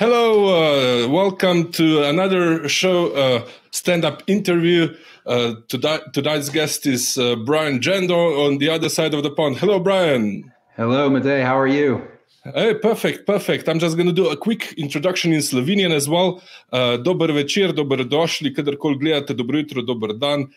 Hello, 0.00 0.48
uh, 0.48 1.08
welcome 1.08 1.70
to 1.72 2.04
another 2.04 2.66
show, 2.70 3.12
uh, 3.12 3.46
stand-up 3.70 4.22
interview. 4.26 4.96
Uh, 5.26 5.56
tonight's 5.68 6.48
guest 6.48 6.86
is 6.86 7.18
uh, 7.18 7.36
Brian 7.36 7.80
Jandor 7.80 8.46
on 8.46 8.56
the 8.56 8.70
other 8.70 8.88
side 8.88 9.12
of 9.12 9.22
the 9.22 9.30
pond. 9.30 9.58
Hello, 9.58 9.78
Brian. 9.78 10.50
Hello, 10.74 11.10
Matej. 11.10 11.44
How 11.44 11.58
are 11.60 11.66
you? 11.66 12.00
Hey, 12.44 12.72
perfect, 12.72 13.26
perfect. 13.26 13.68
I'm 13.68 13.78
just 13.78 13.96
going 13.96 14.06
to 14.06 14.14
do 14.14 14.30
a 14.30 14.38
quick 14.38 14.72
introduction 14.78 15.34
in 15.34 15.40
Slovenian 15.40 15.92
as 15.92 16.08
well. 16.08 16.40
Uh, 16.72 16.96
dober 16.96 17.30
večer, 17.32 17.74
dobrodošli, 17.74 18.54
kadarkoli 18.56 18.96
gledate, 18.96 19.34
dobro 19.34 19.58
jutro, 19.58 19.82
dober 19.82 20.14
dan. 20.14 20.48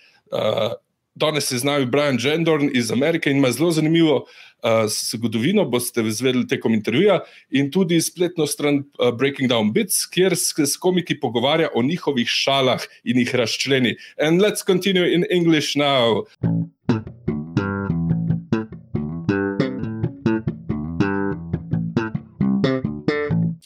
Uh, 1.14 1.20
danes 1.20 1.52
je 1.52 1.58
z 1.58 1.64
nami 1.64 1.86
Brian 1.86 2.18
Jandorn 2.20 2.70
iz 2.74 2.92
Amerike 2.92 3.32
in 3.32 3.38
ima 3.38 3.52
zelo 3.52 3.72
zanimivo 3.72 4.16
uh, 4.64 4.90
zgodovino, 4.90 5.66
boste 5.66 6.02
izvedeli 6.02 6.48
tekom 6.48 6.74
intervjuja, 6.74 7.20
in 7.50 7.72
tudi 7.72 8.02
spletno 8.02 8.48
stran 8.48 8.84
uh, 9.00 9.12
Breaking 9.18 9.50
Down 9.50 9.74
Bits, 9.74 10.06
kjer 10.06 10.36
se 10.36 10.66
s 10.66 10.78
komiki 10.78 11.20
pogovarja 11.20 11.70
o 11.76 11.84
njihovih 11.84 12.28
šalah 12.28 12.82
in 13.04 13.18
jih 13.18 13.36
razčleni. 13.36 13.96
And 14.20 14.42
let's 14.42 14.66
continue 14.66 15.14
in 15.14 15.26
English 15.30 15.76
now. 15.76 16.26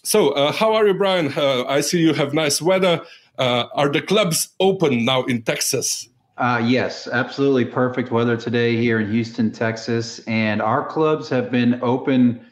So, 0.03 0.29
uh, 0.29 0.51
how 0.53 0.73
are 0.73 0.87
you, 0.87 0.93
Brian? 0.93 1.27
Uh, 1.27 1.65
I 1.67 1.81
see 1.81 1.99
you 1.99 2.13
have 2.13 2.33
nice 2.33 2.61
weather. 2.61 3.01
Uh, 3.37 3.67
are 3.75 3.91
the 3.91 4.01
clubs 4.01 4.49
open 4.59 5.05
now 5.05 5.25
in 5.25 5.43
Texas? 5.43 6.09
Uh, 6.37 6.63
yes, 6.63 7.07
absolutely 7.07 7.65
perfect 7.65 8.11
weather 8.11 8.37
today 8.37 8.77
here 8.77 8.99
in 8.99 9.11
Houston, 9.11 9.51
Texas. 9.51 10.19
And 10.27 10.61
our 10.61 10.85
clubs 10.85 11.29
have 11.29 11.49
been 11.49 11.79
open, 11.81 12.45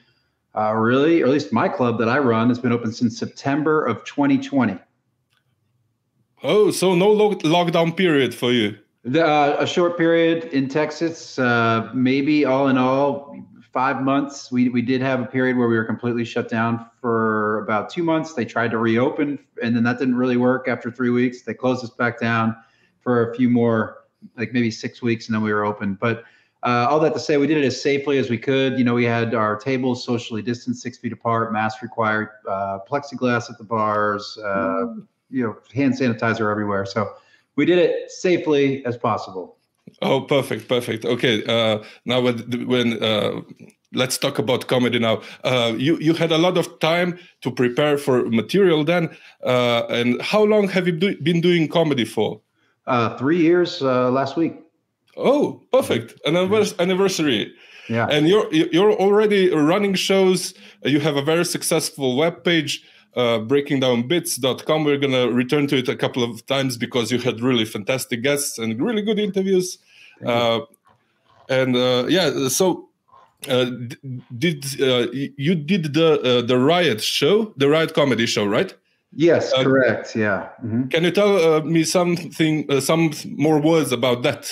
uh, 0.55 0.73
really, 0.73 1.21
or 1.21 1.27
at 1.27 1.31
least 1.31 1.53
my 1.53 1.69
club 1.69 1.99
that 1.99 2.09
I 2.09 2.17
run 2.17 2.49
has 2.49 2.57
been 2.57 2.71
open 2.71 2.91
since 2.91 3.17
September 3.17 3.85
of 3.85 4.03
2020. 4.03 4.79
Oh, 6.41 6.71
so 6.71 6.95
no 6.95 7.11
lo- 7.11 7.35
lockdown 7.35 7.95
period 7.95 8.33
for 8.33 8.51
you? 8.51 8.75
The, 9.03 9.23
uh, 9.23 9.57
a 9.59 9.67
short 9.67 9.99
period 9.99 10.45
in 10.45 10.67
Texas, 10.67 11.37
uh, 11.37 11.91
maybe 11.93 12.43
all 12.43 12.69
in 12.69 12.79
all, 12.79 13.37
five 13.71 14.01
months. 14.01 14.51
We, 14.51 14.69
we 14.69 14.81
did 14.81 15.01
have 15.01 15.19
a 15.19 15.25
period 15.25 15.57
where 15.57 15.67
we 15.67 15.75
were 15.75 15.83
completely 15.83 16.23
shut 16.23 16.47
down 16.47 16.89
for 17.01 17.59
about 17.59 17.89
two 17.89 18.03
months. 18.03 18.33
They 18.33 18.45
tried 18.45 18.71
to 18.71 18.77
reopen, 18.77 19.37
and 19.61 19.75
then 19.75 19.83
that 19.83 19.99
didn't 19.99 20.15
really 20.15 20.37
work 20.37 20.69
after 20.69 20.89
three 20.89 21.09
weeks. 21.09 21.41
They 21.41 21.53
closed 21.53 21.83
us 21.83 21.89
back 21.89 22.17
down 22.17 22.55
for 23.05 23.31
a 23.31 23.35
few 23.35 23.49
more, 23.49 23.99
like 24.35 24.51
maybe 24.51 24.71
six 24.71 25.01
weeks, 25.01 25.27
and 25.27 25.35
then 25.35 25.43
we 25.43 25.53
were 25.53 25.63
open. 25.63 25.93
But 25.93 26.23
uh, 26.63 26.87
all 26.89 26.99
that 26.99 27.13
to 27.13 27.19
say, 27.19 27.37
we 27.37 27.45
did 27.45 27.57
it 27.57 27.63
as 27.63 27.79
safely 27.79 28.17
as 28.17 28.31
we 28.31 28.39
could. 28.39 28.79
You 28.79 28.83
know, 28.83 28.95
we 28.95 29.05
had 29.05 29.35
our 29.35 29.55
tables 29.55 30.03
socially 30.03 30.41
distanced, 30.41 30.81
six 30.81 30.97
feet 30.97 31.13
apart, 31.13 31.53
mask 31.53 31.83
required, 31.83 32.29
uh, 32.49 32.79
plexiglass 32.89 33.51
at 33.51 33.59
the 33.59 33.63
bars, 33.63 34.37
uh, 34.43 34.87
you 35.29 35.43
know, 35.43 35.55
hand 35.73 35.93
sanitizer 35.93 36.49
everywhere. 36.49 36.85
So 36.87 37.13
we 37.55 37.65
did 37.65 37.77
it 37.77 38.09
safely 38.09 38.83
as 38.87 38.97
possible. 38.97 39.57
Oh, 40.01 40.21
perfect, 40.21 40.67
perfect. 40.67 41.05
Okay, 41.05 41.43
uh, 41.45 41.83
now 42.05 42.19
when, 42.21 42.37
when 42.67 43.03
uh, 43.03 43.41
let's 43.93 44.17
talk 44.17 44.39
about 44.39 44.65
comedy 44.65 44.97
now. 44.97 45.21
Uh, 45.43 45.75
you 45.77 45.99
you 45.99 46.15
had 46.15 46.31
a 46.31 46.39
lot 46.39 46.57
of 46.57 46.79
time 46.79 47.19
to 47.41 47.51
prepare 47.51 47.99
for 47.99 48.25
material 48.31 48.83
then, 48.83 49.15
and 49.43 50.19
how 50.23 50.43
long 50.43 50.67
have 50.67 50.87
you 50.87 50.93
do, 50.93 51.15
been 51.21 51.41
doing 51.41 51.67
comedy 51.67 52.05
for? 52.05 52.41
Uh, 52.87 53.17
three 53.17 53.41
years 53.41 53.81
uh, 53.81 54.11
last 54.11 54.37
week. 54.37 54.59
Oh, 55.17 55.61
perfect! 55.71 56.19
An 56.25 56.35
anniversary. 56.35 57.53
Yeah. 57.89 58.07
And 58.09 58.27
you're 58.27 58.51
you're 58.53 58.93
already 58.93 59.53
running 59.53 59.93
shows. 59.93 60.53
You 60.83 60.99
have 60.99 61.15
a 61.15 61.21
very 61.21 61.45
successful 61.45 62.15
web 62.17 62.43
page, 62.43 62.83
uh, 63.15 63.39
breakingdownbits.com. 63.39 64.83
We're 64.83 64.97
gonna 64.97 65.29
return 65.29 65.67
to 65.67 65.77
it 65.77 65.87
a 65.87 65.95
couple 65.95 66.23
of 66.23 66.45
times 66.45 66.77
because 66.77 67.11
you 67.11 67.19
had 67.19 67.41
really 67.41 67.65
fantastic 67.65 68.23
guests 68.23 68.57
and 68.57 68.79
really 68.81 69.01
good 69.01 69.19
interviews. 69.19 69.77
Uh, 70.25 70.61
and 71.49 71.75
uh, 71.75 72.05
yeah, 72.07 72.47
so 72.47 72.89
uh, 73.47 73.65
did 74.37 74.81
uh, 74.81 75.07
you 75.11 75.55
did 75.55 75.93
the 75.93 76.19
uh, 76.21 76.41
the 76.41 76.57
riot 76.57 77.01
show, 77.01 77.53
the 77.57 77.69
riot 77.69 77.93
comedy 77.93 78.25
show, 78.25 78.45
right? 78.45 78.73
Yes, 79.15 79.53
uh, 79.53 79.63
correct. 79.63 80.15
Yeah. 80.15 80.49
Mm-hmm. 80.63 80.89
Can 80.89 81.03
you 81.05 81.11
tell 81.11 81.37
uh, 81.37 81.61
me 81.61 81.83
something, 81.83 82.69
uh, 82.69 82.81
some 82.81 83.11
more 83.25 83.59
words 83.59 83.91
about 83.91 84.23
that? 84.23 84.51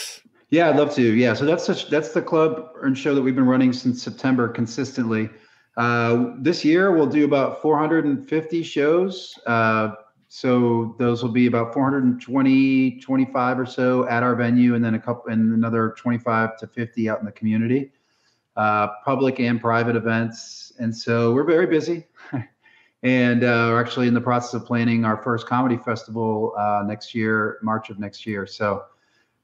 Yeah, 0.49 0.69
I'd 0.69 0.77
love 0.77 0.95
to. 0.95 1.01
Yeah, 1.01 1.33
so 1.33 1.45
that's 1.45 1.65
such, 1.65 1.89
that's 1.89 2.13
the 2.13 2.21
club 2.21 2.69
and 2.81 2.97
show 2.97 3.13
that 3.13 3.21
we've 3.21 3.35
been 3.35 3.47
running 3.47 3.73
since 3.73 4.01
September 4.01 4.47
consistently. 4.47 5.29
Uh, 5.75 6.27
this 6.39 6.63
year 6.63 6.91
we'll 6.91 7.07
do 7.07 7.25
about 7.25 7.61
450 7.61 8.63
shows. 8.63 9.37
Uh, 9.45 9.91
so 10.29 10.95
those 10.97 11.21
will 11.21 11.31
be 11.31 11.47
about 11.47 11.73
420, 11.73 12.99
25 12.99 13.59
or 13.59 13.65
so 13.65 14.07
at 14.07 14.23
our 14.23 14.35
venue, 14.35 14.75
and 14.75 14.83
then 14.83 14.95
a 14.95 14.99
couple, 14.99 15.31
and 15.31 15.53
another 15.53 15.93
25 15.97 16.57
to 16.57 16.67
50 16.67 17.09
out 17.09 17.19
in 17.19 17.25
the 17.25 17.31
community, 17.31 17.91
uh, 18.55 18.87
public 19.03 19.39
and 19.39 19.61
private 19.61 19.95
events. 19.95 20.73
And 20.79 20.95
so 20.95 21.33
we're 21.33 21.43
very 21.43 21.67
busy. 21.67 22.07
And 23.03 23.43
uh, 23.43 23.69
we're 23.71 23.81
actually 23.81 24.07
in 24.07 24.13
the 24.13 24.21
process 24.21 24.53
of 24.53 24.65
planning 24.65 25.03
our 25.03 25.21
first 25.21 25.45
comedy 25.45 25.77
festival 25.77 26.53
uh, 26.57 26.83
next 26.87 27.13
year, 27.13 27.59
March 27.61 27.89
of 27.89 27.99
next 27.99 28.25
year. 28.25 28.47
So 28.47 28.85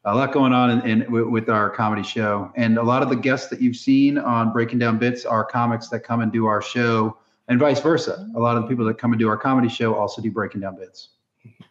a 0.06 0.16
lot 0.16 0.32
going 0.32 0.54
on 0.54 0.72
in, 0.72 1.04
in, 1.04 1.32
with 1.32 1.50
our 1.50 1.70
comedy 1.70 2.04
show, 2.04 2.52
and 2.56 2.78
a 2.78 2.84
lot 2.84 3.04
of 3.04 3.10
the 3.10 3.18
guests 3.18 3.50
that 3.50 3.62
you've 3.62 3.76
seen 3.76 4.18
on 4.18 4.54
Breaking 4.54 4.80
Down 4.80 4.98
Bits 4.98 5.26
are 5.26 5.44
comics 5.44 5.90
that 5.90 6.00
come 6.00 6.22
and 6.22 6.32
do 6.32 6.46
our 6.46 6.62
show, 6.62 7.18
and 7.50 7.60
vice 7.60 7.82
versa. 7.82 8.30
A 8.36 8.40
lot 8.40 8.56
of 8.56 8.64
the 8.64 8.70
people 8.70 8.86
that 8.86 8.98
come 8.98 9.12
and 9.12 9.20
do 9.20 9.28
our 9.28 9.38
comedy 9.38 9.68
show 9.68 9.94
also 9.94 10.22
do 10.22 10.32
Breaking 10.32 10.62
Down 10.62 10.78
Bits. 10.78 11.10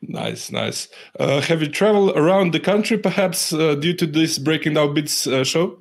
Nice, 0.02 0.50
nice. 0.50 0.88
Uh, 1.18 1.40
have 1.40 1.62
you 1.62 1.68
traveled 1.68 2.16
around 2.16 2.52
the 2.52 2.60
country, 2.60 2.98
perhaps 2.98 3.52
uh, 3.52 3.74
due 3.74 3.94
to 3.94 4.06
this 4.06 4.38
Breaking 4.38 4.74
Down 4.74 4.92
Bits 4.92 5.26
uh, 5.26 5.42
show? 5.42 5.77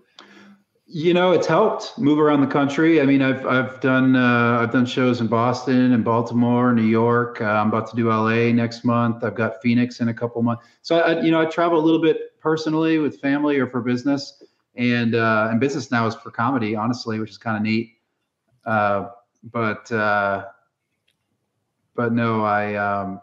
You 0.89 1.13
know, 1.13 1.33
it's 1.33 1.47
helped 1.47 1.97
move 1.99 2.17
around 2.17 2.39
the 2.39 2.47
country. 2.47 3.01
I 3.01 3.05
mean, 3.05 3.21
I've 3.21 3.45
I've 3.45 3.81
done 3.81 4.15
uh, 4.15 4.59
I've 4.61 4.71
done 4.71 4.85
shows 4.85 5.19
in 5.19 5.27
Boston 5.27 5.91
and 5.91 6.01
Baltimore, 6.01 6.71
New 6.71 6.81
York. 6.81 7.41
Uh, 7.41 7.45
I'm 7.45 7.67
about 7.67 7.89
to 7.89 7.95
do 7.97 8.07
LA 8.07 8.53
next 8.53 8.85
month. 8.85 9.21
I've 9.21 9.35
got 9.35 9.61
Phoenix 9.61 9.99
in 9.99 10.07
a 10.07 10.13
couple 10.13 10.41
months. 10.41 10.65
So 10.83 10.99
I, 10.99 11.21
you 11.21 11.29
know, 11.29 11.41
I 11.41 11.45
travel 11.45 11.77
a 11.77 11.83
little 11.83 12.01
bit 12.01 12.39
personally 12.39 12.99
with 12.99 13.19
family 13.19 13.57
or 13.57 13.67
for 13.67 13.81
business, 13.81 14.41
and 14.75 15.13
uh, 15.13 15.49
and 15.51 15.59
business 15.59 15.91
now 15.91 16.07
is 16.07 16.15
for 16.15 16.31
comedy, 16.31 16.73
honestly, 16.73 17.19
which 17.19 17.31
is 17.31 17.37
kind 17.37 17.57
of 17.57 17.63
neat. 17.63 17.97
Uh, 18.65 19.09
but 19.43 19.91
uh, 19.91 20.45
but 21.95 22.13
no, 22.13 22.45
I 22.45 22.75
um, 22.75 23.19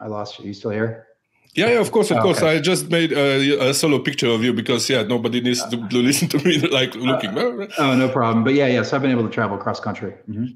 I 0.00 0.06
lost 0.06 0.38
you. 0.38 0.44
Are 0.44 0.48
you 0.48 0.54
still 0.54 0.70
here? 0.70 1.06
Yeah, 1.54 1.70
yeah, 1.70 1.80
of 1.80 1.90
course, 1.90 2.10
of 2.10 2.18
oh, 2.18 2.22
course. 2.22 2.38
Okay. 2.38 2.56
I 2.56 2.60
just 2.60 2.90
made 2.90 3.12
a, 3.12 3.70
a, 3.70 3.74
solo 3.74 3.98
picture 3.98 4.28
of 4.28 4.44
you 4.44 4.52
because 4.52 4.88
yeah, 4.88 5.02
nobody 5.02 5.40
needs 5.40 5.64
to, 5.68 5.88
to 5.88 5.96
listen 5.96 6.28
to 6.28 6.38
me 6.44 6.58
like 6.78 6.94
looking. 6.94 7.36
Uh, 7.36 7.66
oh, 7.78 7.96
no 7.96 8.08
problem. 8.08 8.44
But 8.44 8.54
yeah, 8.54 8.66
yes, 8.66 8.74
yeah, 8.74 8.82
so 8.82 8.96
I've 8.96 9.02
been 9.02 9.10
able 9.10 9.24
to 9.24 9.30
travel 9.30 9.56
across 9.56 9.80
country. 9.80 10.14
Mm-hmm. 10.28 10.46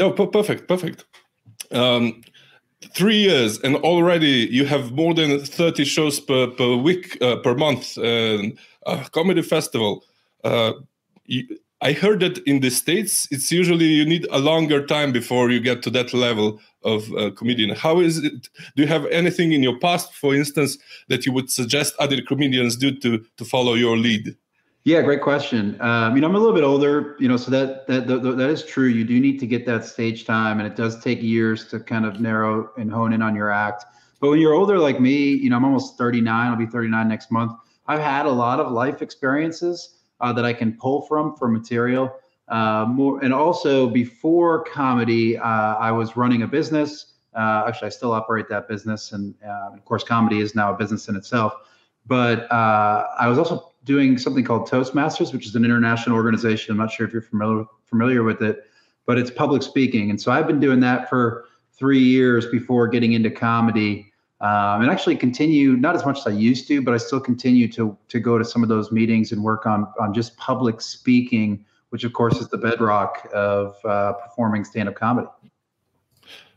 Oh, 0.00 0.10
perfect, 0.10 0.66
perfect. 0.66 1.04
Um, 1.70 2.22
three 2.92 3.18
years, 3.18 3.60
and 3.60 3.76
already 3.76 4.48
you 4.50 4.64
have 4.66 4.90
more 4.92 5.14
than 5.14 5.38
thirty 5.40 5.84
shows 5.84 6.18
per 6.18 6.48
per 6.48 6.74
week 6.74 7.22
uh, 7.22 7.36
per 7.36 7.54
month. 7.54 7.96
And 7.98 8.58
a 8.86 9.08
comedy 9.10 9.42
festival. 9.42 10.04
Uh, 10.44 10.72
you, 11.26 11.46
I 11.82 11.94
heard 11.94 12.20
that 12.20 12.38
in 12.46 12.60
the 12.60 12.70
states, 12.70 13.26
it's 13.32 13.50
usually 13.50 13.86
you 13.86 14.04
need 14.04 14.24
a 14.30 14.38
longer 14.38 14.86
time 14.86 15.10
before 15.10 15.50
you 15.50 15.58
get 15.58 15.82
to 15.82 15.90
that 15.90 16.14
level 16.14 16.60
of 16.84 17.12
uh, 17.14 17.32
comedian. 17.32 17.70
How 17.70 17.98
is 17.98 18.18
it? 18.18 18.48
Do 18.76 18.82
you 18.82 18.86
have 18.86 19.04
anything 19.06 19.50
in 19.52 19.64
your 19.64 19.76
past, 19.80 20.14
for 20.14 20.32
instance, 20.32 20.78
that 21.08 21.26
you 21.26 21.32
would 21.32 21.50
suggest 21.50 21.94
other 21.98 22.22
comedians 22.22 22.76
do 22.76 22.92
to 23.00 23.24
to 23.36 23.44
follow 23.44 23.74
your 23.74 23.96
lead? 23.96 24.36
Yeah, 24.84 25.02
great 25.02 25.22
question. 25.22 25.76
Um, 25.80 26.14
you 26.14 26.20
know, 26.22 26.28
I'm 26.28 26.36
a 26.36 26.38
little 26.38 26.54
bit 26.54 26.64
older, 26.64 27.16
you 27.18 27.26
know, 27.26 27.36
so 27.36 27.50
that 27.50 27.88
that, 27.88 28.06
that 28.06 28.22
that 28.22 28.50
is 28.50 28.64
true. 28.64 28.86
You 28.86 29.04
do 29.04 29.18
need 29.18 29.40
to 29.40 29.46
get 29.48 29.66
that 29.66 29.84
stage 29.84 30.24
time, 30.24 30.60
and 30.60 30.66
it 30.68 30.76
does 30.76 31.02
take 31.02 31.20
years 31.20 31.66
to 31.70 31.80
kind 31.80 32.06
of 32.06 32.20
narrow 32.20 32.70
and 32.76 32.92
hone 32.92 33.12
in 33.12 33.22
on 33.22 33.34
your 33.34 33.50
act. 33.50 33.84
But 34.20 34.30
when 34.30 34.38
you're 34.38 34.54
older 34.54 34.78
like 34.78 35.00
me, 35.00 35.34
you 35.34 35.50
know, 35.50 35.56
I'm 35.56 35.64
almost 35.64 35.98
39. 35.98 36.46
I'll 36.48 36.56
be 36.56 36.66
39 36.66 37.08
next 37.08 37.32
month. 37.32 37.52
I've 37.88 38.00
had 38.00 38.26
a 38.26 38.30
lot 38.30 38.60
of 38.60 38.70
life 38.70 39.02
experiences 39.02 40.01
uh, 40.22 40.32
that 40.32 40.44
I 40.44 40.52
can 40.52 40.72
pull 40.72 41.02
from 41.02 41.36
for 41.36 41.48
material. 41.48 42.14
Uh, 42.48 42.86
more 42.88 43.22
and 43.22 43.32
also 43.32 43.88
before 43.88 44.64
comedy, 44.64 45.36
uh, 45.36 45.42
I 45.44 45.90
was 45.92 46.16
running 46.16 46.42
a 46.42 46.46
business. 46.46 47.14
Uh, 47.34 47.64
actually, 47.66 47.86
I 47.86 47.90
still 47.90 48.12
operate 48.12 48.48
that 48.48 48.68
business, 48.68 49.12
and 49.12 49.34
uh, 49.46 49.70
of 49.72 49.84
course, 49.84 50.04
comedy 50.04 50.40
is 50.40 50.54
now 50.54 50.72
a 50.72 50.76
business 50.76 51.08
in 51.08 51.16
itself. 51.16 51.54
But 52.06 52.50
uh, 52.50 53.06
I 53.18 53.28
was 53.28 53.38
also 53.38 53.72
doing 53.84 54.18
something 54.18 54.44
called 54.44 54.68
Toastmasters, 54.68 55.32
which 55.32 55.46
is 55.46 55.54
an 55.54 55.64
international 55.64 56.16
organization. 56.16 56.72
I'm 56.72 56.78
not 56.78 56.90
sure 56.90 57.06
if 57.06 57.12
you're 57.12 57.22
familiar 57.22 57.64
familiar 57.84 58.22
with 58.22 58.42
it, 58.42 58.64
but 59.06 59.18
it's 59.18 59.30
public 59.30 59.62
speaking, 59.62 60.10
and 60.10 60.20
so 60.20 60.30
I've 60.30 60.46
been 60.46 60.60
doing 60.60 60.80
that 60.80 61.08
for 61.08 61.46
three 61.72 62.02
years 62.02 62.46
before 62.46 62.86
getting 62.86 63.12
into 63.14 63.30
comedy 63.30 64.11
um, 64.42 64.82
and 64.82 64.90
actually 64.90 65.16
continue 65.16 65.76
not 65.76 65.94
as 65.94 66.04
much 66.04 66.18
as 66.18 66.26
I 66.26 66.30
used 66.30 66.66
to, 66.68 66.82
but 66.82 66.92
I 66.92 66.96
still 66.96 67.20
continue 67.20 67.68
to 67.72 67.96
to 68.08 68.20
go 68.20 68.38
to 68.38 68.44
some 68.44 68.62
of 68.64 68.68
those 68.68 68.90
meetings 68.90 69.32
and 69.32 69.42
work 69.42 69.66
on 69.66 69.86
on 70.00 70.12
just 70.12 70.36
public 70.36 70.80
speaking, 70.80 71.64
which 71.90 72.02
of 72.04 72.12
course 72.12 72.40
is 72.40 72.48
the 72.48 72.58
bedrock 72.58 73.28
of 73.32 73.76
uh, 73.84 74.12
performing 74.14 74.64
stand 74.64 74.88
up 74.88 74.96
comedy. 74.96 75.28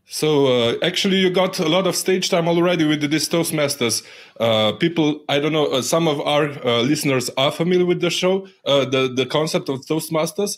So 0.07 0.47
uh, 0.47 0.75
actually, 0.83 1.17
you 1.17 1.29
got 1.29 1.59
a 1.59 1.67
lot 1.67 1.87
of 1.87 1.95
stage 1.95 2.29
time 2.29 2.47
already 2.47 2.85
with 2.85 3.01
this 3.09 3.27
Toastmasters. 3.27 4.03
Uh, 4.39 4.73
people, 4.73 5.23
I 5.29 5.39
don't 5.39 5.51
know, 5.51 5.65
uh, 5.65 5.81
some 5.81 6.07
of 6.07 6.21
our 6.21 6.49
uh, 6.63 6.81
listeners 6.81 7.31
are 7.38 7.51
familiar 7.51 7.85
with 7.85 8.01
the 8.01 8.11
show, 8.11 8.47
uh, 8.65 8.85
the 8.85 9.11
the 9.15 9.25
concept 9.25 9.69
of 9.69 9.85
Toastmasters, 9.85 10.57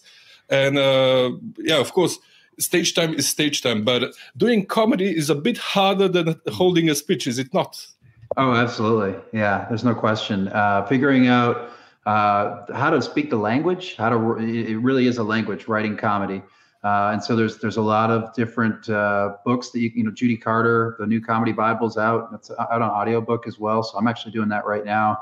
and 0.49 0.77
uh, 0.77 1.31
yeah, 1.59 1.79
of 1.79 1.91
course, 1.91 2.19
stage 2.59 2.93
time 2.93 3.13
is 3.13 3.27
stage 3.27 3.61
time. 3.61 3.83
But 3.83 4.13
doing 4.35 4.65
comedy 4.65 5.15
is 5.15 5.29
a 5.29 5.35
bit 5.35 5.57
harder 5.57 6.07
than 6.07 6.39
holding 6.51 6.89
a 6.89 6.95
speech, 6.95 7.27
is 7.27 7.39
it 7.39 7.53
not? 7.53 7.85
Oh, 8.35 8.53
absolutely. 8.53 9.15
Yeah, 9.31 9.65
there's 9.69 9.83
no 9.83 9.95
question. 9.95 10.49
Uh, 10.49 10.85
figuring 10.85 11.27
out 11.27 11.71
uh, 12.05 12.65
how 12.73 12.89
to 12.89 13.01
speak 13.01 13.29
the 13.29 13.37
language, 13.37 13.95
how 13.95 14.09
to 14.09 14.37
it 14.39 14.77
really 14.77 15.07
is 15.07 15.17
a 15.17 15.23
language. 15.23 15.67
Writing 15.67 15.97
comedy. 15.97 16.41
Uh, 16.83 17.09
and 17.11 17.23
so 17.23 17.35
there's 17.35 17.57
there's 17.57 17.77
a 17.77 17.81
lot 17.81 18.11
of 18.11 18.33
different 18.33 18.89
uh, 18.89 19.35
books 19.45 19.71
that 19.71 19.79
you 19.79 19.91
you 19.95 20.03
know 20.03 20.11
Judy 20.11 20.37
Carter, 20.37 20.95
the 20.99 21.07
new 21.07 21.21
comedy 21.21 21.51
Bible's 21.51 21.97
out. 21.97 22.29
It's 22.33 22.51
out 22.51 22.81
on 22.81 22.89
audiobook 22.89 23.47
as 23.47 23.59
well. 23.59 23.81
So 23.83 23.97
I'm 23.97 24.07
actually 24.07 24.31
doing 24.31 24.49
that 24.49 24.65
right 24.65 24.85
now. 24.85 25.17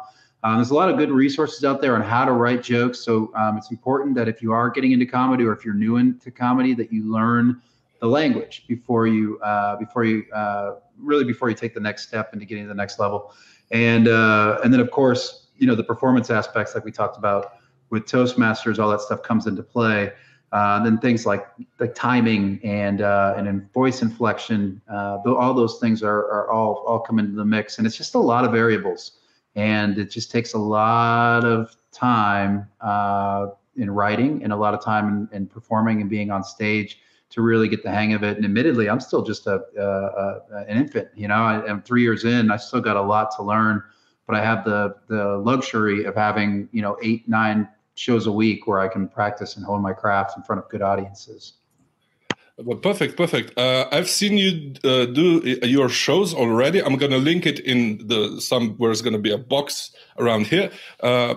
Um, 0.45 0.57
there's 0.57 0.69
a 0.69 0.75
lot 0.75 0.91
of 0.91 0.97
good 0.97 1.09
resources 1.09 1.65
out 1.65 1.81
there 1.81 1.95
on 1.95 2.03
how 2.03 2.23
to 2.23 2.31
write 2.31 2.61
jokes. 2.61 2.99
So 2.99 3.31
um, 3.33 3.57
it's 3.57 3.71
important 3.71 4.13
that 4.13 4.27
if 4.27 4.43
you 4.43 4.51
are 4.51 4.69
getting 4.69 4.91
into 4.91 5.07
comedy 5.07 5.43
or 5.43 5.51
if 5.53 5.65
you're 5.65 5.73
new 5.73 5.97
into 5.97 6.29
comedy, 6.29 6.75
that 6.75 6.93
you 6.93 7.11
learn 7.11 7.63
the 7.99 8.05
language 8.05 8.63
before 8.67 9.07
you 9.07 9.39
uh, 9.39 9.75
before 9.77 10.03
you 10.03 10.23
uh, 10.31 10.75
really 10.99 11.23
before 11.23 11.49
you 11.49 11.55
take 11.55 11.73
the 11.73 11.79
next 11.79 12.07
step 12.07 12.31
into 12.31 12.45
getting 12.45 12.65
to 12.65 12.67
the 12.67 12.75
next 12.75 12.99
level. 12.99 13.33
And 13.71 14.07
uh, 14.07 14.59
and 14.63 14.71
then 14.71 14.79
of 14.79 14.91
course 14.91 15.47
you 15.57 15.65
know 15.65 15.73
the 15.73 15.83
performance 15.83 16.29
aspects 16.29 16.75
like 16.75 16.85
we 16.85 16.91
talked 16.91 17.17
about 17.17 17.53
with 17.89 18.05
Toastmasters, 18.05 18.77
all 18.77 18.91
that 18.91 19.01
stuff 19.01 19.23
comes 19.23 19.47
into 19.47 19.63
play. 19.63 20.11
Uh, 20.51 20.83
then 20.83 20.99
things 20.99 21.25
like 21.25 21.47
the 21.79 21.87
timing 21.87 22.59
and 22.63 23.01
uh, 23.01 23.33
and 23.35 23.73
voice 23.73 24.03
inflection, 24.03 24.79
uh, 24.93 25.17
all 25.25 25.55
those 25.55 25.79
things 25.79 26.03
are, 26.03 26.19
are 26.31 26.51
all 26.51 26.83
all 26.87 26.99
come 26.99 27.17
into 27.17 27.35
the 27.35 27.43
mix, 27.43 27.79
and 27.79 27.87
it's 27.87 27.97
just 27.97 28.13
a 28.13 28.19
lot 28.19 28.45
of 28.45 28.51
variables, 28.51 29.13
and 29.55 29.97
it 29.97 30.11
just 30.11 30.31
takes 30.31 30.53
a 30.53 30.57
lot 30.57 31.45
of 31.45 31.75
time 31.91 32.67
uh, 32.81 33.47
in 33.77 33.89
writing 33.89 34.43
and 34.43 34.51
a 34.51 34.55
lot 34.55 34.73
of 34.73 34.83
time 34.83 35.07
in, 35.31 35.37
in, 35.37 35.47
performing 35.47 36.01
and 36.01 36.09
being 36.09 36.29
on 36.29 36.43
stage 36.43 36.99
to 37.29 37.41
really 37.41 37.67
get 37.67 37.83
the 37.83 37.89
hang 37.89 38.13
of 38.13 38.23
it. 38.23 38.35
And 38.37 38.45
admittedly, 38.45 38.89
I'm 38.89 38.99
still 38.99 39.23
just 39.23 39.47
a, 39.47 39.61
an 40.67 40.77
infant. 40.77 41.09
You 41.15 41.27
know, 41.27 41.35
I, 41.35 41.69
am 41.69 41.81
three 41.81 42.01
years 42.01 42.25
in. 42.25 42.51
I 42.51 42.57
still 42.57 42.81
got 42.81 42.97
a 42.97 43.01
lot 43.01 43.35
to 43.37 43.43
learn, 43.43 43.81
but 44.27 44.35
I 44.35 44.43
have 44.43 44.65
the 44.65 44.95
the 45.07 45.37
luxury 45.37 46.05
of 46.05 46.15
having 46.15 46.69
you 46.71 46.81
know 46.81 46.97
eight 47.01 47.27
nine 47.27 47.67
shows 47.95 48.27
a 48.27 48.31
week 48.31 48.67
where 48.67 48.79
I 48.79 48.87
can 48.87 49.07
practice 49.07 49.55
and 49.55 49.65
hone 49.65 49.81
my 49.81 49.93
craft 49.93 50.37
in 50.37 50.43
front 50.43 50.61
of 50.61 50.69
good 50.69 50.81
audiences. 50.81 51.53
Well, 52.57 52.77
perfect, 52.77 53.17
perfect. 53.17 53.57
Uh, 53.57 53.87
I've 53.91 54.09
seen 54.09 54.37
you 54.37 54.73
uh, 54.85 55.05
do 55.07 55.57
uh, 55.61 55.65
your 55.65 55.89
shows 55.89 56.33
already. 56.33 56.81
I'm 56.81 56.95
to 57.11 57.17
link 57.17 57.45
it 57.45 57.59
in 57.59 58.07
the 58.07 58.39
some 58.39 58.75
where 58.77 58.91
it's 58.91 59.01
to 59.13 59.19
be 59.19 59.31
a 59.31 59.37
box 59.37 59.91
around 60.17 60.47
here. 60.47 60.71
Uh, 61.01 61.35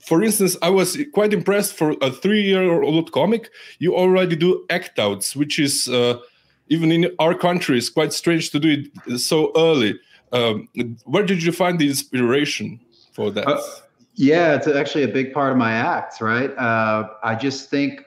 for 0.00 0.24
instance, 0.24 0.56
I 0.60 0.70
was 0.70 0.98
quite 1.12 1.32
impressed 1.32 1.74
for 1.74 1.94
a 2.02 2.10
three-year-old 2.10 3.12
comic. 3.12 3.50
You 3.78 3.94
already 3.94 4.34
do 4.34 4.66
act 4.70 4.98
outs, 4.98 5.36
which 5.36 5.60
is 5.60 5.88
uh, 5.88 6.18
even 6.68 6.90
in 6.90 7.14
our 7.20 7.34
country 7.34 7.78
is 7.78 7.88
quite 7.88 8.12
strange 8.12 8.50
to 8.50 8.58
do 8.58 8.84
it 9.06 9.18
so 9.18 9.52
early. 9.56 10.00
Um, 10.32 10.68
where 11.04 11.22
did 11.24 11.44
you 11.44 11.52
find 11.52 11.78
the 11.78 11.88
inspiration 11.88 12.80
for 13.12 13.30
that? 13.30 13.46
Uh, 13.46 13.60
yeah, 14.14 14.56
it's 14.56 14.66
actually 14.66 15.04
a 15.04 15.08
big 15.08 15.32
part 15.32 15.52
of 15.52 15.58
my 15.58 15.72
act, 15.72 16.20
right? 16.20 16.50
I 16.58 17.36
just 17.38 17.70
think 17.70 18.04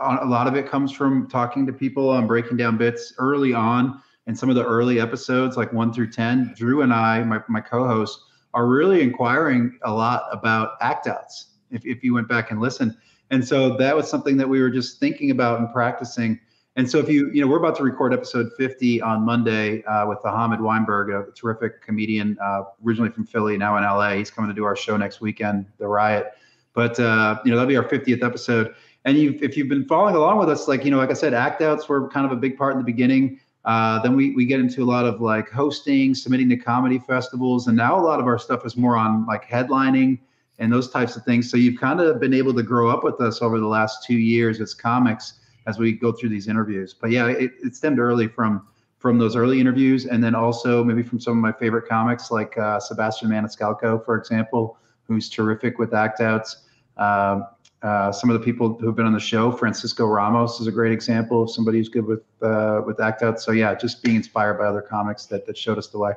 a 0.00 0.26
lot 0.26 0.46
of 0.46 0.54
it 0.54 0.66
comes 0.66 0.92
from 0.92 1.28
talking 1.28 1.66
to 1.66 1.72
people 1.72 2.08
on 2.08 2.26
breaking 2.26 2.56
down 2.56 2.76
bits 2.76 3.14
early 3.18 3.52
on 3.52 4.02
in 4.26 4.34
some 4.36 4.48
of 4.48 4.56
the 4.56 4.64
early 4.64 5.00
episodes, 5.00 5.56
like 5.56 5.72
one 5.72 5.92
through 5.92 6.10
10. 6.10 6.54
Drew 6.56 6.82
and 6.82 6.92
I, 6.92 7.22
my, 7.22 7.40
my 7.48 7.60
co 7.60 7.86
host, 7.86 8.20
are 8.54 8.66
really 8.66 9.02
inquiring 9.02 9.78
a 9.84 9.92
lot 9.92 10.24
about 10.30 10.72
act 10.80 11.06
outs 11.06 11.46
if, 11.70 11.84
if 11.86 12.04
you 12.04 12.14
went 12.14 12.28
back 12.28 12.50
and 12.50 12.60
listened. 12.60 12.96
And 13.30 13.46
so 13.46 13.76
that 13.76 13.96
was 13.96 14.10
something 14.10 14.36
that 14.36 14.48
we 14.48 14.60
were 14.60 14.70
just 14.70 15.00
thinking 15.00 15.30
about 15.30 15.58
and 15.58 15.72
practicing 15.72 16.38
and 16.76 16.90
so 16.90 16.98
if 16.98 17.08
you, 17.08 17.30
you 17.32 17.42
know, 17.42 17.48
we're 17.48 17.58
about 17.58 17.76
to 17.76 17.82
record 17.82 18.14
episode 18.14 18.50
50 18.56 19.02
on 19.02 19.22
Monday 19.22 19.82
uh, 19.84 20.06
with 20.06 20.18
Ahamed 20.20 20.60
Weinberg, 20.60 21.10
a 21.10 21.30
terrific 21.32 21.82
comedian, 21.82 22.38
uh, 22.42 22.62
originally 22.84 23.10
from 23.10 23.26
Philly, 23.26 23.58
now 23.58 23.76
in 23.76 23.84
LA. 23.84 24.12
He's 24.12 24.30
coming 24.30 24.48
to 24.48 24.54
do 24.54 24.64
our 24.64 24.74
show 24.74 24.96
next 24.96 25.20
weekend, 25.20 25.66
The 25.78 25.86
Riot. 25.86 26.32
But, 26.72 26.98
uh, 26.98 27.40
you 27.44 27.50
know, 27.50 27.58
that'll 27.58 27.68
be 27.68 27.76
our 27.76 27.86
50th 27.86 28.24
episode. 28.24 28.74
And 29.04 29.18
you've, 29.18 29.42
if 29.42 29.56
you've 29.56 29.68
been 29.68 29.84
following 29.86 30.14
along 30.14 30.38
with 30.38 30.48
us, 30.48 30.68
like, 30.68 30.84
you 30.84 30.90
know, 30.90 30.98
like 30.98 31.10
I 31.10 31.14
said, 31.14 31.34
act 31.34 31.60
outs 31.60 31.88
were 31.88 32.08
kind 32.08 32.24
of 32.24 32.32
a 32.32 32.36
big 32.36 32.56
part 32.56 32.72
in 32.72 32.78
the 32.78 32.84
beginning. 32.84 33.40
Uh, 33.64 34.00
then 34.02 34.16
we, 34.16 34.34
we 34.34 34.44
get 34.44 34.60
into 34.60 34.82
a 34.82 34.86
lot 34.86 35.04
of 35.04 35.20
like 35.20 35.48
hosting, 35.50 36.14
submitting 36.14 36.48
to 36.50 36.56
comedy 36.56 36.98
festivals. 36.98 37.66
And 37.66 37.76
now 37.76 37.98
a 37.98 38.02
lot 38.02 38.20
of 38.20 38.26
our 38.26 38.38
stuff 38.38 38.64
is 38.64 38.76
more 38.76 38.96
on 38.96 39.26
like 39.26 39.44
headlining 39.48 40.18
and 40.58 40.72
those 40.72 40.90
types 40.90 41.16
of 41.16 41.24
things. 41.24 41.50
So 41.50 41.56
you've 41.56 41.80
kind 41.80 42.00
of 42.00 42.20
been 42.20 42.34
able 42.34 42.54
to 42.54 42.62
grow 42.62 42.90
up 42.90 43.02
with 43.02 43.20
us 43.20 43.42
over 43.42 43.58
the 43.58 43.66
last 43.66 44.04
two 44.04 44.16
years 44.16 44.60
as 44.60 44.74
comics 44.74 45.40
as 45.66 45.78
we 45.78 45.92
go 45.92 46.12
through 46.12 46.28
these 46.28 46.48
interviews. 46.48 46.94
But 46.94 47.10
yeah, 47.10 47.26
it, 47.28 47.52
it 47.62 47.74
stemmed 47.74 47.98
early 47.98 48.28
from 48.28 48.66
from 48.98 49.18
those 49.18 49.34
early 49.34 49.60
interviews, 49.60 50.06
and 50.06 50.22
then 50.22 50.32
also 50.32 50.84
maybe 50.84 51.02
from 51.02 51.18
some 51.18 51.32
of 51.32 51.42
my 51.42 51.50
favorite 51.50 51.88
comics 51.88 52.30
like 52.30 52.56
uh, 52.56 52.78
Sebastian 52.78 53.30
Maniscalco, 53.30 54.04
for 54.04 54.16
example, 54.16 54.78
who's 55.08 55.28
terrific 55.28 55.76
with 55.76 55.92
act 55.92 56.20
outs. 56.20 56.68
Um, 56.96 57.48
uh, 57.82 58.12
some 58.12 58.30
of 58.30 58.38
the 58.38 58.44
people 58.44 58.74
who've 58.74 58.94
been 58.94 59.06
on 59.06 59.12
the 59.12 59.20
show, 59.20 59.50
Francisco 59.50 60.06
Ramos 60.06 60.60
is 60.60 60.66
a 60.66 60.72
great 60.72 60.92
example 60.92 61.42
of 61.42 61.50
somebody 61.50 61.78
who's 61.78 61.88
good 61.88 62.06
with 62.06 62.22
uh, 62.40 62.80
with 62.86 63.00
act 63.00 63.22
out. 63.22 63.40
So 63.40 63.50
yeah, 63.50 63.74
just 63.74 64.02
being 64.02 64.16
inspired 64.16 64.58
by 64.58 64.66
other 64.66 64.82
comics 64.82 65.26
that 65.26 65.46
that 65.46 65.58
showed 65.58 65.78
us 65.78 65.88
the 65.88 65.98
way. 65.98 66.12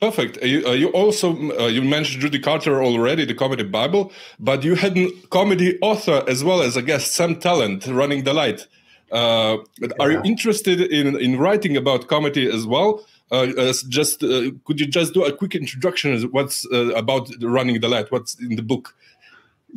Perfect. 0.00 0.36
Uh, 0.42 0.46
you, 0.46 0.66
uh, 0.66 0.72
you 0.72 0.88
also 0.88 1.32
uh, 1.58 1.68
you 1.68 1.80
mentioned 1.80 2.20
Judy 2.20 2.38
Carter 2.38 2.82
already, 2.82 3.24
the 3.24 3.34
comedy 3.34 3.62
Bible, 3.62 4.12
but 4.38 4.62
you 4.62 4.74
had 4.74 4.96
a 4.98 5.10
comedy 5.30 5.78
author 5.80 6.22
as 6.28 6.44
well 6.44 6.60
as 6.60 6.76
a 6.76 6.82
guest, 6.82 7.12
Sam 7.12 7.36
Tallent, 7.36 7.86
running 7.86 8.24
the 8.24 8.34
light. 8.34 8.66
Uh, 9.10 9.58
yeah. 9.80 9.88
Are 10.00 10.10
you 10.10 10.20
interested 10.22 10.80
in 10.80 11.18
in 11.18 11.38
writing 11.38 11.78
about 11.78 12.08
comedy 12.08 12.46
as 12.46 12.66
well? 12.66 13.06
Uh, 13.30 13.72
just 13.88 14.22
uh, 14.22 14.50
could 14.64 14.78
you 14.78 14.86
just 14.86 15.14
do 15.14 15.24
a 15.24 15.32
quick 15.32 15.54
introduction? 15.54 16.22
What's 16.30 16.66
about 16.70 17.30
running 17.40 17.80
the 17.80 17.88
light? 17.88 18.12
What's 18.12 18.38
in 18.38 18.56
the 18.56 18.62
book? 18.62 18.94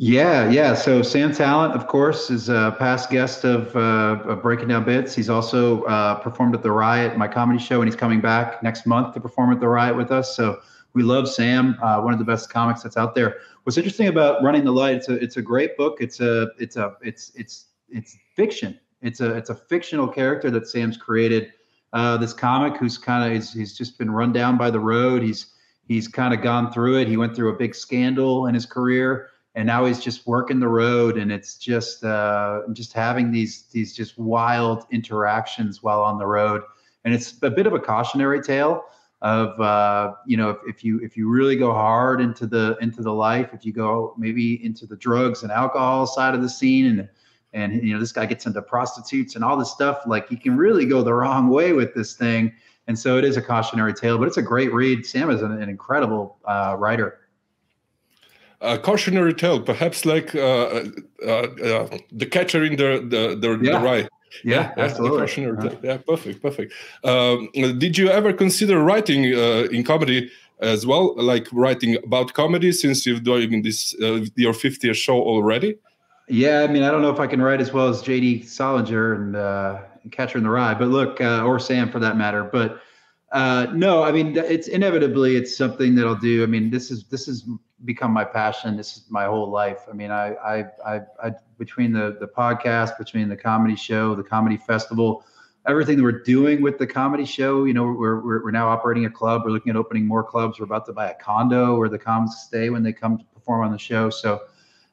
Yeah, 0.02 0.48
yeah. 0.48 0.72
So 0.72 1.02
Sam 1.02 1.30
Tallent, 1.30 1.74
of 1.74 1.86
course, 1.86 2.30
is 2.30 2.48
a 2.48 2.74
past 2.78 3.10
guest 3.10 3.44
of, 3.44 3.76
uh, 3.76 4.22
of 4.30 4.40
Breaking 4.40 4.68
Down 4.68 4.82
Bits. 4.82 5.14
He's 5.14 5.28
also 5.28 5.82
uh, 5.82 6.14
performed 6.20 6.54
at 6.54 6.62
the 6.62 6.72
Riot, 6.72 7.18
my 7.18 7.28
comedy 7.28 7.58
show, 7.58 7.82
and 7.82 7.86
he's 7.86 8.00
coming 8.00 8.18
back 8.18 8.62
next 8.62 8.86
month 8.86 9.12
to 9.12 9.20
perform 9.20 9.52
at 9.52 9.60
the 9.60 9.68
Riot 9.68 9.94
with 9.94 10.10
us. 10.10 10.34
So 10.34 10.60
we 10.94 11.02
love 11.02 11.28
Sam, 11.28 11.76
uh, 11.82 12.00
one 12.00 12.14
of 12.14 12.18
the 12.18 12.24
best 12.24 12.48
comics 12.48 12.82
that's 12.82 12.96
out 12.96 13.14
there. 13.14 13.40
What's 13.64 13.76
interesting 13.76 14.06
about 14.06 14.42
Running 14.42 14.64
the 14.64 14.72
Light? 14.72 14.94
It's 14.96 15.10
a 15.10 15.16
it's 15.16 15.36
a 15.36 15.42
great 15.42 15.76
book. 15.76 15.98
It's 16.00 16.18
a 16.20 16.48
it's 16.58 16.76
a 16.76 16.96
it's 17.02 17.30
it's 17.34 17.66
it's 17.90 18.16
fiction. 18.34 18.80
It's 19.02 19.20
a 19.20 19.36
it's 19.36 19.50
a 19.50 19.54
fictional 19.54 20.08
character 20.08 20.50
that 20.50 20.66
Sam's 20.66 20.96
created. 20.96 21.52
Uh, 21.92 22.16
this 22.16 22.32
comic 22.32 22.78
who's 22.78 22.96
kind 22.96 23.26
of 23.26 23.34
he's, 23.34 23.52
he's 23.52 23.76
just 23.76 23.98
been 23.98 24.10
run 24.10 24.32
down 24.32 24.56
by 24.56 24.70
the 24.70 24.80
road. 24.80 25.22
He's 25.22 25.52
he's 25.86 26.08
kind 26.08 26.32
of 26.32 26.40
gone 26.40 26.72
through 26.72 27.00
it. 27.00 27.06
He 27.06 27.18
went 27.18 27.36
through 27.36 27.50
a 27.50 27.58
big 27.58 27.74
scandal 27.74 28.46
in 28.46 28.54
his 28.54 28.64
career 28.64 29.28
and 29.54 29.66
now 29.66 29.84
he's 29.84 30.00
just 30.00 30.26
working 30.26 30.60
the 30.60 30.68
road 30.68 31.18
and 31.18 31.32
it's 31.32 31.56
just 31.56 32.04
uh, 32.04 32.60
just 32.72 32.92
having 32.92 33.32
these 33.32 33.64
these 33.72 33.94
just 33.94 34.18
wild 34.18 34.84
interactions 34.92 35.82
while 35.82 36.02
on 36.02 36.18
the 36.18 36.26
road. 36.26 36.62
And 37.04 37.12
it's 37.14 37.34
a 37.42 37.50
bit 37.50 37.66
of 37.66 37.72
a 37.72 37.80
cautionary 37.80 38.42
tale 38.42 38.84
of 39.22 39.60
uh, 39.60 40.12
you 40.26 40.36
know 40.36 40.50
if, 40.50 40.58
if, 40.66 40.84
you 40.84 41.00
if 41.00 41.16
you 41.16 41.28
really 41.28 41.56
go 41.56 41.72
hard 41.72 42.20
into 42.20 42.46
the 42.46 42.76
into 42.80 43.02
the 43.02 43.12
life 43.12 43.50
if 43.52 43.66
you 43.66 43.72
go 43.72 44.14
maybe 44.16 44.64
into 44.64 44.86
the 44.86 44.96
drugs 44.96 45.42
and 45.42 45.52
alcohol 45.52 46.06
side 46.06 46.34
of 46.34 46.42
the 46.42 46.48
scene 46.48 46.86
and 46.86 47.08
and 47.52 47.86
you 47.86 47.92
know 47.92 48.00
this 48.00 48.12
guy 48.12 48.24
gets 48.24 48.46
into 48.46 48.62
prostitutes 48.62 49.34
and 49.34 49.44
all 49.44 49.56
this 49.56 49.70
stuff 49.70 50.02
like 50.06 50.30
you 50.30 50.38
can 50.38 50.56
really 50.56 50.86
go 50.86 51.02
the 51.02 51.12
wrong 51.12 51.48
way 51.48 51.72
with 51.72 51.94
this 51.94 52.14
thing. 52.14 52.52
And 52.86 52.98
so 52.98 53.18
it 53.18 53.24
is 53.24 53.36
a 53.36 53.42
cautionary 53.42 53.94
tale 53.94 54.16
but 54.16 54.28
it's 54.28 54.36
a 54.36 54.42
great 54.42 54.72
read. 54.72 55.04
Sam 55.04 55.30
is 55.30 55.42
an, 55.42 55.52
an 55.60 55.68
incredible 55.68 56.38
uh, 56.44 56.76
writer 56.78 57.19
a 58.60 58.78
cautionary 58.78 59.34
tale, 59.34 59.60
perhaps 59.60 60.04
like 60.04 60.34
uh, 60.34 60.84
uh, 61.22 61.26
uh, 61.26 61.98
the 62.12 62.26
catcher 62.26 62.64
in 62.64 62.76
the 62.76 63.00
the, 63.08 63.36
the, 63.36 63.58
yeah. 63.62 63.78
the 63.78 63.84
rye. 63.84 64.08
Yeah, 64.44 64.72
yeah 64.76 64.84
absolutely. 64.84 65.42
Yeah. 65.42 65.74
yeah, 65.82 65.96
perfect, 65.96 66.42
perfect. 66.42 66.72
Um, 67.04 67.48
did 67.54 67.98
you 67.98 68.10
ever 68.10 68.32
consider 68.32 68.78
writing 68.82 69.34
uh, 69.34 69.68
in 69.72 69.82
comedy 69.82 70.30
as 70.60 70.86
well, 70.86 71.14
like 71.16 71.48
writing 71.52 71.96
about 72.04 72.34
comedy, 72.34 72.70
since 72.72 73.06
you're 73.06 73.18
doing 73.18 73.62
this 73.62 73.94
uh, 74.00 74.24
your 74.36 74.52
50th 74.52 74.94
show 74.94 75.20
already? 75.20 75.76
Yeah, 76.28 76.60
I 76.62 76.68
mean, 76.68 76.84
I 76.84 76.92
don't 76.92 77.02
know 77.02 77.10
if 77.10 77.18
I 77.18 77.26
can 77.26 77.42
write 77.42 77.60
as 77.60 77.72
well 77.72 77.88
as 77.88 78.02
J.D. 78.02 78.42
Salinger 78.42 79.14
and, 79.14 79.34
uh, 79.34 79.80
Catcher 80.12 80.38
in 80.38 80.44
the 80.44 80.50
Rye, 80.50 80.74
but 80.74 80.88
look, 80.88 81.20
or 81.20 81.58
Sam 81.58 81.90
for 81.90 81.98
that 82.00 82.16
matter, 82.16 82.44
but. 82.44 82.80
Uh, 83.32 83.68
no, 83.72 84.02
I 84.02 84.10
mean 84.10 84.36
it's 84.36 84.66
inevitably 84.66 85.36
it's 85.36 85.56
something 85.56 85.94
that 85.94 86.04
I'll 86.04 86.16
do. 86.16 86.42
I 86.42 86.46
mean 86.46 86.68
this 86.68 86.90
is 86.90 87.04
this 87.04 87.28
is 87.28 87.44
become 87.84 88.12
my 88.12 88.24
passion. 88.24 88.76
This 88.76 88.96
is 88.96 89.04
my 89.08 89.24
whole 89.24 89.50
life. 89.50 89.86
I 89.88 89.92
mean, 89.92 90.10
I, 90.10 90.34
I, 90.34 90.64
I, 90.86 91.00
I 91.22 91.32
between 91.58 91.92
the 91.92 92.16
the 92.20 92.26
podcast, 92.26 92.98
between 92.98 93.28
the 93.28 93.36
comedy 93.36 93.76
show, 93.76 94.14
the 94.14 94.22
comedy 94.22 94.56
festival, 94.56 95.24
everything 95.66 95.96
that 95.96 96.02
we're 96.02 96.22
doing 96.22 96.62
with 96.62 96.78
the 96.78 96.86
comedy 96.86 97.24
show. 97.24 97.64
You 97.64 97.74
know, 97.74 97.84
we're 97.84 98.20
we're, 98.20 98.44
we're 98.44 98.50
now 98.50 98.68
operating 98.68 99.06
a 99.06 99.10
club. 99.10 99.42
We're 99.44 99.52
looking 99.52 99.70
at 99.70 99.76
opening 99.76 100.06
more 100.06 100.22
clubs. 100.22 100.58
We're 100.58 100.66
about 100.66 100.86
to 100.86 100.92
buy 100.92 101.10
a 101.10 101.14
condo 101.14 101.76
where 101.78 101.88
the 101.88 101.98
comics 101.98 102.42
stay 102.42 102.70
when 102.70 102.82
they 102.82 102.92
come 102.92 103.18
to 103.18 103.24
perform 103.24 103.64
on 103.64 103.72
the 103.72 103.78
show. 103.78 104.10
So, 104.10 104.40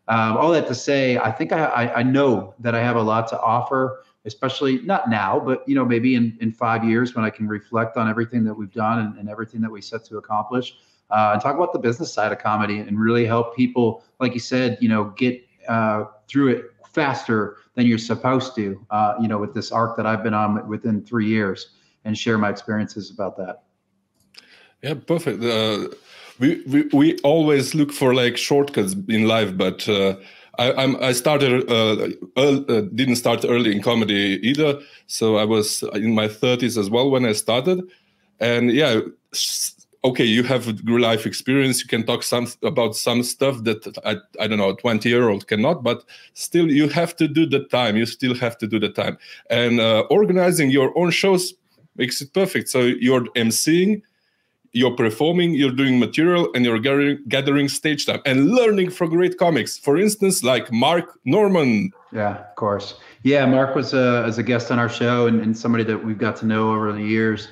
um, 0.08 0.38
all 0.38 0.52
that 0.52 0.68
to 0.68 0.76
say, 0.76 1.18
I 1.18 1.32
think 1.32 1.52
I, 1.52 1.66
I 1.66 2.00
I 2.00 2.04
know 2.04 2.54
that 2.60 2.76
I 2.76 2.84
have 2.84 2.96
a 2.96 3.02
lot 3.04 3.28
to 3.30 3.40
offer 3.40 4.04
especially 4.28 4.82
not 4.82 5.10
now, 5.10 5.40
but 5.40 5.68
you 5.68 5.74
know, 5.74 5.86
maybe 5.86 6.16
in, 6.16 6.38
in 6.42 6.52
five 6.52 6.84
years 6.84 7.16
when 7.16 7.24
I 7.24 7.30
can 7.30 7.48
reflect 7.48 7.96
on 7.96 8.10
everything 8.10 8.44
that 8.44 8.54
we've 8.54 8.72
done 8.74 9.00
and, 9.00 9.18
and 9.18 9.30
everything 9.30 9.62
that 9.62 9.72
we 9.72 9.82
set 9.82 10.04
to 10.06 10.18
accomplish, 10.18 10.76
uh, 11.10 11.32
and 11.34 11.42
talk 11.42 11.56
about 11.56 11.74
the 11.74 11.80
business 11.80 12.12
side 12.12 12.32
of 12.32 12.40
comedy 12.40 12.80
and 12.80 13.00
really 13.00 13.26
help 13.26 13.56
people, 13.56 14.04
like 14.20 14.34
you 14.34 14.40
said, 14.40 14.78
you 14.82 14.90
know, 14.90 15.06
get 15.18 15.42
uh, 15.68 16.06
through 16.28 16.50
it 16.50 16.66
faster 16.94 17.58
than 17.76 17.86
you're 17.86 17.98
supposed 17.98 18.56
to, 18.56 18.86
uh, 18.90 19.16
you 19.22 19.28
know, 19.28 19.38
with 19.38 19.54
this 19.54 19.72
arc 19.72 19.96
that 19.98 20.06
I've 20.06 20.24
been 20.24 20.34
on 20.34 20.68
within 20.68 21.04
three 21.04 21.28
years, 21.28 21.70
and 22.06 22.18
share 22.18 22.38
my 22.38 22.50
experiences 22.50 23.12
about 23.12 23.38
that. 23.38 23.64
Yeah, 24.82 24.96
perfect. 24.96 25.44
Uh, 25.44 25.90
we, 26.40 26.62
we 26.68 26.84
we 26.94 27.20
always 27.20 27.74
look 27.74 27.92
for 27.92 28.14
like 28.14 28.38
shortcuts 28.38 28.96
in 29.10 29.28
life, 29.28 29.58
but 29.58 29.88
uh, 29.90 30.16
I, 30.60 30.74
I'm, 30.74 30.96
I 31.04 31.12
started 31.14 31.70
uh, 31.70 32.10
uh, 32.36 32.82
didn't 32.94 33.16
start 33.18 33.46
early 33.48 33.76
in 33.76 33.82
comedy 33.82 34.40
either, 34.44 34.80
so 35.08 35.38
I 35.38 35.46
was 35.46 35.84
in 35.94 36.14
my 36.14 36.28
30s 36.28 36.78
as 36.78 36.90
well 36.90 37.10
when 37.10 37.26
I 37.26 37.34
started, 37.34 37.82
and 38.40 38.72
yeah, 38.72 39.02
okay, 40.10 40.24
you 40.24 40.44
have 40.44 40.68
real 40.84 41.02
life 41.02 41.26
experience, 41.26 41.82
you 41.82 41.88
can 41.88 42.06
talk 42.06 42.24
some 42.24 42.48
about 42.64 42.96
some 42.96 43.24
stuff 43.24 43.64
that 43.64 43.82
I, 44.06 44.16
I 44.44 44.48
don't 44.48 44.58
know, 44.58 44.76
20 44.76 45.10
year 45.10 45.30
old 45.30 45.48
cannot, 45.48 45.84
but 45.84 46.04
still 46.34 46.70
you 46.72 46.90
have 46.90 47.16
to 47.18 47.28
do 47.28 47.46
the 47.46 47.64
time. 47.66 47.96
You 47.98 48.06
still 48.06 48.36
have 48.36 48.58
to 48.60 48.68
do 48.68 48.80
the 48.80 48.90
time, 48.90 49.18
and 49.50 49.80
uh, 49.80 50.04
organizing 50.10 50.70
your 50.72 50.98
own 50.98 51.12
shows 51.12 51.54
makes 51.96 52.22
it 52.22 52.34
perfect. 52.34 52.70
So 52.70 52.82
you're 52.82 53.26
emceeing 53.36 54.02
you're 54.74 54.96
performing, 54.96 55.54
you're 55.54 55.72
doing 55.72 56.00
material, 56.00 56.50
and 56.54 56.64
you're 56.64 56.80
gathering, 56.80 57.20
gathering 57.28 57.68
stage 57.68 58.06
time 58.06 58.22
and 58.26 58.52
learning 58.52 58.92
from 58.92 59.10
great 59.10 59.38
comics. 59.38 59.78
For 59.78 59.98
instance, 59.98 60.44
like 60.44 60.72
Mark 60.72 61.20
Normand. 61.26 61.94
Yeah, 62.12 62.38
of 62.38 62.56
course. 62.56 63.00
Yeah, 63.24 63.46
Mark 63.46 63.76
was 63.76 63.94
a, 63.94 64.24
as 64.26 64.38
a 64.38 64.44
guest 64.44 64.72
on 64.72 64.80
our 64.80 64.90
show 64.90 65.28
and, 65.28 65.42
and 65.42 65.58
somebody 65.58 65.84
that 65.86 66.04
we've 66.04 66.18
got 66.18 66.36
to 66.38 66.46
know 66.46 66.72
over 66.74 66.94
the 66.94 67.02
years. 67.02 67.48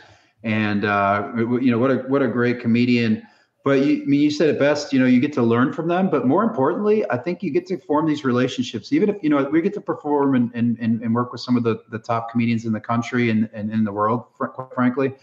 And 0.45 0.85
uh, 0.85 1.31
you 1.35 1.69
know 1.71 1.77
what 1.77 1.91
a 1.91 1.95
what 2.07 2.21
a 2.21 2.27
great 2.27 2.61
comedian. 2.61 3.23
But 3.65 3.79
you, 3.83 4.03
I 4.03 4.05
mean, 4.05 4.21
you 4.21 4.31
said 4.31 4.47
it 4.47 4.59
best. 4.59 4.93
You 4.93 4.99
know, 4.99 5.07
you 5.07 5.19
get 5.19 5.33
to 5.33 5.41
learn 5.41 5.73
from 5.73 5.87
them, 5.87 6.09
but 6.09 6.25
more 6.25 6.43
importantly, 6.43 7.03
I 7.09 7.17
think 7.17 7.43
you 7.43 7.49
get 7.51 7.65
to 7.67 7.77
form 7.79 8.05
these 8.05 8.23
relationships. 8.23 8.93
Even 8.93 9.09
if 9.09 9.21
you 9.21 9.29
know 9.29 9.43
we 9.43 9.61
get 9.61 9.73
to 9.73 9.81
perform 9.81 10.35
and 10.35 10.51
and, 10.53 10.79
and 10.79 11.13
work 11.13 11.33
with 11.33 11.41
some 11.41 11.57
of 11.57 11.63
the, 11.63 11.83
the 11.89 11.99
top 11.99 12.31
comedians 12.31 12.65
in 12.65 12.71
the 12.71 12.79
country 12.79 13.29
and, 13.31 13.49
and 13.53 13.71
in 13.73 13.83
the 13.83 13.91
world, 13.91 14.25
quite 14.37 14.73
frankly 14.73 15.13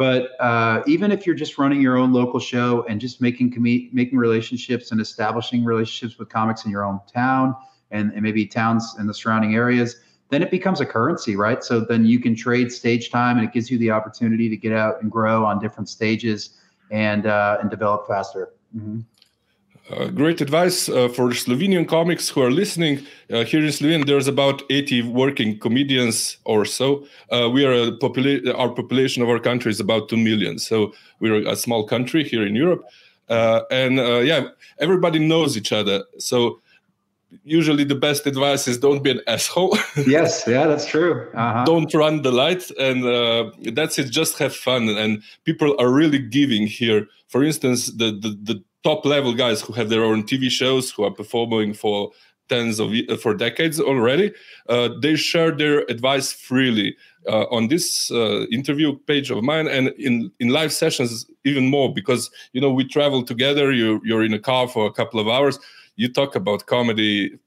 but 0.00 0.30
uh, 0.40 0.82
even 0.86 1.12
if 1.12 1.26
you're 1.26 1.34
just 1.34 1.58
running 1.58 1.78
your 1.78 1.98
own 1.98 2.10
local 2.10 2.40
show 2.40 2.86
and 2.88 2.98
just 2.98 3.20
making 3.20 3.52
com- 3.52 3.90
making 3.92 4.16
relationships 4.16 4.92
and 4.92 4.98
establishing 4.98 5.62
relationships 5.62 6.18
with 6.18 6.30
comics 6.30 6.64
in 6.64 6.70
your 6.70 6.86
own 6.86 7.00
town 7.12 7.54
and, 7.90 8.10
and 8.14 8.22
maybe 8.22 8.46
towns 8.46 8.96
in 8.98 9.06
the 9.06 9.12
surrounding 9.12 9.54
areas, 9.54 9.96
then 10.30 10.42
it 10.42 10.50
becomes 10.50 10.80
a 10.80 10.86
currency, 10.86 11.36
right? 11.36 11.62
So 11.62 11.80
then 11.80 12.04
you 12.04 12.20
can 12.20 12.34
trade 12.34 12.72
stage 12.72 13.10
time, 13.10 13.36
and 13.38 13.46
it 13.46 13.52
gives 13.52 13.70
you 13.70 13.78
the 13.78 13.90
opportunity 13.90 14.48
to 14.48 14.56
get 14.56 14.72
out 14.72 15.02
and 15.02 15.10
grow 15.10 15.44
on 15.44 15.58
different 15.58 15.88
stages 15.88 16.50
and 16.90 17.26
uh, 17.26 17.58
and 17.60 17.70
develop 17.70 18.06
faster. 18.06 18.50
Mm-hmm. 18.76 19.00
Uh, 19.90 20.06
great 20.06 20.40
advice 20.40 20.88
uh, 20.88 21.08
for 21.08 21.30
Slovenian 21.30 21.88
comics 21.88 22.28
who 22.28 22.40
are 22.42 22.50
listening. 22.50 23.00
Uh, 23.28 23.42
here 23.44 23.60
in 23.60 23.66
Slovenia, 23.66 24.06
there's 24.06 24.28
about 24.28 24.62
80 24.70 25.02
working 25.08 25.58
comedians 25.58 26.36
or 26.44 26.64
so. 26.64 27.04
Uh, 27.32 27.50
we 27.50 27.64
are 27.64 27.72
a 27.72 27.90
popula- 27.98 28.56
our 28.56 28.68
population 28.68 29.20
of 29.20 29.28
our 29.28 29.40
country 29.40 29.72
is 29.72 29.80
about 29.80 30.08
2 30.08 30.16
million. 30.16 30.60
So 30.60 30.94
we're 31.18 31.44
a 31.44 31.56
small 31.56 31.88
country 31.88 32.22
here 32.22 32.46
in 32.46 32.54
Europe. 32.54 32.84
Uh, 33.28 33.62
and 33.72 33.98
uh, 33.98 34.18
yeah, 34.18 34.48
everybody 34.78 35.18
knows 35.18 35.56
each 35.56 35.72
other. 35.72 36.04
So 36.18 36.60
usually 37.44 37.84
the 37.84 37.94
best 37.94 38.26
advice 38.26 38.66
is 38.68 38.78
don't 38.78 39.02
be 39.02 39.10
an 39.10 39.20
asshole. 39.26 39.76
yes, 40.06 40.44
yeah, 40.46 40.66
that's 40.66 40.86
true. 40.86 41.28
Uh-huh. 41.34 41.64
Don't 41.64 41.92
run 41.94 42.22
the 42.22 42.32
lights. 42.32 42.72
And 42.78 43.04
that's 43.76 43.98
it. 43.98 44.10
Just 44.10 44.38
have 44.38 44.54
fun. 44.54 44.88
And 44.88 45.22
people 45.44 45.76
are 45.78 45.90
really 45.90 46.18
giving 46.18 46.66
here. 46.66 47.06
For 47.28 47.44
instance, 47.44 47.86
the, 47.86 48.10
the, 48.12 48.36
the 48.42 48.64
top 48.82 49.04
level 49.04 49.34
guys 49.34 49.60
who 49.60 49.72
have 49.74 49.88
their 49.88 50.04
own 50.04 50.24
TV 50.24 50.50
shows, 50.50 50.90
who 50.90 51.04
are 51.04 51.10
performing 51.10 51.74
for 51.74 52.10
tens 52.50 52.80
of 52.80 52.92
for 53.22 53.32
decades 53.32 53.80
already. 53.80 54.32
Uh, 54.68 54.88
they 55.00 55.16
share 55.16 55.52
their 55.52 55.80
advice 55.88 56.32
freely 56.32 56.96
uh, 57.26 57.44
on 57.50 57.68
this 57.68 58.10
uh, 58.10 58.44
interview 58.50 58.98
page 59.06 59.30
of 59.30 59.42
mine, 59.42 59.68
and 59.68 59.88
in 59.90 60.30
in 60.40 60.48
live 60.48 60.72
sessions 60.72 61.26
even 61.44 61.66
more 61.66 61.94
because 61.94 62.30
you 62.52 62.60
know 62.60 62.70
we 62.70 62.84
travel 62.84 63.22
together. 63.22 63.72
You 63.72 64.00
you're 64.04 64.24
in 64.24 64.34
a 64.34 64.38
car 64.38 64.68
for 64.68 64.86
a 64.86 64.92
couple 64.92 65.20
of 65.20 65.28
hours. 65.28 65.58
You 65.96 66.12
talk 66.12 66.34
about 66.34 66.66
comedy. 66.66 67.38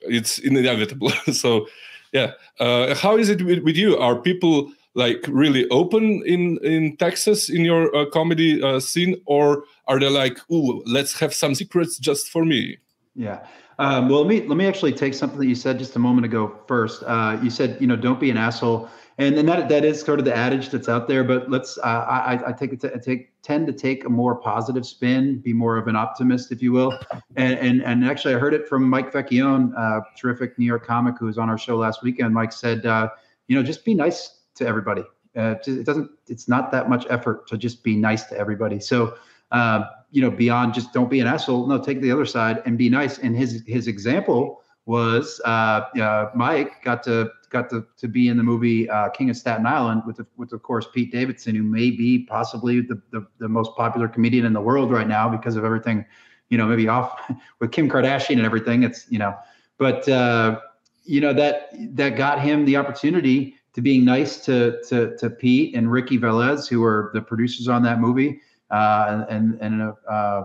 It's 0.00 0.38
inevitable. 0.38 1.10
so, 1.32 1.66
yeah. 2.12 2.32
Uh, 2.60 2.94
how 2.94 3.16
is 3.16 3.28
it 3.28 3.42
with, 3.42 3.62
with 3.64 3.76
you? 3.76 3.96
Are 3.96 4.16
people 4.16 4.72
like 4.94 5.24
really 5.28 5.68
open 5.68 6.22
in 6.24 6.58
in 6.62 6.96
Texas 6.96 7.50
in 7.50 7.64
your 7.64 7.94
uh, 7.94 8.06
comedy 8.06 8.62
uh, 8.62 8.80
scene, 8.80 9.20
or 9.26 9.64
are 9.86 10.00
they 10.00 10.08
like, 10.08 10.38
"Ooh, 10.50 10.82
let's 10.86 11.20
have 11.20 11.34
some 11.34 11.54
secrets 11.54 11.98
just 11.98 12.28
for 12.28 12.44
me"? 12.44 12.78
Yeah. 13.14 13.46
Um, 13.78 14.08
well, 14.08 14.20
let 14.22 14.28
me 14.28 14.48
let 14.48 14.56
me 14.56 14.66
actually 14.66 14.92
take 14.92 15.12
something 15.12 15.38
that 15.38 15.46
you 15.46 15.54
said 15.54 15.78
just 15.78 15.96
a 15.96 15.98
moment 15.98 16.24
ago 16.24 16.58
first. 16.66 17.02
Uh, 17.02 17.38
you 17.42 17.50
said, 17.50 17.76
you 17.78 17.86
know, 17.86 17.96
don't 17.96 18.18
be 18.18 18.30
an 18.30 18.38
asshole, 18.38 18.88
and 19.18 19.36
and 19.36 19.46
that 19.48 19.68
that 19.68 19.84
is 19.84 20.00
sort 20.00 20.18
of 20.18 20.24
the 20.24 20.34
adage 20.34 20.70
that's 20.70 20.88
out 20.88 21.08
there. 21.08 21.22
But 21.24 21.50
let's, 21.50 21.76
uh, 21.78 21.82
I 21.82 22.40
I 22.48 22.52
take 22.52 22.72
it 22.72 22.80
to, 22.80 22.94
I 22.94 22.98
take 22.98 23.35
tend 23.46 23.66
to 23.68 23.72
take 23.72 24.04
a 24.04 24.08
more 24.08 24.34
positive 24.34 24.84
spin, 24.84 25.38
be 25.38 25.52
more 25.52 25.76
of 25.76 25.86
an 25.86 25.94
optimist, 25.94 26.50
if 26.50 26.60
you 26.60 26.72
will. 26.72 26.98
And 27.36 27.56
and 27.58 27.82
and 27.84 28.04
actually, 28.04 28.34
I 28.34 28.38
heard 28.38 28.54
it 28.54 28.66
from 28.66 28.88
Mike 28.90 29.12
Vecchione, 29.12 29.72
uh, 29.78 30.00
terrific 30.18 30.58
New 30.58 30.66
York 30.66 30.84
comic 30.84 31.14
who 31.20 31.26
was 31.26 31.38
on 31.38 31.48
our 31.48 31.56
show 31.56 31.76
last 31.76 32.02
weekend. 32.02 32.34
Mike 32.34 32.52
said, 32.52 32.84
uh, 32.84 33.08
you 33.46 33.54
know, 33.54 33.62
just 33.62 33.84
be 33.84 33.94
nice 33.94 34.40
to 34.56 34.66
everybody. 34.66 35.02
Uh, 35.36 35.54
it 35.64 35.84
doesn't. 35.84 36.10
It's 36.26 36.48
not 36.48 36.72
that 36.72 36.90
much 36.90 37.06
effort 37.08 37.46
to 37.48 37.56
just 37.56 37.84
be 37.84 37.94
nice 37.94 38.24
to 38.24 38.36
everybody. 38.36 38.80
So, 38.80 39.16
uh, 39.52 39.84
you 40.10 40.22
know, 40.22 40.30
beyond 40.30 40.74
just 40.74 40.92
don't 40.92 41.10
be 41.10 41.20
an 41.20 41.28
asshole. 41.28 41.68
No, 41.68 41.78
take 41.78 42.00
the 42.00 42.10
other 42.10 42.26
side 42.26 42.62
and 42.66 42.76
be 42.76 42.88
nice. 42.88 43.18
And 43.18 43.36
his 43.36 43.62
his 43.66 43.86
example 43.86 44.62
was 44.86 45.40
uh 45.44 46.30
Mike 46.34 46.82
got 46.82 47.02
to 47.04 47.30
got 47.50 47.70
to, 47.70 47.86
to 47.98 48.08
be 48.08 48.28
in 48.28 48.36
the 48.36 48.42
movie 48.42 48.88
uh, 48.88 49.08
King 49.10 49.30
of 49.30 49.36
Staten 49.36 49.66
Island 49.66 50.02
with 50.06 50.16
the, 50.16 50.26
with 50.36 50.52
of 50.52 50.62
course 50.62 50.86
Pete 50.92 51.12
Davidson, 51.12 51.54
who 51.54 51.62
may 51.62 51.90
be 51.90 52.20
possibly 52.20 52.80
the, 52.80 53.00
the 53.10 53.26
the 53.38 53.48
most 53.48 53.74
popular 53.76 54.08
comedian 54.08 54.44
in 54.46 54.52
the 54.52 54.60
world 54.60 54.90
right 54.90 55.08
now 55.08 55.28
because 55.28 55.56
of 55.56 55.64
everything, 55.64 56.04
you 56.48 56.58
know, 56.58 56.66
maybe 56.66 56.88
off 56.88 57.30
with 57.60 57.72
Kim 57.72 57.88
Kardashian 57.88 58.36
and 58.36 58.44
everything. 58.46 58.82
It's 58.82 59.10
you 59.10 59.18
know, 59.18 59.36
but 59.78 60.08
uh, 60.08 60.60
you 61.04 61.20
know 61.20 61.32
that 61.32 61.70
that 61.96 62.16
got 62.16 62.40
him 62.40 62.64
the 62.64 62.76
opportunity 62.76 63.56
to 63.74 63.82
being 63.82 64.04
nice 64.04 64.44
to 64.44 64.82
to 64.88 65.16
to 65.18 65.30
Pete 65.30 65.74
and 65.74 65.90
Ricky 65.90 66.18
Velez, 66.18 66.68
who 66.68 66.82
are 66.84 67.10
the 67.14 67.20
producers 67.20 67.68
on 67.68 67.82
that 67.82 68.00
movie, 68.00 68.40
uh, 68.70 69.24
and 69.28 69.58
and 69.60 69.92
uh, 70.08 70.44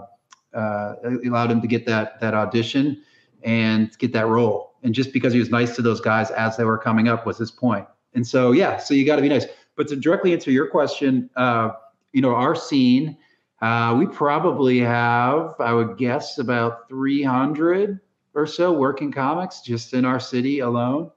uh, 0.54 0.96
allowed 1.26 1.52
him 1.52 1.62
to 1.62 1.68
get 1.68 1.86
that 1.86 2.20
that 2.20 2.34
audition 2.34 3.02
and 3.44 3.98
get 3.98 4.14
that 4.14 4.28
role. 4.28 4.71
And 4.84 4.94
just 4.94 5.14
because 5.14 5.34
he 5.34 5.40
was 5.40 5.50
nice 5.50 5.76
to 5.76 5.82
those 5.82 6.02
guys 6.02 6.32
as 6.32 6.58
they 6.58 6.64
were 6.64 6.78
coming 6.78 7.08
up 7.08 7.26
was 7.26 7.38
his 7.38 7.52
point. 7.52 7.86
And 8.14 8.26
so 8.26 8.52
yeah, 8.52 8.78
so 8.78 8.94
you 8.94 9.06
got 9.06 9.18
to 9.18 9.22
be 9.22 9.30
nice. 9.30 9.46
But 9.76 9.88
to 9.90 9.96
directly 9.96 10.34
answer 10.34 10.52
your 10.52 10.68
question, 10.68 11.30
uh, 11.36 11.72
you 12.14 12.22
know, 12.22 12.36
our 12.36 12.56
scene, 12.56 13.18
uh, 13.62 13.96
we 13.98 14.08
probably 14.08 14.80
have, 14.80 15.56
I 15.60 15.74
would 15.74 15.98
guess, 15.98 16.38
about 16.40 16.90
300 16.90 18.00
or 18.34 18.48
so 18.48 18.72
working 18.72 19.12
comics 19.12 19.62
just 19.62 19.94
in 19.94 20.06
our 20.06 20.20
city 20.20 20.60
alone 20.60 21.12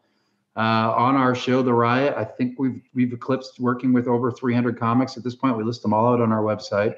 uh, 0.57 0.93
on 0.97 1.17
our 1.17 1.35
show, 1.35 1.63
The 1.63 1.73
Riot. 1.73 2.15
I 2.17 2.25
think 2.25 2.59
we've 2.59 2.81
we've 2.95 3.13
eclipsed 3.13 3.61
working 3.61 3.93
with 3.93 4.07
over 4.07 4.31
300 4.31 4.79
comics 4.79 5.17
at 5.17 5.25
this 5.25 5.35
point. 5.35 5.57
We 5.57 5.65
list 5.65 5.83
them 5.83 5.93
all 5.93 6.13
out 6.13 6.21
on 6.21 6.33
our 6.33 6.43
website. 6.43 6.97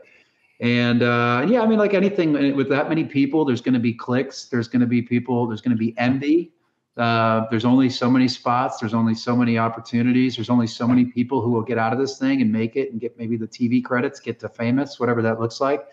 And 0.60 1.02
uh, 1.02 1.46
yeah, 1.48 1.60
I 1.60 1.66
mean, 1.66 1.78
like 1.78 1.94
anything 1.94 2.56
with 2.56 2.68
that 2.70 2.88
many 2.88 3.04
people, 3.04 3.44
there's 3.44 3.60
going 3.60 3.74
to 3.74 3.80
be 3.80 3.92
clicks. 3.92 4.46
There's 4.46 4.68
going 4.68 4.80
to 4.80 4.86
be 4.86 5.02
people. 5.02 5.46
There's 5.46 5.60
going 5.60 5.76
to 5.76 5.78
be 5.78 5.94
envy. 5.98 6.52
Uh, 6.96 7.46
there's 7.50 7.66
only 7.66 7.90
so 7.90 8.10
many 8.10 8.26
spots. 8.26 8.78
There's 8.78 8.94
only 8.94 9.14
so 9.14 9.36
many 9.36 9.58
opportunities. 9.58 10.36
There's 10.36 10.48
only 10.48 10.66
so 10.66 10.88
many 10.88 11.04
people 11.04 11.42
who 11.42 11.50
will 11.50 11.62
get 11.62 11.76
out 11.76 11.92
of 11.92 11.98
this 11.98 12.18
thing 12.18 12.40
and 12.40 12.50
make 12.50 12.74
it 12.74 12.90
and 12.90 13.00
get 13.00 13.18
maybe 13.18 13.36
the 13.36 13.46
TV 13.46 13.84
credits, 13.84 14.18
get 14.18 14.40
to 14.40 14.48
famous, 14.48 14.98
whatever 14.98 15.20
that 15.22 15.38
looks 15.38 15.60
like. 15.60 15.86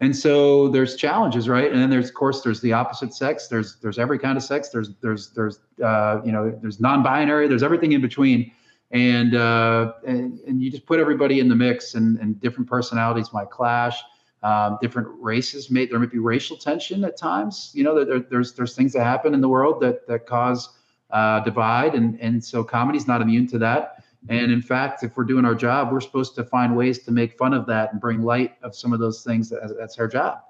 And 0.00 0.16
so 0.16 0.68
there's 0.68 0.96
challenges 0.96 1.48
right? 1.48 1.70
And 1.72 1.80
then 1.80 1.90
there's 1.90 2.08
of 2.08 2.14
course 2.14 2.42
there's 2.42 2.60
the 2.60 2.72
opposite 2.72 3.14
sex. 3.14 3.48
There's 3.48 3.76
there's 3.80 3.98
every 3.98 4.18
kind 4.18 4.36
of 4.36 4.44
sex. 4.44 4.68
There's 4.68 4.90
there's 5.00 5.30
there's 5.30 5.60
uh, 5.82 6.20
you 6.24 6.30
know 6.30 6.56
there's 6.62 6.80
non-binary. 6.80 7.48
There's 7.48 7.62
everything 7.62 7.92
in 7.92 8.00
between. 8.00 8.52
And 8.90 9.34
uh, 9.34 9.94
and, 10.06 10.38
and 10.40 10.62
you 10.62 10.70
just 10.70 10.86
put 10.86 11.00
everybody 11.00 11.40
in 11.40 11.48
the 11.48 11.56
mix 11.56 11.94
and, 11.94 12.18
and 12.18 12.40
different 12.40 12.68
personalities 12.68 13.32
might 13.32 13.50
clash 13.50 14.00
Um, 14.44 14.76
different 14.82 15.08
races 15.20 15.70
may 15.70 15.86
there 15.86 15.98
may 15.98 16.06
be 16.06 16.18
racial 16.18 16.54
tension 16.58 17.02
at 17.04 17.16
times. 17.16 17.70
You 17.72 17.82
know, 17.82 18.04
there, 18.04 18.20
there's 18.20 18.52
there's 18.52 18.76
things 18.76 18.92
that 18.92 19.02
happen 19.02 19.32
in 19.32 19.40
the 19.40 19.48
world 19.48 19.80
that 19.80 20.06
that 20.06 20.26
cause 20.26 20.68
uh, 21.10 21.40
divide, 21.40 21.94
and 21.94 22.20
and 22.20 22.44
so 22.44 22.62
comedy's 22.62 23.08
not 23.08 23.22
immune 23.22 23.46
to 23.48 23.58
that. 23.60 24.04
And 24.28 24.52
in 24.52 24.60
fact, 24.60 25.02
if 25.02 25.16
we're 25.16 25.24
doing 25.24 25.46
our 25.46 25.54
job, 25.54 25.90
we're 25.90 26.00
supposed 26.00 26.34
to 26.34 26.44
find 26.44 26.76
ways 26.76 26.98
to 27.04 27.10
make 27.10 27.38
fun 27.38 27.54
of 27.54 27.64
that 27.66 27.92
and 27.92 28.00
bring 28.00 28.20
light 28.20 28.56
of 28.62 28.76
some 28.76 28.92
of 28.92 29.00
those 29.00 29.24
things. 29.24 29.48
That, 29.48 29.76
that's 29.78 29.98
our 29.98 30.08
job. 30.08 30.40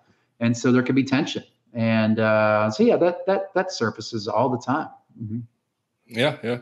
And 0.40 0.56
so 0.56 0.72
there 0.72 0.82
can 0.82 0.96
be 0.96 1.04
tension. 1.04 1.44
And 1.72 2.18
uh, 2.18 2.72
so 2.72 2.82
yeah, 2.82 2.96
that 2.96 3.24
that 3.26 3.54
that 3.54 3.70
surfaces 3.70 4.26
all 4.26 4.48
the 4.48 4.58
time. 4.58 4.88
Mm-hmm. 5.22 5.38
Yeah, 6.08 6.36
yeah 6.42 6.58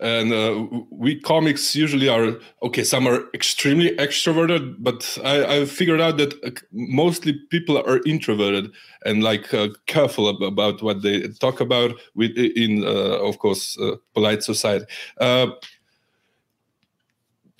and 0.00 0.32
uh, 0.32 0.66
we 0.90 1.18
comics 1.20 1.74
usually 1.74 2.08
are 2.08 2.36
okay 2.62 2.84
some 2.84 3.06
are 3.06 3.24
extremely 3.32 3.96
extroverted 3.96 4.76
but 4.78 5.18
i, 5.24 5.56
I 5.56 5.64
figured 5.64 6.00
out 6.00 6.18
that 6.18 6.34
uh, 6.44 6.50
mostly 6.72 7.32
people 7.50 7.78
are 7.78 8.00
introverted 8.04 8.70
and 9.06 9.22
like 9.22 9.54
uh, 9.54 9.68
careful 9.86 10.28
about 10.28 10.82
what 10.82 11.02
they 11.02 11.22
talk 11.28 11.60
about 11.60 11.94
with 12.14 12.36
in 12.36 12.84
uh, 12.84 13.18
of 13.28 13.38
course 13.38 13.78
uh, 13.78 13.96
polite 14.14 14.42
society. 14.42 14.84
Uh, 15.18 15.48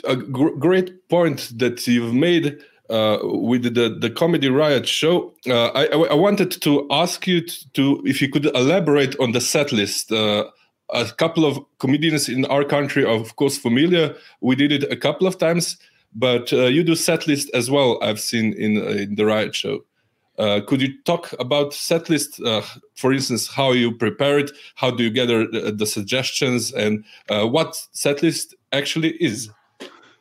a 0.04 0.16
gr 0.16 0.48
great 0.58 1.08
point 1.08 1.52
that 1.58 1.86
you've 1.86 2.14
made 2.14 2.58
uh, 2.90 3.18
with 3.22 3.62
the, 3.62 3.96
the 4.00 4.10
comedy 4.10 4.48
riot 4.48 4.86
show 4.86 5.32
uh, 5.48 5.68
I, 5.68 5.86
I, 5.86 6.14
wanted 6.14 6.50
to 6.62 6.86
ask 6.90 7.26
you 7.26 7.40
to, 7.40 7.72
to, 7.72 8.02
if 8.04 8.22
you 8.22 8.28
could 8.28 8.46
elaborate 8.46 9.18
on 9.18 9.32
the 9.32 9.40
set 9.40 9.72
list 9.72 10.12
uh, 10.12 10.44
a 10.90 11.04
couple 11.06 11.44
of 11.44 11.58
comedians 11.78 12.28
in 12.28 12.44
our 12.46 12.64
country 12.64 13.04
are 13.04 13.16
of 13.20 13.36
course 13.36 13.58
familiar. 13.58 14.14
We 14.40 14.56
did 14.56 14.72
it 14.72 14.84
a 14.90 14.96
couple 14.96 15.26
of 15.26 15.38
times, 15.38 15.76
but 16.14 16.52
uh, 16.52 16.66
you 16.66 16.84
do 16.84 16.94
set 16.94 17.26
list 17.26 17.50
as 17.54 17.70
well. 17.70 17.98
I've 18.02 18.20
seen 18.20 18.52
in, 18.54 18.78
uh, 18.78 18.90
in 18.90 19.14
the 19.16 19.26
Riot 19.26 19.54
Show. 19.54 19.84
Uh, 20.38 20.60
could 20.66 20.82
you 20.82 20.92
talk 21.04 21.32
about 21.38 21.72
set 21.72 22.10
list? 22.10 22.40
Uh, 22.40 22.60
for 22.94 23.12
instance, 23.12 23.48
how 23.48 23.72
you 23.72 23.90
prepare 23.90 24.38
it, 24.38 24.50
how 24.74 24.90
do 24.90 25.02
you 25.02 25.10
gather 25.10 25.46
the, 25.46 25.72
the 25.72 25.86
suggestions, 25.86 26.72
and 26.72 27.04
uh, 27.30 27.46
what 27.46 27.74
set 27.92 28.22
list 28.22 28.54
actually 28.72 29.12
is? 29.22 29.48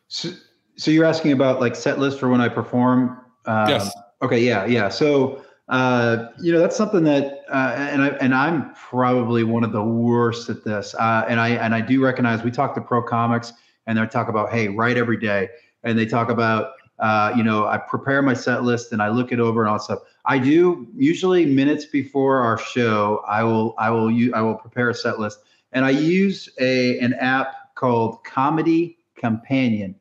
So, 0.07 0.29
so 0.77 0.91
you're 0.91 1.05
asking 1.05 1.34
about 1.34 1.60
like 1.60 1.75
set 1.75 2.00
list 2.00 2.19
for 2.19 2.29
when 2.29 2.39
I 2.39 2.48
perform? 2.48 3.19
Um, 3.45 3.69
yes. 3.69 3.93
Okay. 4.22 4.39
Yeah. 4.39 4.65
Yeah. 4.65 4.89
So 4.89 5.43
uh, 5.67 6.27
you 6.39 6.53
know, 6.53 6.60
that's 6.60 6.75
something 6.75 7.03
that, 7.03 7.43
uh, 7.50 7.75
and 7.75 8.03
I 8.03 8.07
and 8.22 8.36
I'm 8.36 8.74
probably 8.75 9.43
one 9.43 9.63
of 9.63 9.72
the 9.72 9.84
worst 9.84 10.50
at 10.50 10.63
this. 10.63 10.93
Uh, 10.95 11.25
and 11.27 11.39
I 11.39 11.50
and 11.50 11.74
I 11.74 11.81
do 11.81 12.03
recognize 12.03 12.43
we 12.43 12.51
talk 12.51 12.75
to 12.75 12.81
pro 12.81 13.01
comics, 13.01 13.53
and 13.88 13.98
they 13.98 14.05
talk 14.05 14.27
about, 14.27 14.51
hey, 14.51 14.67
write 14.67 14.98
every 14.98 15.17
day, 15.17 15.50
and 15.84 15.98
they 15.98 16.05
talk 16.05 16.29
about, 16.29 16.74
uh, 17.00 17.34
you 17.36 17.43
know, 17.43 17.65
I 17.65 17.77
prepare 17.77 18.22
my 18.22 18.36
set 18.36 18.63
list 18.63 18.91
and 18.91 19.01
I 19.01 19.10
look 19.10 19.31
it 19.31 19.39
over 19.39 19.62
and 19.62 19.69
all 19.69 19.77
that 19.77 19.84
stuff. 19.84 20.00
I 20.25 20.38
do 20.38 20.88
usually 20.95 21.45
minutes 21.45 21.86
before 21.86 22.38
our 22.39 22.60
show. 22.60 23.24
I 23.27 23.43
will 23.43 23.74
I 23.79 23.89
will 23.89 24.12
use 24.12 24.34
I 24.36 24.41
will 24.41 24.55
prepare 24.55 24.91
a 24.91 24.95
set 24.95 25.19
list, 25.19 25.39
and 25.72 25.84
I 25.84 25.89
use 25.89 26.48
a 26.60 27.00
an 27.00 27.15
app 27.15 27.74
called 27.74 28.24
Comedy 28.24 29.00
Companion. 29.15 29.95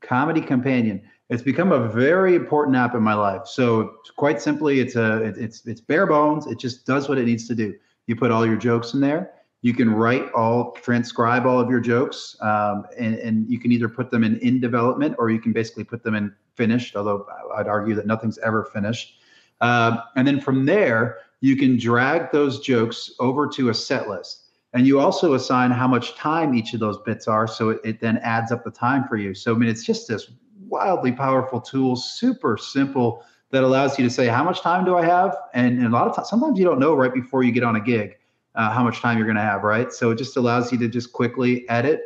Comedy 0.00 0.40
Companion 0.40 1.02
it's 1.30 1.42
become 1.42 1.70
a 1.70 1.88
very 1.88 2.34
important 2.34 2.76
app 2.76 2.94
in 2.96 3.02
my 3.02 3.14
life. 3.14 3.46
So 3.46 3.98
quite 4.16 4.42
simply, 4.42 4.80
it's 4.80 4.96
a 4.96 5.22
it's 5.22 5.64
it's 5.64 5.80
bare 5.80 6.06
bones. 6.06 6.46
It 6.48 6.58
just 6.58 6.84
does 6.84 7.08
what 7.08 7.18
it 7.18 7.24
needs 7.24 7.46
to 7.48 7.54
do. 7.54 7.74
You 8.06 8.16
put 8.16 8.32
all 8.32 8.44
your 8.44 8.56
jokes 8.56 8.94
in 8.94 9.00
there. 9.00 9.32
You 9.62 9.72
can 9.74 9.90
write 9.90 10.32
all, 10.32 10.72
transcribe 10.72 11.46
all 11.46 11.60
of 11.60 11.68
your 11.68 11.80
jokes, 11.80 12.34
um, 12.40 12.86
and, 12.98 13.14
and 13.16 13.48
you 13.48 13.60
can 13.60 13.70
either 13.72 13.88
put 13.88 14.10
them 14.10 14.24
in 14.24 14.38
in 14.40 14.60
development 14.60 15.14
or 15.18 15.30
you 15.30 15.38
can 15.38 15.52
basically 15.52 15.84
put 15.84 16.02
them 16.02 16.16
in 16.16 16.34
finished. 16.56 16.96
Although 16.96 17.26
I'd 17.56 17.68
argue 17.68 17.94
that 17.94 18.06
nothing's 18.06 18.38
ever 18.38 18.64
finished. 18.64 19.14
Uh, 19.60 19.98
and 20.16 20.26
then 20.26 20.40
from 20.40 20.66
there, 20.66 21.18
you 21.40 21.56
can 21.56 21.78
drag 21.78 22.32
those 22.32 22.58
jokes 22.60 23.12
over 23.20 23.46
to 23.48 23.68
a 23.68 23.74
set 23.74 24.08
list. 24.08 24.46
And 24.72 24.86
you 24.86 25.00
also 25.00 25.34
assign 25.34 25.70
how 25.70 25.86
much 25.86 26.14
time 26.14 26.54
each 26.54 26.74
of 26.74 26.80
those 26.80 26.98
bits 26.98 27.28
are. 27.28 27.46
So 27.46 27.70
it, 27.70 27.80
it 27.84 28.00
then 28.00 28.18
adds 28.18 28.52
up 28.52 28.64
the 28.64 28.70
time 28.70 29.06
for 29.08 29.16
you. 29.16 29.34
So, 29.34 29.54
I 29.54 29.58
mean, 29.58 29.68
it's 29.68 29.84
just 29.84 30.08
this 30.08 30.30
wildly 30.70 31.12
powerful 31.12 31.60
tool, 31.60 31.96
super 31.96 32.56
simple, 32.56 33.24
that 33.50 33.64
allows 33.64 33.98
you 33.98 34.04
to 34.04 34.10
say, 34.10 34.26
how 34.26 34.44
much 34.44 34.60
time 34.60 34.84
do 34.84 34.96
I 34.96 35.04
have? 35.04 35.36
And, 35.54 35.78
and 35.78 35.88
a 35.88 35.90
lot 35.90 36.06
of 36.06 36.14
times, 36.14 36.28
sometimes 36.28 36.58
you 36.58 36.64
don't 36.64 36.78
know 36.78 36.94
right 36.94 37.12
before 37.12 37.42
you 37.42 37.50
get 37.50 37.64
on 37.64 37.76
a 37.76 37.80
gig 37.80 38.16
uh, 38.54 38.70
how 38.70 38.82
much 38.82 39.00
time 39.00 39.18
you're 39.18 39.26
going 39.26 39.36
to 39.36 39.42
have, 39.42 39.62
right? 39.62 39.92
So 39.92 40.10
it 40.10 40.16
just 40.16 40.36
allows 40.36 40.72
you 40.72 40.78
to 40.78 40.88
just 40.88 41.12
quickly 41.12 41.68
edit 41.68 42.02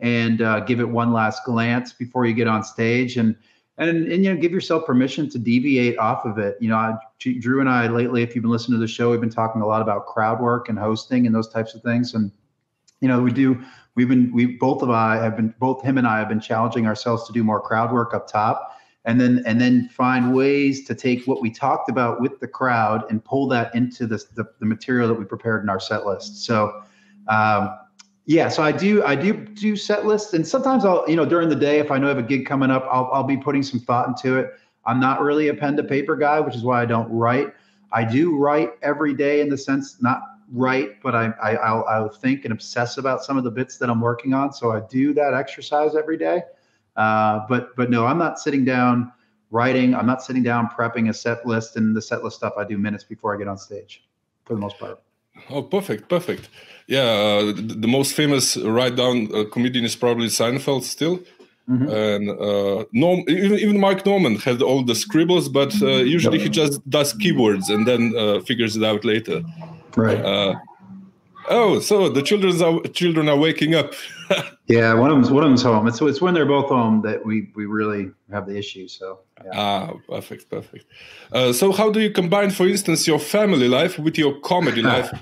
and 0.00 0.42
uh, 0.42 0.60
give 0.60 0.80
it 0.80 0.88
one 0.88 1.12
last 1.12 1.44
glance 1.44 1.92
before 1.92 2.26
you 2.26 2.34
get 2.34 2.46
on 2.48 2.62
stage 2.62 3.16
and 3.16 3.36
and, 3.78 4.10
and 4.12 4.24
you 4.24 4.32
know 4.32 4.40
give 4.40 4.52
yourself 4.52 4.86
permission 4.86 5.28
to 5.28 5.38
deviate 5.38 5.98
off 5.98 6.24
of 6.24 6.38
it 6.38 6.56
you 6.60 6.68
know 6.68 6.76
I, 6.76 6.96
drew 7.40 7.60
and 7.60 7.68
i 7.68 7.88
lately 7.88 8.22
if 8.22 8.34
you've 8.34 8.42
been 8.42 8.50
listening 8.50 8.78
to 8.78 8.80
the 8.80 8.88
show 8.88 9.10
we've 9.10 9.20
been 9.20 9.30
talking 9.30 9.62
a 9.62 9.66
lot 9.66 9.82
about 9.82 10.06
crowd 10.06 10.40
work 10.40 10.68
and 10.68 10.78
hosting 10.78 11.26
and 11.26 11.34
those 11.34 11.48
types 11.48 11.74
of 11.74 11.82
things 11.82 12.14
and 12.14 12.30
you 13.00 13.08
know 13.08 13.20
we 13.20 13.32
do 13.32 13.62
we've 13.94 14.08
been 14.08 14.32
we 14.32 14.46
both 14.46 14.82
of 14.82 14.90
I 14.90 15.16
have 15.16 15.36
been 15.36 15.54
both 15.58 15.82
him 15.82 15.98
and 15.98 16.06
I 16.06 16.18
have 16.18 16.28
been 16.28 16.40
challenging 16.40 16.86
ourselves 16.86 17.26
to 17.26 17.32
do 17.32 17.44
more 17.44 17.60
crowd 17.60 17.92
work 17.92 18.14
up 18.14 18.28
top 18.28 18.74
and 19.04 19.20
then 19.20 19.42
and 19.46 19.60
then 19.60 19.88
find 19.88 20.34
ways 20.34 20.84
to 20.86 20.94
take 20.94 21.26
what 21.26 21.40
we 21.40 21.50
talked 21.50 21.90
about 21.90 22.20
with 22.20 22.40
the 22.40 22.48
crowd 22.48 23.04
and 23.10 23.24
pull 23.24 23.46
that 23.48 23.74
into 23.74 24.06
the 24.06 24.22
the, 24.34 24.44
the 24.60 24.66
material 24.66 25.08
that 25.08 25.14
we 25.14 25.24
prepared 25.24 25.62
in 25.62 25.68
our 25.68 25.80
set 25.80 26.06
list. 26.06 26.44
So 26.44 26.82
um, 27.28 27.76
yeah, 28.26 28.48
so 28.48 28.62
I 28.62 28.72
do 28.72 29.04
I 29.04 29.14
do 29.14 29.34
do 29.34 29.76
set 29.76 30.06
lists 30.06 30.32
and 30.32 30.46
sometimes 30.46 30.84
I'll 30.84 31.04
you 31.06 31.16
know 31.16 31.26
during 31.26 31.48
the 31.48 31.56
day 31.56 31.78
if 31.78 31.90
I 31.90 31.98
know 31.98 32.06
I 32.06 32.10
have 32.10 32.18
a 32.18 32.22
gig 32.22 32.46
coming 32.46 32.70
up 32.70 32.86
I'll 32.90 33.10
I'll 33.12 33.24
be 33.24 33.36
putting 33.36 33.62
some 33.62 33.80
thought 33.80 34.08
into 34.08 34.38
it. 34.38 34.52
I'm 34.86 35.00
not 35.00 35.20
really 35.20 35.48
a 35.48 35.54
pen 35.54 35.76
to 35.76 35.84
paper 35.84 36.16
guy, 36.16 36.40
which 36.40 36.54
is 36.54 36.62
why 36.62 36.82
I 36.82 36.86
don't 36.86 37.10
write. 37.10 37.54
I 37.92 38.04
do 38.04 38.36
write 38.36 38.70
every 38.82 39.14
day 39.14 39.40
in 39.40 39.48
the 39.48 39.58
sense 39.58 40.02
not 40.02 40.22
write, 40.52 41.02
but 41.02 41.14
I, 41.14 41.32
I 41.42 41.54
I'll, 41.56 41.84
I'll 41.84 42.08
think 42.08 42.44
and 42.44 42.52
obsess 42.52 42.98
about 42.98 43.24
some 43.24 43.36
of 43.36 43.44
the 43.44 43.50
bits 43.50 43.78
that 43.78 43.90
I'm 43.90 44.00
working 44.00 44.34
on. 44.34 44.52
So 44.52 44.72
I 44.72 44.80
do 44.88 45.14
that 45.14 45.34
exercise 45.34 45.94
every 45.94 46.16
day. 46.16 46.42
Uh, 46.96 47.40
but 47.48 47.74
but 47.76 47.90
no, 47.90 48.06
I'm 48.06 48.18
not 48.18 48.38
sitting 48.38 48.64
down 48.64 49.12
writing. 49.50 49.94
I'm 49.94 50.06
not 50.06 50.22
sitting 50.22 50.42
down 50.42 50.68
prepping 50.68 51.08
a 51.10 51.14
set 51.14 51.46
list 51.46 51.76
and 51.76 51.94
the 51.96 52.02
set 52.02 52.22
list 52.22 52.36
stuff 52.36 52.54
I 52.56 52.64
do 52.64 52.78
minutes 52.78 53.04
before 53.04 53.34
I 53.34 53.38
get 53.38 53.48
on 53.48 53.58
stage, 53.58 54.04
for 54.44 54.54
the 54.54 54.60
most 54.60 54.78
part. 54.78 55.00
Oh, 55.50 55.62
perfect, 55.62 56.08
perfect. 56.08 56.48
Yeah, 56.86 57.00
uh, 57.00 57.44
the, 57.46 57.76
the, 57.84 57.88
most 57.88 58.14
famous 58.14 58.56
write 58.56 58.94
down 58.94 59.34
uh, 59.34 59.44
comedian 59.50 59.84
is 59.84 59.96
probably 59.96 60.28
Seinfeld 60.28 60.82
still. 60.82 61.20
Mm-hmm. 61.68 61.88
And 61.88 62.30
uh, 62.30 62.84
Norm, 62.92 63.24
even, 63.26 63.58
even 63.58 63.80
Mark 63.80 64.04
Normand 64.04 64.42
had 64.42 64.60
all 64.60 64.84
the 64.84 64.94
scribbles, 64.94 65.48
but 65.48 65.74
uh, 65.82 65.86
usually 65.86 66.38
he 66.38 66.50
just 66.50 66.88
does 66.90 67.14
keywords 67.14 67.70
and 67.70 67.86
then 67.86 68.14
uh, 68.16 68.40
figures 68.40 68.76
it 68.76 68.84
out 68.84 69.04
later. 69.04 69.42
Right. 69.96 70.18
Uh, 70.18 70.54
oh, 71.48 71.80
so 71.80 72.08
the 72.08 72.22
children 72.22 72.60
are 72.62 72.80
children 72.88 73.28
are 73.28 73.36
waking 73.36 73.74
up. 73.74 73.92
yeah, 74.66 74.94
one 74.94 75.10
of 75.10 75.16
them's 75.16 75.30
one 75.30 75.44
of 75.44 75.50
them's 75.50 75.62
home. 75.62 75.86
It's 75.86 76.00
it's 76.00 76.20
when 76.20 76.34
they're 76.34 76.46
both 76.46 76.68
home 76.68 77.02
that 77.02 77.24
we 77.24 77.50
we 77.54 77.66
really 77.66 78.10
have 78.30 78.46
the 78.46 78.56
issue. 78.56 78.88
So. 78.88 79.20
Yeah. 79.44 79.50
Ah, 79.54 79.92
perfect, 80.08 80.48
perfect. 80.48 80.86
Uh, 81.32 81.52
so, 81.52 81.72
how 81.72 81.90
do 81.90 82.00
you 82.00 82.10
combine, 82.10 82.50
for 82.50 82.66
instance, 82.66 83.06
your 83.06 83.18
family 83.18 83.68
life 83.68 83.98
with 83.98 84.16
your 84.16 84.38
comedy 84.40 84.80
life? 84.94 85.12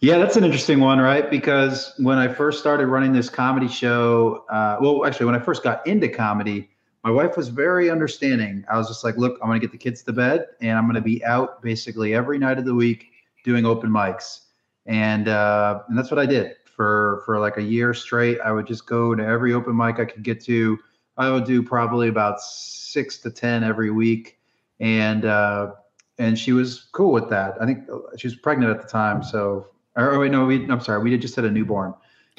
Yeah, 0.00 0.18
that's 0.18 0.36
an 0.36 0.44
interesting 0.44 0.80
one, 0.80 0.98
right? 0.98 1.28
Because 1.28 1.92
when 1.98 2.18
I 2.18 2.28
first 2.28 2.60
started 2.60 2.86
running 2.86 3.12
this 3.12 3.28
comedy 3.28 3.68
show, 3.68 4.44
uh, 4.48 4.78
well, 4.80 5.04
actually, 5.04 5.26
when 5.26 5.34
I 5.34 5.40
first 5.40 5.64
got 5.64 5.84
into 5.86 6.08
comedy, 6.08 6.68
my 7.04 7.10
wife 7.10 7.36
was 7.36 7.48
very 7.48 7.90
understanding. 7.90 8.64
I 8.70 8.76
was 8.76 8.86
just 8.86 9.02
like, 9.02 9.16
look, 9.16 9.38
I'm 9.42 9.48
going 9.48 9.60
to 9.60 9.66
get 9.66 9.72
the 9.72 9.78
kids 9.78 10.02
to 10.04 10.12
bed 10.12 10.46
and 10.60 10.78
I'm 10.78 10.84
going 10.84 10.96
to 10.96 11.00
be 11.00 11.24
out 11.24 11.62
basically 11.62 12.14
every 12.14 12.38
night 12.38 12.58
of 12.58 12.64
the 12.64 12.74
week 12.74 13.06
doing 13.44 13.66
open 13.66 13.90
mics, 13.90 14.40
and 14.86 15.28
uh, 15.28 15.80
and 15.88 15.96
that's 15.96 16.10
what 16.10 16.18
I 16.18 16.26
did 16.26 16.56
for 16.76 17.22
for 17.24 17.38
like 17.38 17.56
a 17.56 17.62
year 17.62 17.94
straight. 17.94 18.40
I 18.40 18.52
would 18.52 18.66
just 18.66 18.86
go 18.86 19.14
to 19.14 19.24
every 19.24 19.52
open 19.52 19.76
mic 19.76 19.98
I 19.98 20.04
could 20.04 20.22
get 20.22 20.42
to. 20.44 20.78
I 21.16 21.30
would 21.30 21.44
do 21.44 21.62
probably 21.62 22.08
about 22.08 22.40
six 22.40 23.18
to 23.18 23.30
ten 23.30 23.64
every 23.64 23.90
week, 23.90 24.38
and 24.80 25.24
uh, 25.24 25.72
and 26.18 26.38
she 26.38 26.52
was 26.52 26.88
cool 26.92 27.12
with 27.12 27.28
that. 27.30 27.60
I 27.60 27.66
think 27.66 27.84
she 28.16 28.26
was 28.26 28.36
pregnant 28.36 28.70
at 28.70 28.82
the 28.82 28.88
time, 28.88 29.22
so 29.22 29.68
or 29.96 30.12
oh, 30.12 30.20
wait, 30.20 30.30
no, 30.30 30.46
we 30.46 30.68
I'm 30.70 30.80
sorry, 30.80 31.02
we 31.02 31.10
did 31.10 31.20
just 31.20 31.36
had 31.36 31.44
a 31.44 31.50
newborn, 31.50 31.94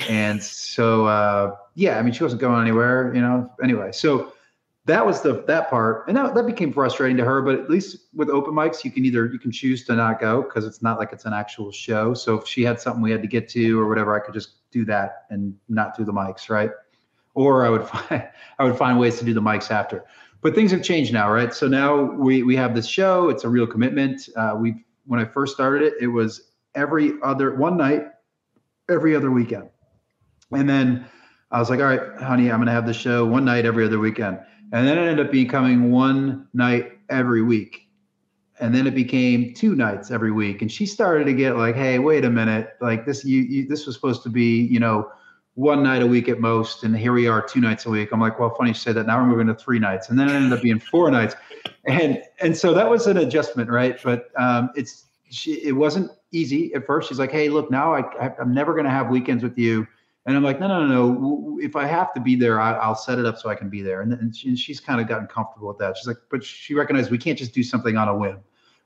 and 0.08 0.42
so 0.42 1.06
uh, 1.06 1.56
yeah, 1.76 2.00
I 2.00 2.02
mean 2.02 2.14
she 2.14 2.24
wasn't 2.24 2.42
going 2.42 2.62
anywhere, 2.62 3.14
you 3.14 3.22
know. 3.22 3.52
Anyway, 3.62 3.92
so 3.92 4.34
that 4.86 5.06
was 5.06 5.22
the 5.22 5.44
that 5.46 5.70
part 5.70 6.08
and 6.08 6.18
that, 6.18 6.34
that 6.34 6.46
became 6.46 6.72
frustrating 6.72 7.18
to 7.18 7.24
her 7.24 7.42
but 7.42 7.60
at 7.60 7.70
least 7.70 8.08
with 8.14 8.30
open 8.30 8.54
mics 8.54 8.84
you 8.84 8.92
can 8.92 9.06
either 9.06 9.28
you 9.28 9.38
can 9.38 9.52
choose 9.52 9.86
to 9.86 9.96
not 9.96 10.20
go 10.20 10.42
because 10.42 10.66
it's 10.66 10.82
not 10.82 10.98
like 10.98 11.12
it's 11.12 11.26
an 11.26 11.34
actual 11.34 11.72
show. 11.72 12.14
So 12.14 12.40
if 12.40 12.48
she 12.48 12.64
had 12.64 12.80
something 12.80 13.02
we 13.02 13.12
had 13.12 13.22
to 13.22 13.28
get 13.28 13.48
to 13.50 13.80
or 13.80 13.88
whatever 13.88 14.16
i 14.16 14.20
could 14.20 14.34
just 14.34 14.70
do 14.72 14.86
that 14.86 15.26
and 15.30 15.56
not 15.68 15.98
do 15.98 16.06
the 16.06 16.14
mics 16.14 16.50
right? 16.50 16.72
Or 17.34 17.66
i 17.66 17.70
would 17.70 17.88
find 17.88 18.28
i 18.58 18.64
would 18.64 18.78
find 18.78 19.00
ways 19.00 19.20
to 19.20 19.26
do 19.26 19.34
the 19.34 19.42
mics 19.42 19.70
after. 19.72 20.06
But 20.42 20.56
things 20.56 20.72
have 20.72 20.82
changed 20.82 21.12
now 21.12 21.32
right? 21.32 21.54
So 21.54 21.68
now 21.68 22.02
we 22.02 22.44
we 22.44 22.56
have 22.56 22.74
this 22.74 22.88
show. 22.88 23.30
It's 23.30 23.44
a 23.44 23.50
real 23.50 23.68
commitment. 23.68 24.30
Uh, 24.36 24.56
we 24.58 24.86
when 25.06 25.20
i 25.20 25.26
first 25.26 25.54
started 25.54 25.84
it 25.84 25.94
it 26.00 26.08
was 26.08 26.52
every 26.76 27.14
other 27.22 27.56
one 27.56 27.78
night 27.78 28.04
every 28.90 29.16
other 29.16 29.30
weekend. 29.30 29.70
And 30.52 30.68
then 30.70 31.06
i 31.52 31.60
was 31.60 31.70
like 31.70 31.80
all 31.80 31.86
right 31.86 32.22
honey 32.22 32.50
i'm 32.50 32.58
going 32.58 32.68
to 32.68 32.72
have 32.72 32.86
the 32.86 32.94
show 32.94 33.26
one 33.26 33.44
night 33.44 33.66
every 33.66 33.86
other 33.86 34.00
weekend 34.00 34.40
and 34.72 34.88
then 34.88 34.98
it 34.98 35.02
ended 35.02 35.26
up 35.26 35.32
becoming 35.32 35.92
one 35.92 36.48
night 36.54 36.94
every 37.10 37.42
week. 37.42 37.88
And 38.62 38.76
then 38.76 38.88
it 38.88 38.94
became 38.94 39.54
two 39.54 39.74
nights 39.74 40.12
every 40.12 40.32
week. 40.32 40.62
And 40.62 40.70
she 40.70 40.86
started 40.86 41.24
to 41.26 41.34
get 41.34 41.56
like, 41.56 41.76
hey, 41.76 41.98
wait 41.98 42.26
a 42.26 42.30
minute. 42.30 42.76
Like 42.82 43.06
this, 43.06 43.24
you, 43.24 43.42
you 43.42 43.68
this 43.68 43.86
was 43.86 43.96
supposed 43.96 44.22
to 44.24 44.30
be, 44.30 44.64
you 44.64 44.80
know, 44.80 45.10
one 45.60 45.84
night 45.84 46.02
a 46.02 46.08
week 46.08 46.30
at 46.30 46.40
most, 46.40 46.86
and 46.86 46.98
here 46.98 47.12
we 47.12 47.28
are 47.28 47.42
two 47.42 47.60
nights 47.60 47.86
a 47.86 47.90
week. 47.90 48.14
I'm 48.14 48.22
like, 48.22 48.40
well, 48.40 48.56
funny 48.56 48.70
you 48.70 48.74
say 48.74 48.94
that. 48.94 49.06
Now 49.06 49.20
we're 49.20 49.28
moving 49.28 49.48
to 49.48 49.56
three 49.56 49.78
nights, 49.78 50.10
and 50.10 50.18
then 50.18 50.30
it 50.30 50.34
ended 50.34 50.54
up 50.54 50.64
being 50.64 50.80
four 50.80 51.12
nights, 51.12 51.36
and 51.86 52.24
and 52.40 52.56
so 52.56 52.74
that 52.74 52.90
was 52.90 53.08
an 53.08 53.18
adjustment, 53.18 53.70
right? 53.70 54.00
But 54.02 54.30
um, 54.38 54.70
it's 54.76 55.08
she, 55.30 55.56
it 55.56 55.74
wasn't 55.74 56.12
easy 56.32 56.74
at 56.76 56.86
first. 56.86 57.10
She's 57.10 57.20
like, 57.20 57.32
hey, 57.32 57.50
look, 57.50 57.70
now 57.70 57.94
I, 57.94 58.02
I 58.26 58.32
am 58.40 58.54
never 58.54 58.72
going 58.74 58.86
to 58.86 58.90
have 58.90 59.10
weekends 59.10 59.44
with 59.44 59.58
you, 59.58 59.86
and 60.26 60.36
I'm 60.36 60.44
like, 60.44 60.60
no, 60.60 60.68
no, 60.68 60.86
no, 60.86 61.14
no. 61.14 61.60
If 61.62 61.76
I 61.76 61.86
have 61.86 62.14
to 62.14 62.20
be 62.20 62.36
there, 62.36 62.60
I, 62.60 62.88
will 62.88 62.96
set 62.96 63.20
it 63.20 63.26
up 63.26 63.38
so 63.38 63.50
I 63.50 63.56
can 63.56 63.70
be 63.70 63.82
there. 63.82 64.02
And, 64.02 64.14
and 64.14 64.36
she, 64.36 64.56
she's 64.56 64.80
kind 64.80 65.02
of 65.02 65.08
gotten 65.08 65.28
comfortable 65.28 65.68
with 65.68 65.78
that. 65.80 65.98
She's 65.98 66.08
like, 66.08 66.18
but 66.30 66.44
she 66.44 66.74
recognized 66.74 67.10
we 67.10 67.18
can't 67.18 67.38
just 67.38 67.54
do 67.54 67.64
something 67.64 67.98
on 67.98 68.08
a 68.08 68.16
whim, 68.16 68.40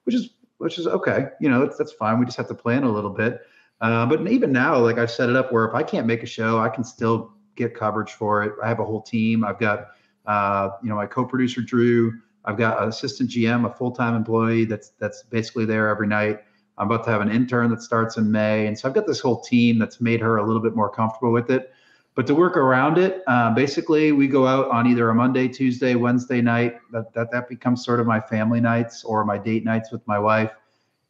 which 0.06 0.16
is 0.16 0.30
which 0.60 0.80
is 0.80 0.88
okay. 0.88 1.28
You 1.42 1.50
know, 1.50 1.60
that's, 1.66 1.78
that's 1.78 1.92
fine. 1.92 2.20
We 2.20 2.26
just 2.26 2.38
have 2.38 2.48
to 2.48 2.56
plan 2.56 2.84
a 2.84 2.92
little 2.92 3.10
bit. 3.10 3.42
Uh, 3.82 4.06
but 4.06 4.26
even 4.28 4.52
now, 4.52 4.78
like 4.78 4.98
I've 4.98 5.12
set 5.12 5.30
it 5.30 5.36
up 5.36 5.52
where 5.52 5.66
if 5.66 5.74
I 5.74 5.84
can't 5.84 6.08
make 6.08 6.24
a 6.24 6.28
show, 6.28 6.60
I 6.60 6.70
can 6.70 6.84
still 6.84 7.34
get 7.56 7.76
coverage 7.76 8.12
for 8.12 8.44
it. 8.44 8.54
I 8.64 8.68
have 8.68 8.80
a 8.80 8.86
whole 8.86 9.02
team. 9.02 9.44
I've 9.44 9.60
got, 9.60 9.88
uh, 10.26 10.70
you 10.82 10.90
know, 10.90 10.96
my 10.96 11.06
co-producer 11.06 11.62
Drew. 11.62 12.14
I've 12.46 12.58
got 12.58 12.82
an 12.82 12.90
assistant 12.90 13.30
GM, 13.30 13.70
a 13.70 13.74
full-time 13.74 14.16
employee 14.16 14.66
that's 14.66 14.90
that's 15.00 15.24
basically 15.24 15.66
there 15.66 15.90
every 15.90 16.08
night. 16.08 16.44
I'm 16.78 16.90
about 16.90 17.04
to 17.06 17.12
have 17.12 17.22
an 17.22 17.32
intern 17.32 17.70
that 17.72 17.82
starts 17.82 18.18
in 18.18 18.32
May, 18.32 18.68
and 18.68 18.78
so 18.78 18.88
I've 18.88 18.96
got 18.96 19.08
this 19.08 19.20
whole 19.20 19.42
team 19.42 19.78
that's 19.78 20.02
made 20.02 20.22
her 20.22 20.38
a 20.38 20.46
little 20.46 20.62
bit 20.62 20.76
more 20.76 20.90
comfortable 20.90 21.32
with 21.32 21.52
it. 21.52 21.72
But 22.16 22.28
to 22.28 22.36
work 22.36 22.58
around 22.58 22.98
it, 22.98 23.24
uh, 23.28 23.54
basically, 23.54 24.12
we 24.12 24.28
go 24.28 24.46
out 24.46 24.70
on 24.70 24.86
either 24.88 25.10
a 25.10 25.16
Monday, 25.16 25.48
Tuesday, 25.48 25.96
Wednesday 25.96 26.42
night. 26.42 26.78
That, 26.92 27.14
that 27.14 27.32
that 27.32 27.50
becomes 27.50 27.84
sort 27.84 28.00
of 28.00 28.08
my 28.08 28.20
family 28.20 28.62
nights 28.62 29.04
or 29.04 29.26
my 29.26 29.38
date 29.38 29.64
nights 29.64 29.92
with 29.92 30.06
my 30.08 30.20
wife 30.20 30.52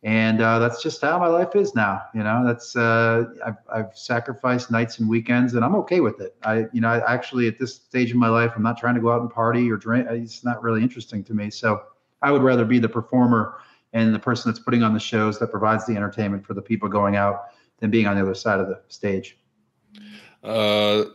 and 0.03 0.41
uh, 0.41 0.59
that's 0.59 0.83
just 0.83 1.01
how 1.01 1.17
my 1.17 1.27
life 1.27 1.55
is 1.55 1.75
now. 1.75 2.03
You 2.13 2.23
know, 2.23 2.45
that's 2.45 2.75
uh, 2.75 3.23
I've, 3.45 3.55
I've 3.73 3.97
sacrificed 3.97 4.69
nights 4.69 4.99
and 4.99 5.07
weekends, 5.07 5.53
and 5.53 5.63
I'm 5.63 5.75
okay 5.75 6.01
with 6.01 6.19
it. 6.19 6.35
I, 6.43 6.65
you 6.73 6.81
know, 6.81 6.89
I 6.89 7.13
actually 7.13 7.47
at 7.47 7.57
this 7.57 7.75
stage 7.75 8.11
in 8.11 8.17
my 8.17 8.27
life, 8.27 8.51
I'm 8.55 8.63
not 8.63 8.77
trying 8.77 8.95
to 8.95 9.01
go 9.01 9.11
out 9.11 9.21
and 9.21 9.29
party 9.29 9.71
or 9.71 9.77
drink. 9.77 10.07
It's 10.09 10.43
not 10.43 10.61
really 10.61 10.81
interesting 10.81 11.23
to 11.25 11.33
me. 11.33 11.49
So 11.49 11.83
I 12.21 12.31
would 12.31 12.43
rather 12.43 12.65
be 12.65 12.79
the 12.79 12.89
performer 12.89 13.59
and 13.93 14.13
the 14.13 14.19
person 14.19 14.51
that's 14.51 14.63
putting 14.63 14.83
on 14.83 14.93
the 14.93 14.99
shows 14.99 15.39
that 15.39 15.47
provides 15.51 15.85
the 15.85 15.95
entertainment 15.95 16.45
for 16.45 16.53
the 16.53 16.61
people 16.61 16.89
going 16.89 17.15
out 17.15 17.45
than 17.79 17.89
being 17.89 18.07
on 18.07 18.15
the 18.15 18.21
other 18.21 18.35
side 18.35 18.59
of 18.59 18.67
the 18.67 18.79
stage. 18.89 19.37
Uh, 20.43 21.05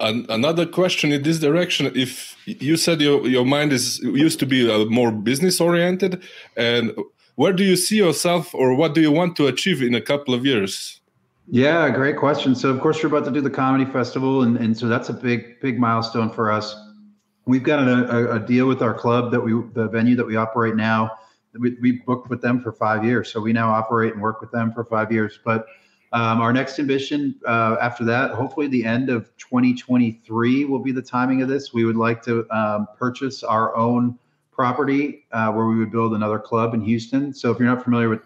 another 0.00 0.64
question 0.64 1.12
in 1.12 1.22
this 1.22 1.38
direction 1.38 1.92
if 1.94 2.34
you 2.46 2.78
said 2.78 2.98
your, 2.98 3.26
your 3.26 3.44
mind 3.44 3.74
is 3.74 3.98
used 3.98 4.38
to 4.38 4.46
be 4.46 4.70
uh, 4.70 4.86
more 4.86 5.12
business 5.12 5.60
oriented 5.60 6.22
and 6.56 6.94
where 7.34 7.52
do 7.52 7.62
you 7.62 7.76
see 7.76 7.96
yourself 7.96 8.54
or 8.54 8.74
what 8.74 8.94
do 8.94 9.02
you 9.02 9.10
want 9.10 9.36
to 9.36 9.46
achieve 9.48 9.82
in 9.82 9.94
a 9.94 10.00
couple 10.00 10.32
of 10.32 10.46
years? 10.46 11.00
Yeah, 11.48 11.90
great 11.90 12.16
question. 12.16 12.54
So, 12.54 12.70
of 12.70 12.80
course, 12.80 13.02
we're 13.02 13.08
about 13.08 13.26
to 13.26 13.30
do 13.30 13.42
the 13.42 13.50
comedy 13.50 13.90
festival, 13.90 14.42
and, 14.42 14.56
and 14.56 14.76
so 14.76 14.88
that's 14.88 15.10
a 15.10 15.12
big, 15.12 15.60
big 15.60 15.78
milestone 15.78 16.30
for 16.30 16.50
us. 16.50 16.74
We've 17.44 17.62
got 17.62 17.86
a, 17.86 18.36
a 18.36 18.40
deal 18.40 18.66
with 18.66 18.80
our 18.80 18.94
club 18.94 19.30
that 19.32 19.40
we, 19.40 19.52
the 19.74 19.88
venue 19.88 20.16
that 20.16 20.26
we 20.26 20.36
operate 20.36 20.74
now. 20.74 21.10
We, 21.58 21.76
we 21.80 21.92
booked 21.92 22.30
with 22.30 22.40
them 22.40 22.60
for 22.60 22.72
five 22.72 23.04
years, 23.04 23.32
so 23.32 23.40
we 23.40 23.52
now 23.52 23.70
operate 23.70 24.12
and 24.12 24.22
work 24.22 24.40
with 24.40 24.50
them 24.50 24.72
for 24.72 24.84
five 24.84 25.12
years. 25.12 25.38
But 25.44 25.66
um, 26.12 26.40
our 26.40 26.52
next 26.52 26.78
ambition 26.78 27.34
uh, 27.46 27.76
after 27.80 28.04
that, 28.04 28.32
hopefully, 28.32 28.68
the 28.68 28.84
end 28.84 29.10
of 29.10 29.36
2023 29.38 30.64
will 30.64 30.78
be 30.78 30.92
the 30.92 31.02
timing 31.02 31.42
of 31.42 31.48
this. 31.48 31.72
We 31.72 31.84
would 31.84 31.96
like 31.96 32.22
to 32.24 32.48
um, 32.56 32.86
purchase 32.96 33.42
our 33.42 33.74
own 33.76 34.18
property 34.52 35.26
uh, 35.32 35.50
where 35.52 35.66
we 35.66 35.76
would 35.76 35.90
build 35.90 36.14
another 36.14 36.38
club 36.38 36.74
in 36.74 36.80
Houston. 36.82 37.34
So 37.34 37.50
if 37.50 37.58
you're 37.58 37.68
not 37.68 37.82
familiar 37.82 38.08
with 38.08 38.20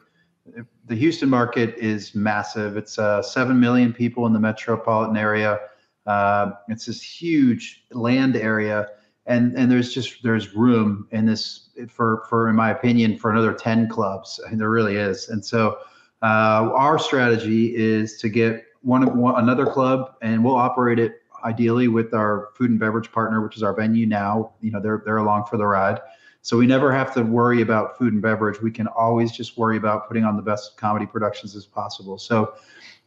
the 0.87 0.95
Houston 0.95 1.29
market 1.29 1.77
is 1.77 2.15
massive. 2.15 2.77
It's 2.77 2.99
uh, 2.99 3.23
seven 3.23 3.61
million 3.61 3.93
people 3.93 4.27
in 4.27 4.33
the 4.33 4.41
metropolitan 4.41 5.17
area. 5.17 5.61
Uh, 6.07 6.53
it's 6.69 6.87
this 6.87 7.03
huge 7.03 7.85
land 7.93 8.37
area, 8.37 8.89
and 9.29 9.57
and 9.57 9.71
there's 9.71 9.93
just 9.93 10.23
there's 10.23 10.55
room 10.55 11.07
in 11.13 11.27
this 11.27 11.69
for 11.89 12.25
for 12.29 12.49
in 12.49 12.57
my 12.57 12.71
opinion 12.71 13.17
for 13.17 13.31
another 13.31 13.53
ten 13.53 13.89
clubs. 13.89 14.41
I 14.45 14.51
mean, 14.51 14.59
there 14.59 14.71
really 14.71 14.97
is. 14.97 15.29
And 15.29 15.45
so 15.45 15.79
uh, 16.23 16.73
our 16.75 16.99
strategy 16.99 17.77
is 17.77 18.19
to 18.19 18.29
get 18.29 18.65
one, 18.83 19.17
one 19.19 19.41
another 19.41 19.67
club, 19.67 20.15
and 20.23 20.45
we'll 20.45 20.57
operate 20.57 20.99
it 20.99 21.23
ideally 21.45 21.89
with 21.89 22.15
our 22.15 22.49
food 22.55 22.71
and 22.71 22.81
beverage 22.81 23.13
partner, 23.13 23.43
which 23.43 23.57
is 23.57 23.63
our 23.63 23.75
venue 23.75 24.07
now. 24.07 24.53
You 24.61 24.73
know, 24.73 24.81
they're 24.81 25.03
they're 25.05 25.19
along 25.19 25.45
for 25.45 25.57
the 25.57 25.67
ride. 25.67 26.01
So 26.41 26.57
we 26.57 26.67
never 26.67 26.93
have 26.93 27.13
to 27.15 27.23
worry 27.23 27.61
about 27.61 27.99
food 27.99 28.13
and 28.15 28.23
beverage. 28.23 28.63
We 28.63 28.71
can 28.71 28.87
always 28.87 29.33
just 29.33 29.59
worry 29.59 29.77
about 29.77 30.09
putting 30.09 30.25
on 30.25 30.37
the 30.37 30.43
best 30.43 30.77
comedy 30.77 31.05
productions 31.05 31.55
as 31.55 31.67
possible. 31.67 32.17
So 32.17 32.55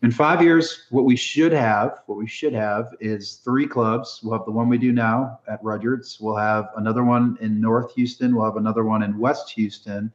in 0.04 0.10
five 0.10 0.42
years, 0.42 0.88
what 0.90 1.06
we 1.06 1.16
should 1.16 1.52
have, 1.52 2.00
what 2.08 2.18
we 2.18 2.26
should 2.28 2.54
have 2.54 2.96
is 3.00 3.36
three 3.44 3.68
clubs. 3.68 4.20
We'll 4.24 4.36
have 4.36 4.46
the 4.46 4.52
one 4.52 4.68
we 4.68 4.80
do 4.80 4.92
now 4.92 5.40
at 5.48 5.64
Rudyard's. 5.64 6.20
We'll 6.20 6.38
have 6.38 6.70
another 6.76 7.04
one 7.04 7.38
in 7.40 7.62
North 7.62 7.94
Houston. 7.94 8.36
We'll 8.36 8.46
have 8.46 8.58
another 8.58 8.84
one 8.84 9.04
in 9.04 9.20
West 9.20 9.52
Houston. 9.52 10.12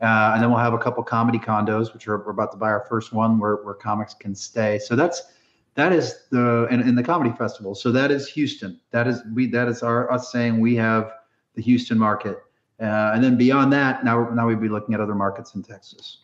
Uh, 0.00 0.32
and 0.34 0.42
then 0.42 0.50
we'll 0.50 0.58
have 0.58 0.72
a 0.72 0.78
couple 0.78 1.02
comedy 1.04 1.38
condos, 1.38 1.92
which 1.92 2.08
are, 2.08 2.18
we're 2.18 2.32
about 2.32 2.50
to 2.52 2.58
buy 2.58 2.70
our 2.70 2.86
first 2.88 3.12
one 3.12 3.38
where, 3.38 3.56
where 3.56 3.74
comics 3.74 4.14
can 4.14 4.34
stay. 4.34 4.78
So 4.78 4.96
that's 4.96 5.22
that 5.74 5.92
is 5.92 6.24
the 6.30 6.66
in, 6.70 6.80
in 6.80 6.96
the 6.96 7.02
comedy 7.02 7.30
festival. 7.36 7.74
So 7.74 7.92
that 7.92 8.10
is 8.10 8.26
Houston. 8.28 8.80
That 8.90 9.06
is 9.06 9.22
we 9.32 9.46
that 9.48 9.68
is 9.68 9.82
our 9.82 10.10
us 10.10 10.32
saying 10.32 10.58
we 10.58 10.74
have 10.76 11.12
the 11.54 11.62
Houston 11.62 11.98
market. 11.98 12.38
Uh, 12.80 13.12
and 13.14 13.22
then 13.22 13.36
beyond 13.36 13.72
that, 13.74 14.04
now 14.04 14.30
now 14.30 14.48
we'd 14.48 14.60
be 14.60 14.68
looking 14.68 14.94
at 14.94 15.00
other 15.00 15.14
markets 15.14 15.54
in 15.54 15.62
Texas. 15.62 16.22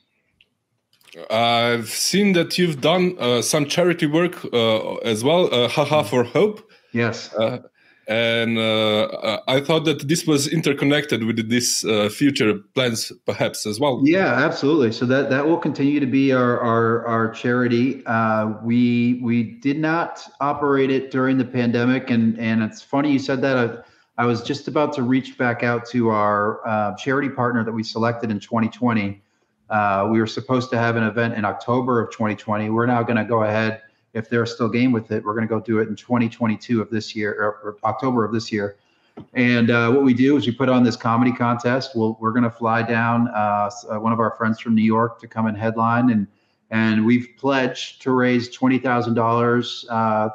I've 1.31 1.88
seen 1.88 2.33
that 2.33 2.59
you've 2.59 2.81
done 2.81 3.16
uh, 3.19 3.42
some 3.42 3.66
charity 3.66 4.07
work 4.07 4.45
uh, 4.53 4.97
as 4.97 5.25
well, 5.25 5.53
uh, 5.53 5.69
Haha 5.69 6.03
for 6.03 6.25
Hope. 6.25 6.71
Yes. 6.92 7.33
Uh, 7.35 7.61
and 8.09 8.57
uh, 8.57 9.40
I 9.49 9.61
thought 9.61 9.85
that 9.87 10.07
this 10.07 10.27
was 10.27 10.47
interconnected 10.47 11.25
with 11.25 11.49
this 11.51 11.85
uh, 11.85 12.09
future 12.09 12.61
plans, 12.75 13.11
perhaps 13.27 13.66
as 13.66 13.81
well. 13.81 14.01
Yeah, 14.05 14.33
absolutely. 14.33 14.92
So 14.92 15.07
that 15.07 15.29
that 15.31 15.45
will 15.45 15.59
continue 15.59 15.99
to 15.99 16.07
be 16.07 16.33
our 16.33 16.61
our, 16.61 17.05
our 17.07 17.31
charity. 17.33 18.05
we 18.62 19.21
we 19.25 19.42
did 19.42 19.81
not 19.81 20.23
operate 20.40 20.90
it 20.90 21.11
during 21.11 21.37
the 21.37 21.45
pandemic, 21.45 22.11
and 22.11 22.38
and 22.38 22.62
it's 22.62 22.81
funny 22.81 23.12
you 23.12 23.19
said 23.19 23.42
that. 23.42 23.87
I 24.19 24.25
was 24.25 24.42
just 24.42 24.66
about 24.66 24.95
to 24.95 25.03
reach 25.03 25.37
back 25.37 25.62
out 25.62 25.85
to 25.90 26.09
our 26.09 26.66
uh, 26.66 26.95
charity 26.97 27.29
partner 27.29 27.62
that 27.64 27.73
we 27.73 27.83
selected 27.83 28.31
in 28.31 28.40
2020. 28.40 29.21
Uh, 29.71 30.09
we 30.11 30.21
were 30.21 30.27
supposed 30.27 30.71
to 30.71 30.79
have 30.79 30.97
an 30.97 31.03
event 31.03 31.35
in 31.35 31.45
October 31.45 32.01
of 32.01 32.11
2020. 32.11 32.71
We're 32.71 32.87
now 32.87 33.03
going 33.03 33.17
to 33.17 33.25
go 33.25 33.43
ahead, 33.43 33.83
if 34.15 34.31
they're 34.31 34.47
still 34.47 34.69
game 34.69 34.93
with 34.93 35.11
it, 35.11 35.25
we're 35.25 35.35
going 35.35 35.47
to 35.47 35.53
go 35.53 35.61
do 35.61 35.79
it 35.81 35.89
in 35.89 35.97
2022 35.97 36.81
of 36.81 36.91
this 36.91 37.15
year, 37.15 37.33
or, 37.33 37.59
or 37.63 37.77
October 37.85 38.25
of 38.25 38.33
this 38.33 38.53
year. 38.53 38.77
And 39.35 39.71
uh, 39.71 39.91
what 39.91 40.05
we 40.05 40.15
do 40.15 40.37
is 40.37 40.47
we 40.47 40.53
put 40.53 40.69
on 40.69 40.85
this 40.85 40.97
comedy 40.97 41.33
contest. 41.33 41.93
We'll, 41.95 42.17
we're 42.21 42.33
going 42.33 42.45
to 42.45 42.51
fly 42.51 42.83
down 42.83 43.29
uh, 43.29 43.71
uh, 43.91 43.99
one 43.99 44.13
of 44.13 44.21
our 44.21 44.35
friends 44.37 44.61
from 44.61 44.75
New 44.75 44.83
York 44.83 45.21
to 45.21 45.29
come 45.29 45.47
and 45.47 45.57
headline 45.57 46.11
and 46.11 46.27
and 46.71 47.07
we've 47.07 47.29
pledged 47.39 48.03
to 48.03 48.11
raise 48.11 48.49
twenty 48.51 48.79
thousand 48.79 49.17
uh, 49.17 49.23
dollars 49.23 49.87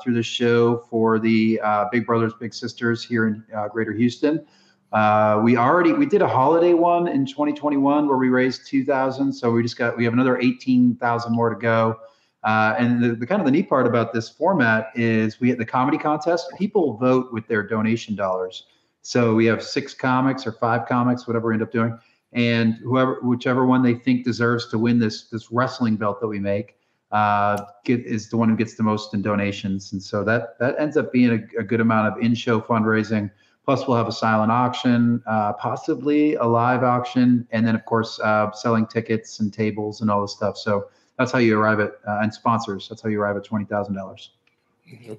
through 0.02 0.14
the 0.14 0.24
show 0.24 0.78
for 0.90 1.20
the 1.20 1.60
uh, 1.62 1.86
Big 1.92 2.06
Brothers 2.06 2.34
Big 2.40 2.54
Sisters 2.54 3.04
here 3.04 3.28
in 3.28 3.44
uh, 3.54 3.68
Greater 3.68 3.92
Houston. 3.92 4.46
Uh, 4.92 5.40
we 5.44 5.56
already 5.56 5.94
we 5.94 6.06
did 6.06 6.22
a 6.22 6.28
holiday 6.28 6.74
one 6.74 7.08
in 7.08 7.26
2021 7.26 8.08
where 8.08 8.18
we 8.18 8.30
raised 8.30 8.68
2,000. 8.68 9.32
So 9.32 9.52
we 9.52 9.64
just 9.64 9.78
got 9.78 9.98
we 9.98 10.04
have 10.04 10.14
another 10.14 10.38
18,000 10.38 11.34
more 11.34 11.50
to 11.50 11.56
go. 11.56 11.98
Uh, 12.44 12.74
and 12.78 13.04
the, 13.04 13.10
the, 13.10 13.26
kind 13.26 13.40
of 13.40 13.46
the 13.46 13.52
neat 13.52 13.70
part 13.70 13.86
about 13.86 14.14
this 14.14 14.28
format 14.28 14.88
is 14.96 15.40
we 15.40 15.48
have 15.48 15.60
the 15.60 15.66
comedy 15.66 15.98
contest. 15.98 16.48
People 16.58 16.98
vote 16.98 17.32
with 17.32 17.48
their 17.48 17.62
donation 17.62 18.16
dollars. 18.16 18.66
So 19.04 19.36
we 19.36 19.46
have 19.46 19.64
six 19.64 19.94
comics 19.94 20.48
or 20.48 20.52
five 20.52 20.88
comics, 20.88 21.28
whatever 21.28 21.50
we 21.50 21.54
end 21.54 21.62
up 21.62 21.72
doing 21.72 21.98
and 22.34 22.76
whoever 22.76 23.20
whichever 23.22 23.66
one 23.66 23.82
they 23.82 23.94
think 23.94 24.24
deserves 24.24 24.68
to 24.70 24.78
win 24.78 25.00
this 25.00 25.26
this 25.26 25.52
wrestling 25.52 25.96
belt 25.96 26.20
that 26.22 26.28
we 26.28 26.40
make 26.40 26.76
uh, 27.12 27.62
get, 27.84 28.00
is 28.06 28.30
the 28.30 28.38
one 28.38 28.50
who 28.50 28.56
gets 28.56 28.76
the 28.76 28.84
most 28.84 29.14
in 29.14 29.22
donations 29.22 29.92
and 29.92 30.02
so 30.02 30.24
that 30.24 30.58
that 30.60 30.76
ends 30.80 30.96
up 30.96 31.12
being 31.12 31.32
a, 31.32 31.60
a 31.60 31.64
good 31.64 31.82
amount 31.82 32.08
of 32.08 32.24
in-show 32.24 32.62
fundraising 32.62 33.30
plus 33.66 33.88
we'll 33.88 33.98
have 33.98 34.08
a 34.08 34.12
silent 34.12 34.52
auction 34.52 35.22
uh, 35.28 35.54
possibly 35.54 36.36
a 36.36 36.46
live 36.46 36.84
auction 36.84 37.48
and 37.52 37.66
then 37.66 37.76
of 37.76 37.86
course 37.86 38.20
uh, 38.20 38.52
selling 38.52 38.86
tickets 38.88 39.40
and 39.40 39.54
tables 39.54 40.02
and 40.02 40.10
all 40.10 40.22
this 40.22 40.34
stuff. 40.34 40.58
So 40.58 40.90
that's 41.18 41.32
how 41.32 41.40
you 41.40 41.60
arrive 41.60 41.80
at 41.80 41.92
uh, 42.08 42.20
and 42.22 42.34
sponsors 42.34 42.88
that's 42.90 43.02
how 43.02 43.10
you 43.10 43.22
arrive 43.22 43.38
at 43.38 43.46
$20000 43.46 44.30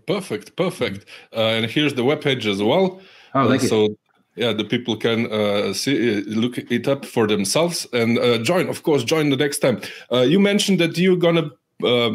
perfect 0.06 0.56
perfect. 0.56 1.06
Uh, 1.34 1.56
and 1.56 1.70
here's 1.70 1.94
the 1.94 2.02
webpage 2.02 2.44
as 2.46 2.62
well. 2.62 3.00
Oh 3.34 3.48
thank 3.48 3.62
you. 3.62 3.68
so 3.68 3.96
yeah 4.36 4.52
the 4.52 4.64
people 4.64 4.96
can 4.96 5.30
uh, 5.32 5.72
see 5.72 6.18
uh, 6.18 6.22
look 6.26 6.58
it 6.58 6.88
up 6.88 7.04
for 7.04 7.26
themselves 7.26 7.86
and 7.92 8.18
uh, 8.18 8.38
join 8.38 8.68
of 8.68 8.82
course 8.82 9.04
join 9.04 9.30
the 9.30 9.36
next 9.36 9.58
time. 9.58 9.80
Uh, 10.10 10.20
you 10.20 10.40
mentioned 10.40 10.78
that 10.80 10.98
you're 10.98 11.16
gonna 11.16 11.50
uh, 11.84 12.10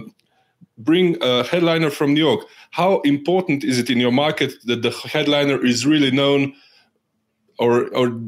bring 0.78 1.18
a 1.22 1.44
headliner 1.44 1.90
from 1.90 2.14
new 2.14 2.26
york 2.26 2.46
how 2.72 3.00
important 3.02 3.64
is 3.64 3.80
it 3.80 3.90
in 3.90 4.00
your 4.00 4.12
market 4.12 4.54
that 4.66 4.82
the 4.82 4.92
headliner 4.92 5.64
is 5.66 5.86
really 5.86 6.12
known 6.12 6.54
or 7.60 7.88
or 7.96 8.20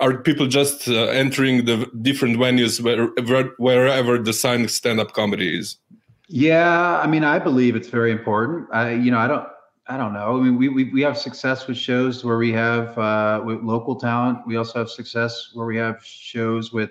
are 0.00 0.18
people 0.18 0.46
just 0.46 0.88
uh, 0.88 1.06
entering 1.06 1.64
the 1.64 1.90
different 2.02 2.36
venues 2.36 2.80
where, 2.80 3.06
where, 3.26 3.52
wherever 3.58 4.18
the 4.18 4.32
sign 4.32 4.68
stand-up 4.68 5.12
comedy 5.12 5.58
is? 5.58 5.76
Yeah, 6.28 6.98
I 6.98 7.06
mean, 7.06 7.24
I 7.24 7.38
believe 7.38 7.74
it's 7.74 7.88
very 7.88 8.12
important. 8.12 8.68
I, 8.72 8.92
you 8.92 9.10
know, 9.10 9.18
I 9.18 9.26
don't, 9.26 9.48
I 9.88 9.96
don't 9.96 10.12
know. 10.12 10.38
I 10.38 10.42
mean, 10.42 10.56
we 10.58 10.68
we, 10.68 10.84
we 10.92 11.00
have 11.00 11.16
success 11.16 11.66
with 11.66 11.78
shows 11.78 12.22
where 12.22 12.36
we 12.36 12.52
have 12.52 12.96
uh, 12.98 13.40
with 13.44 13.62
local 13.62 13.96
talent. 13.96 14.38
We 14.46 14.56
also 14.56 14.78
have 14.78 14.90
success 14.90 15.50
where 15.54 15.66
we 15.66 15.78
have 15.78 16.04
shows 16.04 16.70
with 16.70 16.90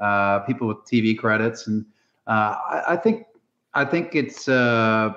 uh, 0.00 0.40
people 0.40 0.66
with 0.66 0.78
TV 0.78 1.16
credits, 1.16 1.68
and 1.68 1.86
uh, 2.26 2.56
I, 2.68 2.82
I, 2.88 2.96
think 2.96 3.26
I 3.74 3.84
think 3.84 4.14
it's 4.14 4.48
uh, 4.48 5.12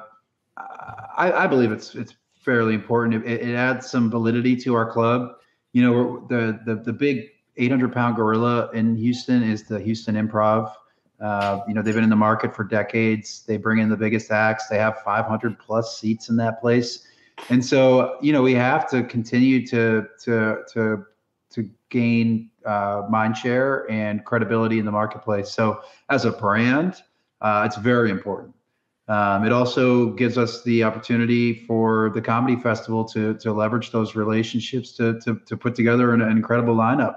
I, 0.58 1.32
I, 1.32 1.48
believe 1.48 1.72
it's 1.72 1.94
it's 1.96 2.16
fairly 2.40 2.74
important. 2.74 3.26
It, 3.26 3.42
it, 3.42 3.56
adds 3.56 3.90
some 3.90 4.10
validity 4.10 4.56
to 4.58 4.74
our 4.74 4.92
club. 4.92 5.36
You 5.74 5.84
know, 5.84 6.28
the 6.28 6.60
the 6.66 6.82
the 6.82 6.94
big 6.94 7.30
800 7.58 7.94
pound 7.94 8.16
gorilla 8.16 8.70
in 8.74 8.96
Houston 8.96 9.44
is 9.44 9.68
the 9.68 9.80
Houston 9.80 10.16
Improv. 10.16 10.72
Uh, 11.20 11.62
you 11.68 11.74
know, 11.74 11.82
they've 11.82 11.96
been 11.96 12.04
in 12.04 12.10
the 12.10 12.16
market 12.16 12.56
for 12.56 12.64
decades. 12.64 13.44
They 13.48 13.58
bring 13.58 13.80
in 13.80 13.90
the 13.90 13.98
biggest 13.98 14.32
acts. 14.32 14.68
They 14.68 14.78
have 14.78 15.02
500 15.04 15.58
plus 15.60 16.00
seats 16.00 16.30
in 16.30 16.36
that 16.38 16.62
place, 16.62 17.08
and 17.50 17.64
so 17.64 18.18
you 18.22 18.34
know 18.34 18.42
we 18.42 18.54
have 18.54 18.90
to 18.90 19.04
continue 19.04 19.66
to 19.68 20.08
to 20.24 20.64
to 20.74 21.06
to 21.52 21.70
gain 21.90 22.50
uh, 22.66 23.04
mind 23.10 23.38
share 23.38 23.90
and 23.90 24.26
credibility 24.26 24.80
in 24.80 24.86
the 24.86 24.92
marketplace. 24.92 25.50
So 25.52 25.82
as 26.10 26.26
a 26.26 26.32
brand, 26.32 27.02
uh, 27.42 27.64
it's 27.66 27.78
very 27.78 28.10
important. 28.10 28.54
Um, 29.08 29.46
it 29.46 29.54
also 29.54 30.08
gives 30.12 30.38
us 30.38 30.64
the 30.64 30.84
opportunity 30.84 31.54
for 31.54 32.12
the 32.14 32.22
comedy 32.22 32.62
festival 32.62 33.06
to 33.06 33.36
to 33.36 33.54
leverage 33.54 33.92
those 33.92 34.16
relationships 34.16 34.92
to 34.94 35.20
to, 35.22 35.40
to 35.46 35.56
put 35.56 35.76
together 35.76 36.14
an, 36.14 36.22
an 36.22 36.32
incredible 36.32 36.76
lineup. 36.76 37.16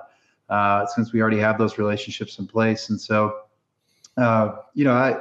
Uh, 0.49 0.85
since 0.87 1.13
we 1.13 1.21
already 1.21 1.39
have 1.39 1.59
those 1.59 1.79
relationships 1.79 2.39
in 2.39 2.47
place, 2.47 2.91
and 2.91 3.01
so 3.01 3.35
uh, 4.17 4.57
you 4.75 4.85
know, 4.85 4.93
I 4.93 5.17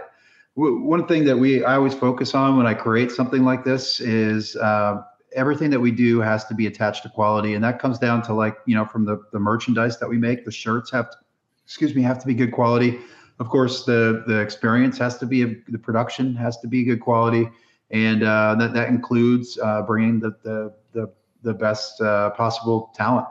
w- 0.55 0.81
one 0.81 1.07
thing 1.07 1.25
that 1.25 1.37
we 1.37 1.63
I 1.63 1.75
always 1.75 1.93
focus 1.93 2.33
on 2.33 2.57
when 2.57 2.67
I 2.67 2.73
create 2.73 3.11
something 3.11 3.43
like 3.43 3.63
this 3.63 3.99
is 3.99 4.55
uh, 4.57 5.01
everything 5.33 5.69
that 5.69 5.79
we 5.79 5.91
do 5.91 6.19
has 6.19 6.45
to 6.45 6.53
be 6.53 6.67
attached 6.67 7.03
to 7.03 7.09
quality, 7.09 7.53
and 7.53 7.63
that 7.63 7.79
comes 7.79 7.97
down 7.97 8.21
to 8.23 8.33
like 8.33 8.57
you 8.65 8.75
know 8.75 8.85
from 8.85 9.05
the 9.05 9.21
the 9.31 9.39
merchandise 9.39 9.99
that 9.99 10.09
we 10.09 10.17
make, 10.17 10.45
the 10.45 10.51
shirts 10.51 10.91
have 10.91 11.09
to, 11.11 11.17
excuse 11.65 11.95
me, 11.95 12.01
have 12.01 12.19
to 12.19 12.27
be 12.27 12.33
good 12.33 12.51
quality. 12.51 12.99
Of 13.39 13.49
course, 13.49 13.85
the 13.85 14.23
the 14.27 14.39
experience 14.39 14.97
has 14.97 15.17
to 15.19 15.25
be 15.25 15.43
a, 15.43 15.47
the 15.69 15.79
production 15.79 16.35
has 16.35 16.57
to 16.59 16.67
be 16.67 16.83
good 16.83 16.99
quality, 16.99 17.49
and 17.91 18.23
uh, 18.23 18.55
that 18.59 18.73
that 18.73 18.89
includes 18.89 19.57
uh, 19.57 19.81
bringing 19.83 20.19
the 20.19 20.31
the 20.43 20.73
the 20.93 21.11
the 21.43 21.53
best 21.53 22.01
uh, 22.01 22.31
possible 22.31 22.91
talent 22.95 23.27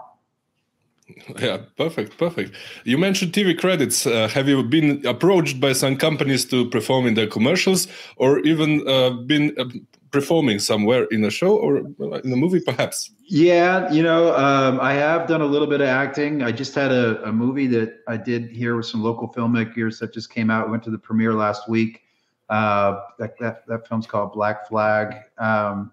Yeah, 1.39 1.59
perfect, 1.77 2.19
perfect. 2.19 2.53
You 2.85 2.99
mentioned 2.99 3.33
TV 3.33 3.57
credits. 3.57 4.07
Uh, 4.07 4.29
have 4.29 4.49
you 4.49 4.63
been 4.63 5.05
approached 5.07 5.61
by 5.61 5.73
some 5.73 5.97
companies 5.97 6.45
to 6.47 6.69
perform 6.69 7.07
in 7.07 7.15
their 7.15 7.27
commercials, 7.27 7.89
or 8.17 8.41
even 8.41 8.87
uh, 8.87 9.11
been 9.11 9.55
uh, 9.59 9.65
performing 10.11 10.59
somewhere 10.59 11.05
in 11.11 11.25
a 11.25 11.31
show 11.31 11.57
or 11.57 11.79
in 11.79 12.33
a 12.33 12.37
movie, 12.37 12.61
perhaps? 12.61 13.11
Yeah, 13.27 13.91
you 13.93 14.03
know, 14.03 14.35
um, 14.37 14.81
I 14.81 14.95
have 14.95 15.27
done 15.27 15.41
a 15.41 15.47
little 15.47 15.67
bit 15.67 15.81
of 15.81 15.89
acting. 15.89 16.43
I 16.43 16.53
just 16.53 16.75
had 16.75 16.93
a, 16.93 17.23
a, 17.25 17.33
movie 17.33 17.67
that 17.69 17.99
I 18.09 18.17
did 18.17 18.51
here 18.51 18.77
with 18.77 18.87
some 18.87 19.03
local 19.03 19.29
filmmakers 19.29 19.99
that 20.01 20.13
just 20.13 20.31
came 20.31 20.51
out. 20.51 20.71
Went 20.71 20.83
to 20.85 20.91
the 20.91 20.99
premiere 20.99 21.35
last 21.35 21.69
week. 21.69 22.03
Uh, 22.49 23.01
that, 23.19 23.39
that 23.39 23.67
that 23.67 23.87
film's 23.87 24.07
called 24.07 24.33
Black 24.33 24.69
Flag. 24.69 25.17
Um, 25.37 25.93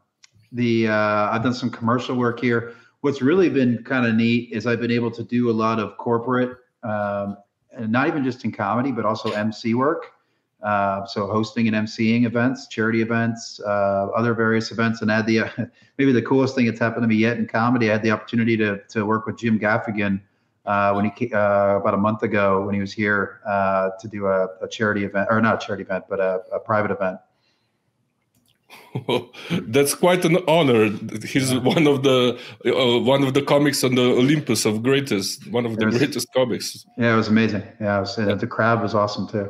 the 0.51 0.87
uh, 0.87 1.29
I've 1.31 1.43
done 1.43 1.53
some 1.53 1.69
commercial 1.69 2.15
work 2.15 2.39
here 2.39 2.75
what's 3.05 3.21
really 3.21 3.49
been 3.51 3.83
kind 3.83 4.07
of 4.07 4.15
neat 4.15 4.49
is 4.51 4.65
I've 4.65 4.79
been 4.79 4.89
able 4.89 5.11
to 5.11 5.23
do 5.23 5.51
a 5.51 5.53
lot 5.53 5.79
of 5.79 5.95
corporate, 5.97 6.57
um, 6.81 7.37
and 7.71 7.91
not 7.91 8.07
even 8.07 8.23
just 8.23 8.43
in 8.45 8.51
comedy, 8.51 8.91
but 8.91 9.05
also 9.05 9.29
MC 9.29 9.75
work. 9.75 10.07
Uh, 10.65 11.05
so 11.05 11.27
hosting 11.27 11.67
and 11.67 11.75
emceeing 11.75 12.25
events, 12.25 12.67
charity 12.67 13.03
events, 13.03 13.59
uh, 13.59 14.07
other 14.15 14.33
various 14.33 14.71
events, 14.71 15.03
and 15.03 15.11
had 15.11 15.27
the 15.27 15.41
uh, 15.41 15.49
maybe 15.99 16.11
the 16.11 16.23
coolest 16.23 16.55
thing 16.55 16.65
that's 16.65 16.79
happened 16.79 17.03
to 17.03 17.07
me 17.07 17.15
yet 17.15 17.37
in 17.37 17.45
comedy. 17.45 17.89
I 17.89 17.93
had 17.93 18.01
the 18.01 18.09
opportunity 18.09 18.57
to 18.57 18.79
to 18.89 19.05
work 19.05 19.27
with 19.27 19.37
Jim 19.37 19.59
Gaffigan 19.59 20.21
uh, 20.65 20.93
when 20.93 21.05
he 21.05 21.31
uh, 21.33 21.77
about 21.77 21.93
a 21.93 21.97
month 21.97 22.23
ago 22.23 22.65
when 22.65 22.73
he 22.73 22.81
was 22.81 22.91
here 22.91 23.41
uh, 23.47 23.91
to 23.99 24.07
do 24.07 24.25
a, 24.25 24.47
a, 24.61 24.67
charity 24.67 25.03
event 25.03 25.27
or 25.29 25.39
not 25.39 25.61
a 25.61 25.65
charity 25.65 25.83
event, 25.83 26.05
but 26.09 26.19
a, 26.19 26.41
a 26.51 26.59
private 26.59 26.89
event. 26.89 27.19
That's 29.67 29.93
quite 29.93 30.25
an 30.25 30.37
honor. 30.47 30.89
He's 31.23 31.53
one 31.53 31.85
of 31.85 32.01
the 32.01 32.39
uh, 32.65 32.99
one 33.01 33.23
of 33.23 33.35
the 33.35 33.43
comics 33.43 33.83
on 33.83 33.93
the 33.93 34.01
Olympus 34.01 34.65
of 34.65 34.81
greatest, 34.81 35.45
one 35.51 35.67
of 35.67 35.77
the 35.77 35.85
was, 35.85 35.97
greatest 35.99 36.27
comics. 36.33 36.85
Yeah, 36.97 37.13
it 37.13 37.17
was 37.17 37.27
amazing. 37.27 37.61
Yeah, 37.79 37.99
was, 37.99 38.15
the 38.15 38.47
crowd 38.49 38.81
was 38.81 38.95
awesome 38.95 39.27
too. 39.27 39.47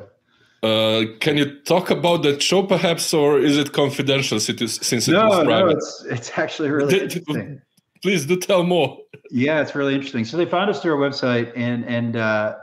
Uh, 0.65 1.05
can 1.19 1.37
you 1.37 1.59
talk 1.61 1.91
about 1.91 2.23
that 2.23 2.41
show, 2.41 2.63
perhaps, 2.63 3.13
or 3.13 3.39
is 3.39 3.57
it 3.57 3.71
confidential 3.71 4.39
since 4.39 5.07
it 5.07 5.11
no, 5.11 5.27
was 5.27 5.43
private? 5.43 5.65
No, 5.65 5.67
it's 5.69 6.05
it's 6.09 6.31
actually 6.37 6.69
really 6.69 7.01
interesting. 7.01 7.61
Please 8.01 8.25
do 8.25 8.35
tell 8.35 8.63
more. 8.63 8.97
Yeah, 9.31 9.61
it's 9.61 9.75
really 9.75 9.95
interesting. 9.95 10.25
So 10.25 10.37
they 10.37 10.45
found 10.45 10.69
us 10.69 10.81
through 10.81 10.93
our 10.95 11.09
website, 11.09 11.51
and 11.55 11.85
and 11.85 12.15
uh, 12.15 12.55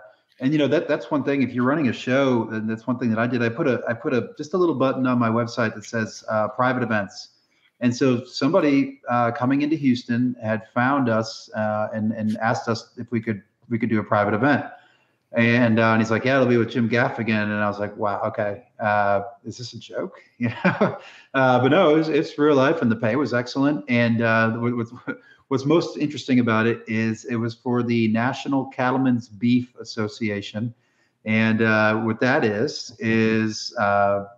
and 0.43 0.53
you 0.53 0.59
know 0.59 0.67
that 0.67 0.89
that's 0.89 1.11
one 1.11 1.23
thing 1.23 1.41
if 1.43 1.55
you're 1.55 1.65
running 1.65 1.89
a 1.89 1.93
show 1.93 2.49
and 2.51 2.69
that's 2.69 2.87
one 2.87 2.99
thing 2.99 3.09
that 3.09 3.19
i 3.19 3.27
did 3.27 3.43
i 3.43 3.49
put 3.49 3.67
a 3.67 3.81
i 3.89 3.95
put 3.95 4.13
a 4.13 4.31
just 4.37 4.53
a 4.55 4.57
little 4.59 4.75
button 4.75 5.07
on 5.07 5.19
my 5.19 5.31
website 5.31 5.75
that 5.75 5.85
says 5.85 6.25
uh, 6.29 6.49
private 6.49 6.83
events 6.83 7.29
and 7.81 7.95
so 7.95 8.25
somebody 8.25 9.01
uh, 9.09 9.31
coming 9.31 9.63
into 9.63 9.77
houston 9.77 10.35
had 10.43 10.63
found 10.75 11.09
us 11.09 11.49
uh, 11.55 11.89
and 11.95 12.13
and 12.13 12.37
asked 12.39 12.69
us 12.69 12.91
if 12.99 13.11
we 13.11 13.21
could 13.21 13.41
we 13.69 13.79
could 13.79 13.89
do 13.89 14.01
a 14.01 14.05
private 14.05 14.35
event 14.35 14.65
and, 15.35 15.79
uh, 15.79 15.93
and 15.93 16.01
he's 16.01 16.11
like 16.11 16.25
yeah 16.25 16.37
it'll 16.37 16.47
be 16.47 16.57
with 16.57 16.71
jim 16.71 16.89
gaffigan 16.89 17.45
and 17.45 17.55
i 17.55 17.69
was 17.69 17.79
like 17.79 17.97
wow 17.97 18.21
okay. 18.23 18.65
Uh, 18.81 19.23
is 19.45 19.59
this 19.59 19.73
a 19.75 19.79
joke? 19.79 20.21
Uh, 21.35 21.59
but 21.61 21.69
no 21.69 21.95
it 21.95 21.97
was, 21.97 22.09
it's 22.11 22.37
real 22.37 22.55
life 22.55 22.83
and 22.83 22.91
the 22.91 22.97
pay 22.97 23.17
was 23.17 23.33
excellent. 23.33 23.83
And 23.89 24.19
with, 24.61 24.75
with 24.75 25.17
What's 25.53 25.67
most 25.67 25.99
interesting 25.99 26.39
about 26.39 26.67
it 26.67 26.83
is 26.87 27.27
it 27.27 27.37
was 27.37 27.55
for 27.55 27.83
the 27.83 28.09
National 28.09 28.65
Cattlemen's 28.69 29.29
Beef 29.29 29.75
Association, 29.79 30.73
and 31.27 31.61
uh, 31.61 31.97
what 31.97 32.21
that 32.21 32.43
is 32.43 32.97
is 32.99 33.77
uh, 33.79 34.29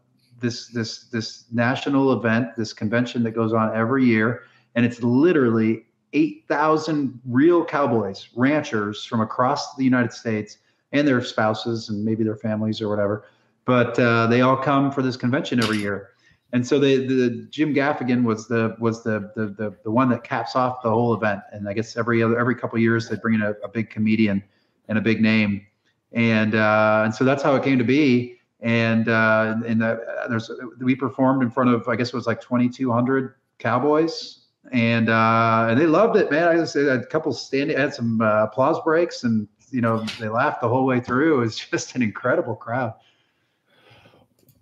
this 0.41 0.67
this 0.71 1.05
this 1.11 1.45
national 1.53 2.15
event, 2.15 2.57
this 2.57 2.73
convention 2.73 3.23
that 3.23 3.31
goes 3.31 3.53
on 3.53 3.73
every 3.77 4.05
year, 4.05 4.43
and 4.75 4.85
it's 4.85 5.05
literally 5.05 5.87
eight 6.15 6.47
thousand 6.49 7.21
real 7.25 7.65
cowboys, 7.65 8.29
ranchers 8.35 9.05
from 9.05 9.21
across 9.21 9.77
the 9.77 9.85
United 9.85 10.13
States, 10.13 10.59
and 10.95 11.07
their 11.07 11.23
spouses 11.23 11.91
and 11.91 12.03
maybe 12.03 12.25
their 12.25 12.37
families 12.37 12.81
or 12.81 12.89
whatever, 12.89 13.27
but 13.67 13.99
uh, 13.99 14.27
they 14.29 14.41
all 14.41 14.57
come 14.57 14.91
for 14.91 15.03
this 15.03 15.17
convention 15.17 15.63
every 15.63 15.79
year 15.79 16.15
and 16.55 16.65
so 16.65 16.79
the, 16.79 17.05
the 17.05 17.49
Jim 17.51 17.75
Gaffigan 17.75 18.23
was 18.23 18.47
the 18.47 18.77
was 18.79 19.03
the, 19.03 19.33
the, 19.35 19.47
the 19.47 19.77
the 19.83 19.91
one 19.91 20.09
that 20.11 20.23
caps 20.23 20.55
off 20.55 20.83
the 20.83 20.89
whole 20.89 21.13
event. 21.13 21.41
And 21.51 21.69
I 21.69 21.73
guess 21.73 21.97
every 21.97 22.23
other 22.23 22.39
every 22.39 22.55
couple 22.55 22.79
years 22.79 23.09
they 23.09 23.17
bring 23.17 23.35
in 23.35 23.43
a, 23.43 23.55
a, 23.65 23.69
big 23.69 23.91
comedian 23.91 24.41
and 24.87 24.97
a 24.97 25.01
big 25.01 25.21
name, 25.21 25.67
and 26.13 26.55
uh, 26.55 27.03
and 27.05 27.13
so 27.13 27.25
that's 27.25 27.43
how 27.43 27.57
it 27.57 27.65
came 27.65 27.77
to 27.79 27.85
be. 27.85 28.37
And 28.61 29.09
uh, 29.09 29.57
and 29.67 29.83
the, 29.83 30.01
there's 30.29 30.49
we 30.79 30.95
performed 30.95 31.43
in 31.43 31.51
front 31.51 31.71
of 31.71 31.89
I 31.89 31.97
guess 31.97 32.09
it 32.09 32.15
was 32.15 32.29
like 32.29 32.41
2,200 32.41 33.35
cowboys, 33.59 34.45
and 34.71 35.09
uh, 35.09 35.67
and 35.71 35.81
they 35.81 35.87
loved 35.87 36.17
it, 36.17 36.31
man. 36.31 36.47
I 36.47 36.55
just 36.55 36.75
had 36.75 36.87
a 36.87 37.05
couple 37.07 37.33
standing, 37.33 37.77
had 37.77 37.93
some 37.93 38.21
uh, 38.21 38.45
applause 38.45 38.81
breaks, 38.85 39.25
and 39.25 39.49
you 39.71 39.81
know 39.81 40.05
they 40.21 40.29
laughed 40.29 40.61
the 40.61 40.69
whole 40.69 40.87
way 40.87 41.01
through. 41.01 41.39
It 41.39 41.41
was 41.41 41.57
just 41.71 41.95
an 41.95 42.03
incredible 42.03 42.57
crowd. 42.57 42.95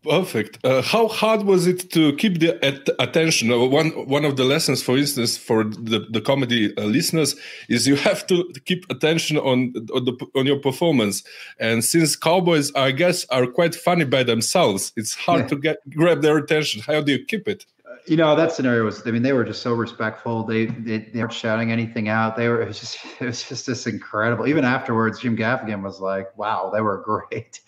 Perfect. 0.05 0.59
Uh, 0.65 0.83
how 0.83 1.07
hard 1.07 1.45
was 1.45 1.69
it 1.69 1.93
to 1.93 2.17
keep 2.17 2.41
the 2.41 2.63
at 2.65 2.89
attention? 2.99 3.53
Uh, 3.53 3.59
one 3.59 3.91
one 4.09 4.25
of 4.25 4.37
the 4.37 4.43
lessons, 4.43 4.83
for 4.83 4.99
instance, 4.99 5.37
for 5.37 5.63
the, 5.63 6.05
the 6.11 6.21
comedy 6.21 6.77
uh, 6.77 6.83
listeners, 6.83 7.37
is 7.69 7.87
you 7.87 7.95
have 7.95 8.27
to 8.27 8.53
keep 8.65 8.85
attention 8.91 9.37
on 9.39 9.73
on, 9.95 10.05
the, 10.05 10.27
on, 10.35 10.45
your 10.45 10.59
performance. 10.59 11.23
And 11.61 11.85
since 11.85 12.17
cowboys, 12.17 12.75
I 12.75 12.91
guess, 12.91 13.25
are 13.27 13.47
quite 13.47 13.77
funny 13.77 14.05
by 14.05 14.25
themselves, 14.25 14.93
it's 14.97 15.15
hard 15.15 15.43
yeah. 15.43 15.47
to 15.49 15.57
get 15.57 15.91
grab 15.91 16.21
their 16.21 16.37
attention. 16.37 16.83
How 16.83 17.01
do 17.01 17.13
you 17.13 17.25
keep 17.25 17.47
it? 17.47 17.65
You 18.07 18.17
know 18.17 18.35
that 18.37 18.53
scenario 18.53 18.85
was. 18.85 19.07
I 19.07 19.11
mean, 19.11 19.23
they 19.23 19.33
were 19.33 19.45
just 19.45 19.63
so 19.63 19.75
respectful. 19.75 20.45
They 20.45 20.67
they, 20.67 20.99
they 20.99 21.21
weren't 21.21 21.33
shouting 21.33 21.73
anything 21.73 22.09
out. 22.09 22.37
They 22.37 22.49
were. 22.49 22.63
It 22.63 22.69
was 22.69 22.81
just. 22.81 22.99
It 23.21 23.25
was 23.25 23.49
just 23.49 23.67
this 23.67 23.87
incredible. 23.87 24.47
Even 24.47 24.65
afterwards, 24.65 25.21
Jim 25.21 25.37
Gaffigan 25.37 25.83
was 25.83 26.01
like, 26.01 26.37
"Wow, 26.37 26.71
they 26.73 26.81
were 26.81 26.99
great." 27.05 27.61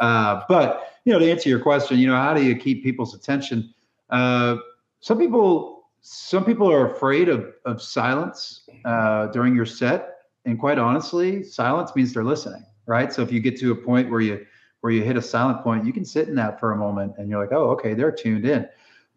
Uh, 0.00 0.42
but 0.48 0.98
you 1.04 1.12
know, 1.12 1.18
to 1.18 1.30
answer 1.30 1.48
your 1.48 1.60
question, 1.60 1.98
you 1.98 2.06
know, 2.06 2.16
how 2.16 2.34
do 2.34 2.44
you 2.44 2.56
keep 2.56 2.82
people's 2.82 3.14
attention? 3.14 3.72
Uh, 4.10 4.56
some 5.00 5.18
people, 5.18 5.84
some 6.00 6.44
people 6.44 6.70
are 6.70 6.92
afraid 6.92 7.28
of 7.28 7.52
of 7.64 7.82
silence 7.82 8.68
uh, 8.84 9.26
during 9.28 9.54
your 9.54 9.66
set, 9.66 10.18
and 10.44 10.58
quite 10.58 10.78
honestly, 10.78 11.42
silence 11.42 11.94
means 11.94 12.12
they're 12.12 12.24
listening, 12.24 12.64
right? 12.86 13.12
So 13.12 13.22
if 13.22 13.32
you 13.32 13.40
get 13.40 13.58
to 13.60 13.72
a 13.72 13.76
point 13.76 14.10
where 14.10 14.20
you 14.20 14.46
where 14.82 14.92
you 14.92 15.02
hit 15.02 15.16
a 15.16 15.22
silent 15.22 15.62
point, 15.62 15.86
you 15.86 15.92
can 15.92 16.04
sit 16.04 16.28
in 16.28 16.34
that 16.34 16.58
for 16.58 16.72
a 16.72 16.76
moment, 16.76 17.14
and 17.18 17.28
you're 17.28 17.40
like, 17.40 17.52
oh, 17.52 17.70
okay, 17.70 17.94
they're 17.94 18.12
tuned 18.12 18.44
in. 18.44 18.68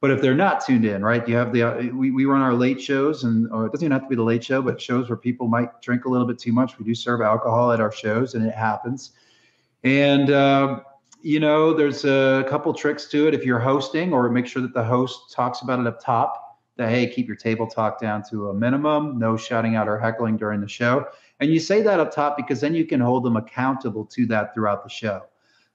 But 0.02 0.12
if 0.12 0.22
they're 0.22 0.36
not 0.36 0.64
tuned 0.66 0.86
in, 0.86 1.04
right? 1.04 1.28
You 1.28 1.36
have 1.36 1.52
the 1.52 1.64
uh, 1.64 1.82
we, 1.94 2.12
we 2.12 2.26
run 2.26 2.42
our 2.42 2.54
late 2.54 2.80
shows, 2.82 3.24
and 3.24 3.52
or 3.52 3.66
it 3.66 3.72
doesn't 3.72 3.86
even 3.86 3.92
have 3.94 4.04
to 4.04 4.10
be 4.10 4.16
the 4.16 4.24
late 4.24 4.44
show, 4.44 4.62
but 4.62 4.80
shows 4.80 5.10
where 5.10 5.18
people 5.18 5.48
might 5.48 5.82
drink 5.82 6.06
a 6.06 6.10
little 6.10 6.28
bit 6.28 6.38
too 6.38 6.52
much. 6.52 6.78
We 6.78 6.86
do 6.86 6.94
serve 6.94 7.22
alcohol 7.22 7.72
at 7.72 7.80
our 7.80 7.92
shows, 7.92 8.36
and 8.36 8.46
it 8.46 8.54
happens. 8.54 9.12
And 9.84 10.30
uh, 10.30 10.82
you 11.22 11.40
know, 11.40 11.74
there's 11.74 12.06
a 12.06 12.46
couple 12.50 12.74
tricks 12.74 13.06
to 13.08 13.28
it. 13.28 13.34
If 13.34 13.46
you're 13.46 13.60
hosting, 13.60 14.14
or 14.14 14.30
make 14.30 14.46
sure 14.46 14.62
that 14.62 14.74
the 14.74 14.84
host 14.84 15.34
talks 15.34 15.62
about 15.62 15.80
it 15.80 15.88
up 15.88 16.00
top. 16.04 16.42
That 16.78 16.90
hey, 16.90 17.08
keep 17.08 17.26
your 17.26 17.38
table 17.38 17.66
talk 17.66 18.02
down 18.02 18.22
to 18.30 18.50
a 18.50 18.54
minimum. 18.54 19.18
No 19.18 19.38
shouting 19.38 19.76
out 19.78 19.88
or 19.88 19.98
heckling 19.98 20.36
during 20.36 20.60
the 20.60 20.68
show. 20.68 21.08
And 21.40 21.50
you 21.50 21.60
say 21.60 21.82
that 21.82 22.00
up 22.00 22.14
top 22.14 22.38
because 22.38 22.60
then 22.62 22.76
you 22.76 22.86
can 22.86 23.00
hold 23.00 23.24
them 23.24 23.38
accountable 23.38 24.06
to 24.08 24.26
that 24.28 24.54
throughout 24.54 24.84
the 24.84 24.90
show. 24.90 25.24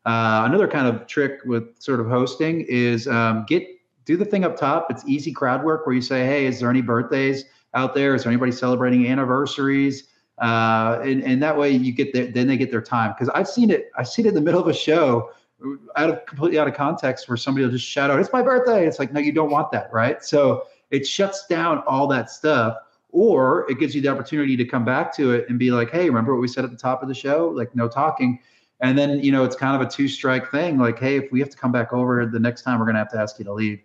Uh, 0.07 0.45
another 0.47 0.67
kind 0.67 0.87
of 0.87 1.07
trick 1.07 1.41
with 1.45 1.79
sort 1.79 2.01
of 2.01 2.07
hosting 2.07 2.63
is 2.69 3.07
um, 3.07 3.45
get 3.49 3.67
do 4.11 4.17
the 4.17 4.25
thing 4.25 4.45
up 4.45 4.57
top. 4.57 4.91
It's 4.91 5.05
easy 5.07 5.33
crowd 5.33 5.65
work 5.65 5.87
where 5.87 5.95
you 5.95 6.03
say, 6.03 6.27
"Hey, 6.27 6.47
is 6.47 6.59
there 6.61 6.69
any 6.69 6.83
birthdays 6.83 7.45
out 7.75 7.95
there? 7.95 8.15
Is 8.15 8.25
there 8.25 8.33
anybody 8.33 8.53
celebrating 8.53 9.07
anniversaries?" 9.07 10.09
Uh, 10.41 11.01
and, 11.03 11.23
and 11.23 11.43
that 11.43 11.57
way 11.57 11.71
you 11.71 11.93
get 11.93 12.13
their, 12.13 12.27
then 12.27 12.47
they 12.47 12.57
get 12.57 12.71
their 12.71 12.81
time 12.81 13.13
because 13.13 13.29
I've 13.35 13.49
seen 13.49 13.71
it. 13.71 13.91
I've 13.97 14.09
seen 14.09 14.27
it 14.27 14.31
in 14.31 14.35
the 14.35 14.41
middle 14.41 14.61
of 14.61 14.67
a 14.67 14.75
show 14.75 15.31
out 15.97 16.11
of 16.11 16.27
completely 16.27 16.59
out 16.59 16.67
of 16.67 16.75
context 16.75 17.29
where 17.29 17.37
somebody 17.37 17.65
will 17.65 17.73
just 17.73 17.87
shout 17.87 18.11
out, 18.11 18.19
"It's 18.19 18.33
my 18.33 18.43
birthday!" 18.43 18.87
It's 18.87 18.99
like, 18.99 19.13
no, 19.13 19.21
you 19.21 19.33
don't 19.33 19.51
want 19.51 19.71
that, 19.73 19.93
right? 19.93 20.25
So 20.25 20.65
it 20.91 21.07
shuts 21.07 21.47
down 21.47 21.85
all 21.87 22.09
that 22.09 22.31
stuff, 22.31 22.79
or 23.11 23.71
it 23.71 23.79
gives 23.79 23.95
you 23.95 24.01
the 24.01 24.09
opportunity 24.09 24.57
to 24.57 24.65
come 24.65 24.85
back 24.85 25.15
to 25.17 25.33
it 25.33 25.49
and 25.49 25.59
be 25.59 25.71
like, 25.71 25.91
"Hey, 25.91 26.09
remember 26.09 26.35
what 26.35 26.41
we 26.41 26.49
said 26.49 26.65
at 26.65 26.71
the 26.71 26.77
top 26.77 27.03
of 27.03 27.09
the 27.09 27.15
show? 27.15 27.53
Like, 27.55 27.77
no 27.77 27.87
talking." 27.87 28.41
And 28.81 28.99
then 28.99 29.21
you 29.21 29.31
know 29.31 29.45
it's 29.45 29.57
kind 29.57 29.81
of 29.81 29.87
a 29.87 29.91
two 29.91 30.09
strike 30.09 30.51
thing. 30.51 30.79
Like, 30.79 30.99
hey, 30.99 31.17
if 31.17 31.31
we 31.31 31.39
have 31.41 31.51
to 31.51 31.57
come 31.57 31.71
back 31.71 31.93
over 31.93 32.27
the 32.27 32.41
next 32.41 32.63
time, 32.63 32.81
we're 32.81 32.87
gonna 32.87 32.99
have 32.99 33.13
to 33.13 33.21
ask 33.21 33.39
you 33.39 33.45
to 33.45 33.53
leave. 33.53 33.81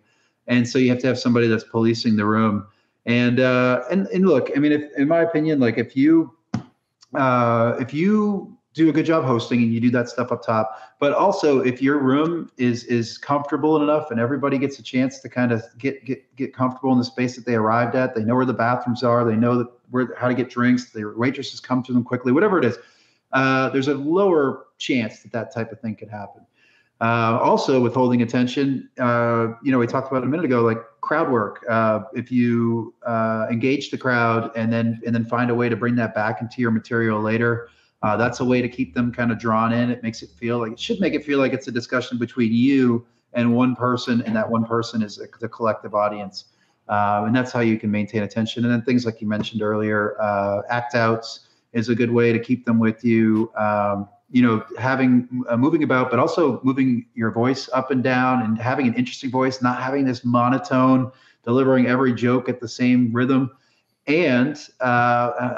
And 0.46 0.68
so 0.68 0.78
you 0.78 0.90
have 0.90 0.98
to 1.00 1.06
have 1.06 1.18
somebody 1.18 1.48
that's 1.48 1.64
policing 1.64 2.16
the 2.16 2.24
room. 2.24 2.66
And 3.04 3.40
uh, 3.40 3.84
and 3.90 4.06
and 4.08 4.26
look, 4.26 4.50
I 4.56 4.58
mean, 4.58 4.72
if 4.72 4.82
in 4.96 5.08
my 5.08 5.20
opinion, 5.20 5.60
like 5.60 5.78
if 5.78 5.96
you 5.96 6.34
uh, 7.14 7.76
if 7.80 7.94
you 7.94 8.56
do 8.76 8.90
a 8.90 8.92
good 8.92 9.06
job 9.06 9.24
hosting 9.24 9.62
and 9.62 9.72
you 9.72 9.80
do 9.80 9.90
that 9.90 10.06
stuff 10.06 10.30
up 10.30 10.44
top 10.44 10.78
but 11.00 11.14
also 11.14 11.60
if 11.60 11.80
your 11.80 11.98
room 11.98 12.50
is 12.58 12.84
is 12.84 13.16
comfortable 13.16 13.82
enough 13.82 14.10
and 14.10 14.20
everybody 14.20 14.58
gets 14.58 14.78
a 14.78 14.82
chance 14.82 15.18
to 15.18 15.30
kind 15.30 15.50
of 15.50 15.64
get 15.78 16.04
get 16.04 16.36
get 16.36 16.54
comfortable 16.54 16.92
in 16.92 16.98
the 16.98 17.04
space 17.04 17.34
that 17.34 17.46
they 17.46 17.54
arrived 17.54 17.96
at 17.96 18.14
they 18.14 18.22
know 18.22 18.34
where 18.34 18.44
the 18.44 18.52
bathrooms 18.52 19.02
are 19.02 19.24
they 19.24 19.34
know 19.34 19.56
that 19.56 19.66
where 19.90 20.14
how 20.18 20.28
to 20.28 20.34
get 20.34 20.50
drinks 20.50 20.90
the 20.90 21.04
waitresses 21.16 21.58
come 21.58 21.82
to 21.82 21.92
them 21.92 22.04
quickly 22.04 22.32
whatever 22.32 22.58
it 22.58 22.64
is 22.64 22.76
uh, 23.32 23.68
there's 23.70 23.88
a 23.88 23.94
lower 23.94 24.66
chance 24.78 25.20
that 25.20 25.32
that 25.32 25.52
type 25.52 25.72
of 25.72 25.80
thing 25.80 25.96
could 25.96 26.10
happen 26.10 26.46
uh, 27.00 27.38
also 27.42 27.80
withholding 27.80 28.22
attention 28.22 28.88
uh, 28.98 29.48
you 29.62 29.70
know 29.70 29.78
we 29.78 29.86
talked 29.86 30.10
about 30.10 30.22
a 30.22 30.26
minute 30.26 30.44
ago 30.44 30.62
like 30.62 30.78
crowd 31.00 31.30
work 31.30 31.64
uh, 31.68 32.00
if 32.14 32.32
you 32.32 32.94
uh, 33.06 33.46
engage 33.50 33.90
the 33.90 33.98
crowd 33.98 34.50
and 34.56 34.72
then 34.72 35.00
and 35.04 35.14
then 35.14 35.24
find 35.24 35.50
a 35.50 35.54
way 35.54 35.68
to 35.68 35.76
bring 35.76 35.94
that 35.94 36.14
back 36.14 36.40
into 36.40 36.60
your 36.60 36.70
material 36.70 37.20
later 37.20 37.68
uh, 38.02 38.16
that's 38.16 38.40
a 38.40 38.44
way 38.44 38.62
to 38.62 38.68
keep 38.68 38.94
them 38.94 39.10
kind 39.12 39.32
of 39.32 39.38
drawn 39.38 39.72
in. 39.72 39.90
It 39.90 40.02
makes 40.02 40.22
it 40.22 40.30
feel 40.30 40.58
like 40.58 40.72
it 40.72 40.78
should 40.78 41.00
make 41.00 41.14
it 41.14 41.24
feel 41.24 41.38
like 41.38 41.52
it's 41.52 41.66
a 41.66 41.72
discussion 41.72 42.18
between 42.18 42.52
you 42.52 43.06
and 43.32 43.54
one 43.54 43.74
person, 43.74 44.22
and 44.22 44.36
that 44.36 44.48
one 44.48 44.64
person 44.64 45.02
is 45.02 45.18
a, 45.18 45.26
the 45.40 45.48
collective 45.48 45.94
audience. 45.94 46.44
Uh, 46.88 47.24
and 47.26 47.34
that's 47.34 47.50
how 47.50 47.60
you 47.60 47.78
can 47.78 47.90
maintain 47.90 48.22
attention. 48.22 48.64
And 48.64 48.72
then 48.72 48.82
things 48.82 49.04
like 49.04 49.20
you 49.20 49.26
mentioned 49.26 49.60
earlier, 49.60 50.16
act 50.70 50.94
outs 50.94 51.48
is 51.72 51.88
a 51.88 51.94
good 51.94 52.10
way 52.10 52.32
to 52.32 52.38
keep 52.38 52.64
them 52.64 52.78
with 52.78 53.04
you. 53.04 53.50
Um, 53.56 54.08
you 54.30 54.42
know, 54.42 54.64
having 54.78 55.44
uh, 55.48 55.56
moving 55.56 55.82
about, 55.82 56.10
but 56.10 56.18
also 56.18 56.60
moving 56.62 57.06
your 57.14 57.30
voice 57.30 57.68
up 57.72 57.90
and 57.90 58.02
down 58.02 58.42
and 58.42 58.58
having 58.58 58.86
an 58.86 58.94
interesting 58.94 59.30
voice, 59.30 59.62
not 59.62 59.80
having 59.80 60.04
this 60.04 60.24
monotone, 60.24 61.12
delivering 61.44 61.86
every 61.86 62.12
joke 62.12 62.48
at 62.48 62.60
the 62.60 62.68
same 62.68 63.12
rhythm 63.12 63.50
and 64.06 64.56
uh, 64.80 64.84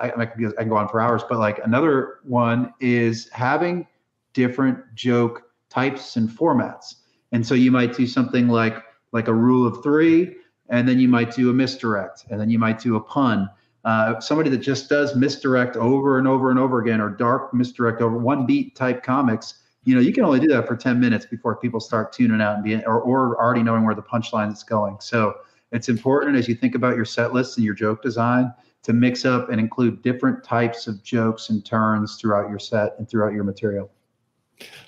I, 0.02 0.12
I, 0.16 0.26
can 0.26 0.68
go 0.68 0.76
on 0.76 0.88
for 0.88 1.00
hours, 1.00 1.22
but 1.28 1.38
like 1.38 1.61
another 1.64 2.20
one 2.22 2.72
is 2.81 3.28
having 3.31 3.87
different 4.33 4.78
joke 4.94 5.42
types 5.68 6.16
and 6.16 6.28
formats. 6.28 6.96
And 7.33 7.46
so 7.46 7.54
you 7.54 7.70
might 7.70 7.94
do 7.94 8.07
something 8.07 8.48
like 8.48 8.83
like 9.12 9.28
a 9.28 9.35
rule 9.35 9.66
of 9.66 9.83
three, 9.83 10.37
and 10.68 10.88
then 10.88 10.98
you 10.98 11.09
might 11.09 11.35
do 11.35 11.50
a 11.50 11.52
misdirect, 11.52 12.26
and 12.31 12.40
then 12.40 12.50
you 12.50 12.59
might 12.59 12.78
do 12.78 12.96
a 12.96 13.00
pun. 13.00 13.48
Uh, 13.84 14.18
somebody 14.20 14.50
that 14.50 14.58
just 14.58 14.88
does 14.88 15.14
misdirect 15.14 15.76
over 15.76 16.18
and 16.18 16.26
over 16.26 16.50
and 16.50 16.58
over 16.58 16.80
again, 16.80 17.00
or 17.00 17.10
dark 17.10 17.54
misdirect 17.54 18.00
over 18.00 18.18
one 18.18 18.46
beat 18.46 18.74
type 18.74 19.02
comics. 19.02 19.62
You 19.84 19.94
know, 19.94 20.00
you 20.00 20.12
can 20.12 20.24
only 20.24 20.40
do 20.40 20.48
that 20.48 20.66
for 20.66 20.76
10 20.76 21.00
minutes 21.00 21.24
before 21.24 21.56
people 21.56 21.80
start 21.80 22.12
tuning 22.12 22.40
out 22.40 22.56
and 22.56 22.64
being 22.64 22.84
or, 22.84 23.00
or 23.00 23.40
already 23.40 23.62
knowing 23.62 23.84
where 23.84 23.94
the 23.94 24.02
punchline 24.02 24.52
is 24.52 24.62
going. 24.62 24.96
So 25.00 25.34
it's 25.72 25.88
important 25.88 26.36
as 26.36 26.48
you 26.48 26.54
think 26.54 26.74
about 26.74 26.96
your 26.96 27.04
set 27.04 27.32
lists 27.32 27.56
and 27.56 27.64
your 27.64 27.74
joke 27.74 28.02
design 28.02 28.52
to 28.82 28.92
mix 28.92 29.24
up 29.24 29.50
and 29.50 29.60
include 29.60 30.02
different 30.02 30.44
types 30.44 30.86
of 30.86 31.02
jokes 31.02 31.50
and 31.50 31.64
turns 31.64 32.16
throughout 32.16 32.48
your 32.48 32.58
set 32.58 32.94
and 32.98 33.08
throughout 33.08 33.32
your 33.32 33.44
material. 33.44 33.90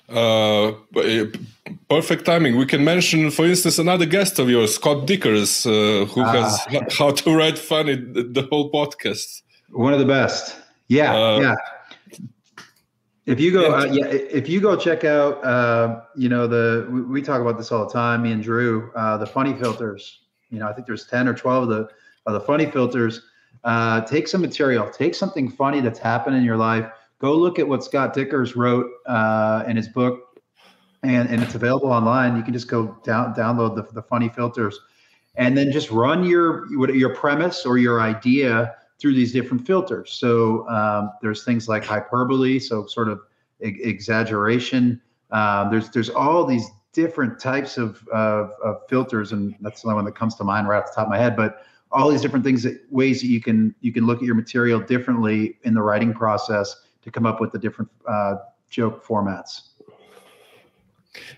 Uh, 0.09 0.73
perfect 1.89 2.25
timing. 2.25 2.57
We 2.57 2.65
can 2.65 2.83
mention, 2.83 3.31
for 3.31 3.45
instance, 3.45 3.79
another 3.79 4.05
guest 4.05 4.39
of 4.39 4.49
yours, 4.49 4.75
Scott 4.75 5.07
Dikkers, 5.07 5.65
uh, 5.65 6.05
who 6.05 6.21
ah. 6.21 6.31
has 6.31 6.97
How 6.97 7.11
to 7.11 7.35
Write 7.35 7.57
Funny, 7.57 7.95
the, 7.95 8.23
the, 8.23 8.41
whole 8.43 8.71
podcast. 8.71 9.41
One 9.69 9.93
of 9.93 9.99
the 9.99 10.05
best. 10.05 10.57
Yeah, 10.89 11.15
uh, 11.15 11.39
yeah. 11.39 11.55
If 13.25 13.39
you 13.39 13.51
go, 13.51 13.73
uh, 13.73 13.85
yeah, 13.85 14.07
if 14.07 14.49
you 14.49 14.59
go 14.59 14.75
check 14.75 15.05
out, 15.05 15.43
uh, 15.45 16.01
you 16.15 16.27
know, 16.27 16.47
the 16.47 16.87
we, 16.89 17.01
we, 17.01 17.21
talk 17.21 17.39
about 17.39 17.57
this 17.57 17.71
all 17.71 17.85
the 17.85 17.93
time. 17.93 18.23
Me 18.23 18.31
and 18.31 18.43
Drew, 18.43 18.91
uh, 18.95 19.17
the 19.17 19.27
funny 19.27 19.53
filters. 19.53 20.19
You 20.49 20.59
know, 20.59 20.67
I 20.67 20.73
think 20.73 20.87
there's 20.87 21.07
ten 21.07 21.27
or 21.27 21.33
twelve 21.33 21.63
of 21.63 21.69
the 21.69 21.89
of 22.25 22.33
the 22.33 22.41
funny 22.41 22.69
filters. 22.69 23.21
Uh, 23.63 24.01
take 24.01 24.27
some 24.27 24.41
material, 24.41 24.89
take 24.89 25.13
something 25.13 25.49
funny 25.49 25.81
that's 25.81 25.99
happened 25.99 26.35
in 26.35 26.43
your 26.43 26.57
life. 26.57 26.91
Go 27.21 27.35
look 27.35 27.59
at 27.59 27.67
what 27.67 27.83
Scott 27.83 28.15
Dikkers 28.15 28.55
wrote 28.55 28.87
uh, 29.05 29.63
in 29.67 29.77
his 29.77 29.87
book, 29.87 30.41
and 31.03 31.29
and 31.29 31.43
it's 31.43 31.53
available 31.53 31.91
online. 31.91 32.35
You 32.35 32.41
can 32.41 32.51
just 32.51 32.67
go 32.67 32.97
down 33.03 33.35
download 33.35 33.75
the 33.75 33.83
the 33.93 34.01
funny 34.01 34.27
filters, 34.27 34.79
and 35.35 35.55
then 35.55 35.71
just 35.71 35.91
run 35.91 36.23
your 36.23 36.65
your 36.91 37.15
premise 37.15 37.63
or 37.63 37.77
your 37.77 38.01
idea 38.01 38.75
through 38.99 39.13
these 39.13 39.31
different 39.31 39.67
filters. 39.67 40.13
So 40.13 40.67
um, 40.67 41.11
there's 41.21 41.43
things 41.43 41.69
like 41.69 41.85
hyperbole, 41.85 42.57
so 42.57 42.87
sort 42.87 43.07
of 43.07 43.19
e- 43.63 43.77
exaggeration. 43.83 44.99
Um, 45.29 45.69
there's 45.69 45.91
there's 45.91 46.09
all 46.09 46.43
these 46.43 46.67
different 46.91 47.39
types 47.39 47.77
of, 47.77 48.05
of, 48.09 48.51
of, 48.63 48.81
filters, 48.89 49.31
and 49.31 49.55
that's 49.61 49.83
the 49.83 49.87
only 49.87 49.95
one 49.95 50.05
that 50.05 50.15
comes 50.15 50.35
to 50.35 50.43
mind 50.43 50.67
right 50.67 50.79
off 50.79 50.89
the 50.89 50.95
top 50.95 51.05
of 51.05 51.09
my 51.11 51.19
head. 51.19 51.35
But 51.37 51.65
all 51.91 52.09
these 52.09 52.21
different 52.21 52.43
things, 52.43 52.63
that, 52.63 52.81
ways 52.89 53.21
that 53.21 53.27
you 53.27 53.41
can 53.41 53.75
you 53.81 53.93
can 53.93 54.07
look 54.07 54.17
at 54.17 54.23
your 54.23 54.35
material 54.35 54.79
differently 54.79 55.59
in 55.63 55.75
the 55.75 55.83
writing 55.83 56.13
process 56.13 56.75
to 57.03 57.11
come 57.11 57.25
up 57.25 57.41
with 57.41 57.51
the 57.51 57.59
different 57.59 57.89
uh, 58.07 58.35
joke 58.69 59.05
formats. 59.05 59.69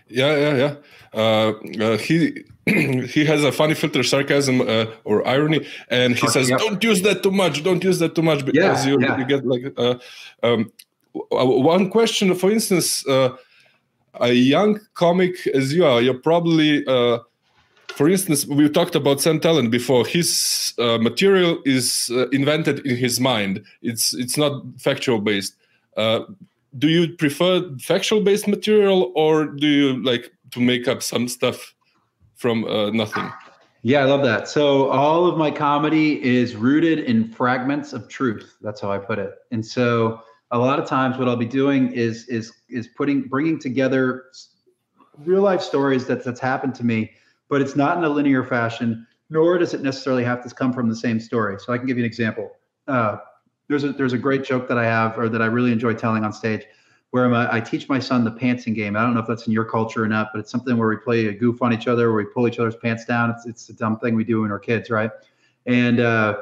Yeah, 0.08 0.36
yeah, 0.36 0.56
yeah. 0.56 0.74
Uh, 1.12 1.52
uh, 1.84 1.98
he 1.98 2.44
he 2.66 3.24
has 3.24 3.44
a 3.44 3.52
funny 3.52 3.74
filter, 3.74 4.02
sarcasm 4.02 4.60
uh, 4.60 4.86
or 5.04 5.26
irony, 5.26 5.66
and 5.88 6.16
he 6.16 6.28
says, 6.28 6.48
"Don't 6.48 6.82
use 6.82 7.02
that 7.02 7.22
too 7.22 7.32
much. 7.32 7.64
Don't 7.64 7.82
use 7.82 7.98
that 7.98 8.14
too 8.14 8.22
much 8.22 8.44
because 8.44 8.86
yeah, 8.86 8.92
you, 8.92 9.00
yeah. 9.00 9.18
you 9.18 9.24
get 9.24 9.44
like." 9.46 9.72
Uh, 9.76 9.96
um, 10.42 10.72
one 11.30 11.90
question, 11.90 12.34
for 12.34 12.50
instance, 12.50 13.06
uh, 13.06 13.36
a 14.20 14.32
young 14.32 14.80
comic 14.94 15.46
as 15.48 15.72
you 15.72 15.84
are, 15.84 16.02
you're 16.02 16.18
probably, 16.18 16.84
uh, 16.86 17.18
for 17.94 18.08
instance, 18.08 18.44
we 18.46 18.68
talked 18.68 18.96
about 18.96 19.20
Sam 19.20 19.38
Tallent 19.38 19.70
before. 19.70 20.04
His 20.04 20.74
uh, 20.78 20.98
material 20.98 21.60
is 21.64 22.10
uh, 22.12 22.28
invented 22.30 22.84
in 22.84 22.96
his 22.96 23.20
mind. 23.20 23.64
It's 23.82 24.12
it's 24.14 24.36
not 24.36 24.62
factual 24.78 25.20
based. 25.20 25.54
Uh, 25.96 26.20
do 26.76 26.88
you 26.88 27.14
prefer 27.16 27.70
factual 27.78 28.20
based 28.20 28.48
material, 28.48 29.12
or 29.14 29.46
do 29.46 29.68
you 29.68 30.02
like 30.02 30.32
to 30.50 30.60
make 30.60 30.88
up 30.88 31.02
some 31.02 31.28
stuff 31.28 31.74
from 32.34 32.64
uh, 32.64 32.90
nothing? 32.90 33.30
Yeah, 33.82 34.00
I 34.00 34.04
love 34.04 34.24
that. 34.24 34.48
So 34.48 34.88
all 34.88 35.26
of 35.26 35.38
my 35.38 35.50
comedy 35.50 36.24
is 36.24 36.56
rooted 36.56 36.98
in 37.00 37.28
fragments 37.28 37.92
of 37.92 38.08
truth. 38.08 38.56
That's 38.60 38.80
how 38.80 38.90
I 38.90 38.98
put 38.98 39.20
it. 39.20 39.34
And 39.52 39.64
so 39.64 40.20
a 40.50 40.58
lot 40.58 40.80
of 40.80 40.88
times 40.88 41.16
what 41.16 41.28
I'll 41.28 41.36
be 41.36 41.46
doing 41.46 41.92
is 41.92 42.26
is 42.26 42.52
is 42.68 42.88
putting 42.88 43.28
bringing 43.28 43.60
together 43.60 44.24
real 45.18 45.42
life 45.42 45.60
stories 45.60 46.06
that 46.06 46.24
that's 46.24 46.40
happened 46.40 46.74
to 46.74 46.84
me, 46.84 47.12
but 47.48 47.60
it's 47.60 47.76
not 47.76 47.98
in 47.98 48.04
a 48.04 48.08
linear 48.08 48.44
fashion, 48.44 49.06
nor 49.30 49.58
does 49.58 49.74
it 49.74 49.82
necessarily 49.82 50.24
have 50.24 50.42
to 50.42 50.54
come 50.54 50.72
from 50.72 50.88
the 50.88 50.96
same 50.96 51.20
story. 51.20 51.58
So 51.58 51.72
I 51.72 51.78
can 51.78 51.86
give 51.86 51.96
you 51.96 52.04
an 52.04 52.06
example. 52.06 52.50
Uh, 52.86 53.18
there's 53.68 53.84
a 53.84 53.92
there's 53.92 54.12
a 54.12 54.18
great 54.18 54.44
joke 54.44 54.68
that 54.68 54.78
I 54.78 54.84
have 54.84 55.18
or 55.18 55.28
that 55.28 55.40
I 55.40 55.46
really 55.46 55.72
enjoy 55.72 55.94
telling 55.94 56.24
on 56.24 56.32
stage, 56.32 56.64
where 57.10 57.32
I 57.34 57.60
teach 57.60 57.88
my 57.88 57.98
son 57.98 58.24
the 58.24 58.32
pantsing 58.32 58.74
game. 58.74 58.96
I 58.96 59.02
don't 59.02 59.14
know 59.14 59.20
if 59.20 59.26
that's 59.26 59.46
in 59.46 59.52
your 59.52 59.64
culture 59.64 60.02
or 60.02 60.08
not, 60.08 60.30
but 60.32 60.40
it's 60.40 60.50
something 60.50 60.76
where 60.76 60.88
we 60.88 60.96
play 60.96 61.26
a 61.26 61.32
goof 61.32 61.62
on 61.62 61.72
each 61.72 61.86
other, 61.86 62.12
where 62.12 62.24
we 62.24 62.30
pull 62.30 62.46
each 62.46 62.58
other's 62.58 62.76
pants 62.76 63.04
down. 63.04 63.30
It's 63.30 63.46
it's 63.46 63.68
a 63.68 63.72
dumb 63.72 63.98
thing 63.98 64.14
we 64.14 64.24
do 64.24 64.42
when 64.42 64.50
we're 64.50 64.58
kids, 64.58 64.90
right? 64.90 65.10
And 65.66 66.00
uh, 66.00 66.36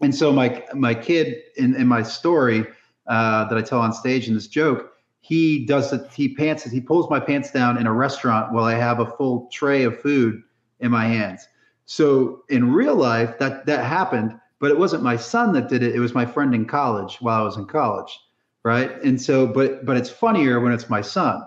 and 0.00 0.14
so 0.14 0.32
my 0.32 0.64
my 0.74 0.94
kid 0.94 1.42
in 1.56 1.74
in 1.74 1.86
my 1.86 2.02
story 2.02 2.66
uh, 3.06 3.44
that 3.48 3.56
I 3.56 3.62
tell 3.62 3.80
on 3.80 3.92
stage 3.92 4.28
in 4.28 4.34
this 4.34 4.46
joke, 4.46 4.95
he 5.26 5.66
does 5.66 5.92
it. 5.92 6.08
He 6.14 6.36
pants. 6.36 6.62
He 6.70 6.80
pulls 6.80 7.10
my 7.10 7.18
pants 7.18 7.50
down 7.50 7.78
in 7.78 7.88
a 7.88 7.92
restaurant 7.92 8.52
while 8.52 8.64
I 8.64 8.74
have 8.74 9.00
a 9.00 9.06
full 9.06 9.48
tray 9.52 9.82
of 9.82 10.00
food 10.00 10.40
in 10.78 10.92
my 10.92 11.04
hands. 11.06 11.48
So 11.84 12.44
in 12.48 12.72
real 12.72 12.94
life, 12.94 13.36
that 13.40 13.66
that 13.66 13.84
happened, 13.84 14.38
but 14.60 14.70
it 14.70 14.78
wasn't 14.78 15.02
my 15.02 15.16
son 15.16 15.52
that 15.54 15.68
did 15.68 15.82
it. 15.82 15.96
It 15.96 15.98
was 15.98 16.14
my 16.14 16.26
friend 16.26 16.54
in 16.54 16.64
college 16.64 17.16
while 17.20 17.40
I 17.40 17.44
was 17.44 17.56
in 17.56 17.66
college, 17.66 18.16
right? 18.62 19.02
And 19.02 19.20
so, 19.20 19.48
but 19.48 19.84
but 19.84 19.96
it's 19.96 20.10
funnier 20.10 20.60
when 20.60 20.72
it's 20.72 20.88
my 20.88 21.00
son, 21.00 21.42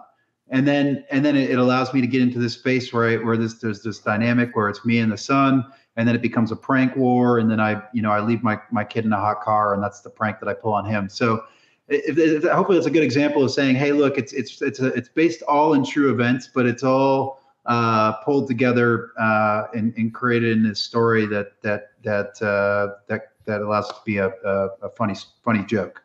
and 0.50 0.68
then 0.68 1.06
and 1.10 1.24
then 1.24 1.38
it, 1.38 1.50
it 1.50 1.58
allows 1.58 1.94
me 1.94 2.02
to 2.02 2.08
get 2.08 2.22
into 2.22 2.38
this 2.38 2.56
space 2.56 2.92
where 2.92 3.08
I, 3.08 3.24
where 3.24 3.38
this 3.38 3.60
there's 3.60 3.82
this 3.82 4.00
dynamic 4.00 4.58
where 4.58 4.68
it's 4.68 4.84
me 4.84 5.00
and 5.00 5.10
the 5.10 5.18
son, 5.18 5.64
and 5.96 6.06
then 6.06 6.16
it 6.16 6.22
becomes 6.22 6.52
a 6.52 6.58
prank 6.58 6.98
war, 6.98 7.40
and 7.40 7.50
then 7.50 7.62
I 7.62 7.82
you 7.94 8.02
know 8.02 8.12
I 8.12 8.20
leave 8.20 8.44
my 8.44 8.60
my 8.72 8.84
kid 8.84 9.06
in 9.06 9.14
a 9.14 9.20
hot 9.22 9.40
car, 9.40 9.74
and 9.74 9.82
that's 9.82 10.02
the 10.02 10.10
prank 10.10 10.42
that 10.42 10.50
I 10.50 10.54
pull 10.54 10.74
on 10.74 10.84
him. 10.84 11.08
So. 11.08 11.46
If, 11.90 12.18
if, 12.18 12.44
hopefully, 12.44 12.78
it's 12.78 12.88
a 12.88 12.92
good 12.92 13.04
example 13.04 13.44
of 13.44 13.52
saying, 13.52 13.76
"Hey, 13.76 13.92
look, 13.92 14.18
it's 14.18 14.34
it's 14.34 14.62
it's 14.62 14.80
a, 14.80 14.88
it's 14.88 15.10
based 15.10 15.42
all 15.44 15.74
in 15.74 15.84
true 15.84 16.12
events, 16.12 16.50
but 16.54 16.66
it's 16.66 16.84
all 16.84 17.42
uh, 17.66 18.14
pulled 18.24 18.48
together 18.48 19.12
uh, 19.20 19.68
and, 19.74 19.94
and, 19.98 20.14
created 20.14 20.58
in 20.58 20.64
this 20.64 20.82
story 20.82 21.26
that 21.28 21.62
that 21.62 21.92
that 22.04 22.42
uh, 22.42 22.96
that 23.08 23.34
that 23.46 23.62
allows 23.62 23.90
it 23.90 23.94
to 23.94 24.02
be 24.06 24.18
a, 24.18 24.28
a, 24.28 24.70
a 24.84 24.90
funny 24.98 25.16
funny 25.44 25.64
joke, 25.66 26.02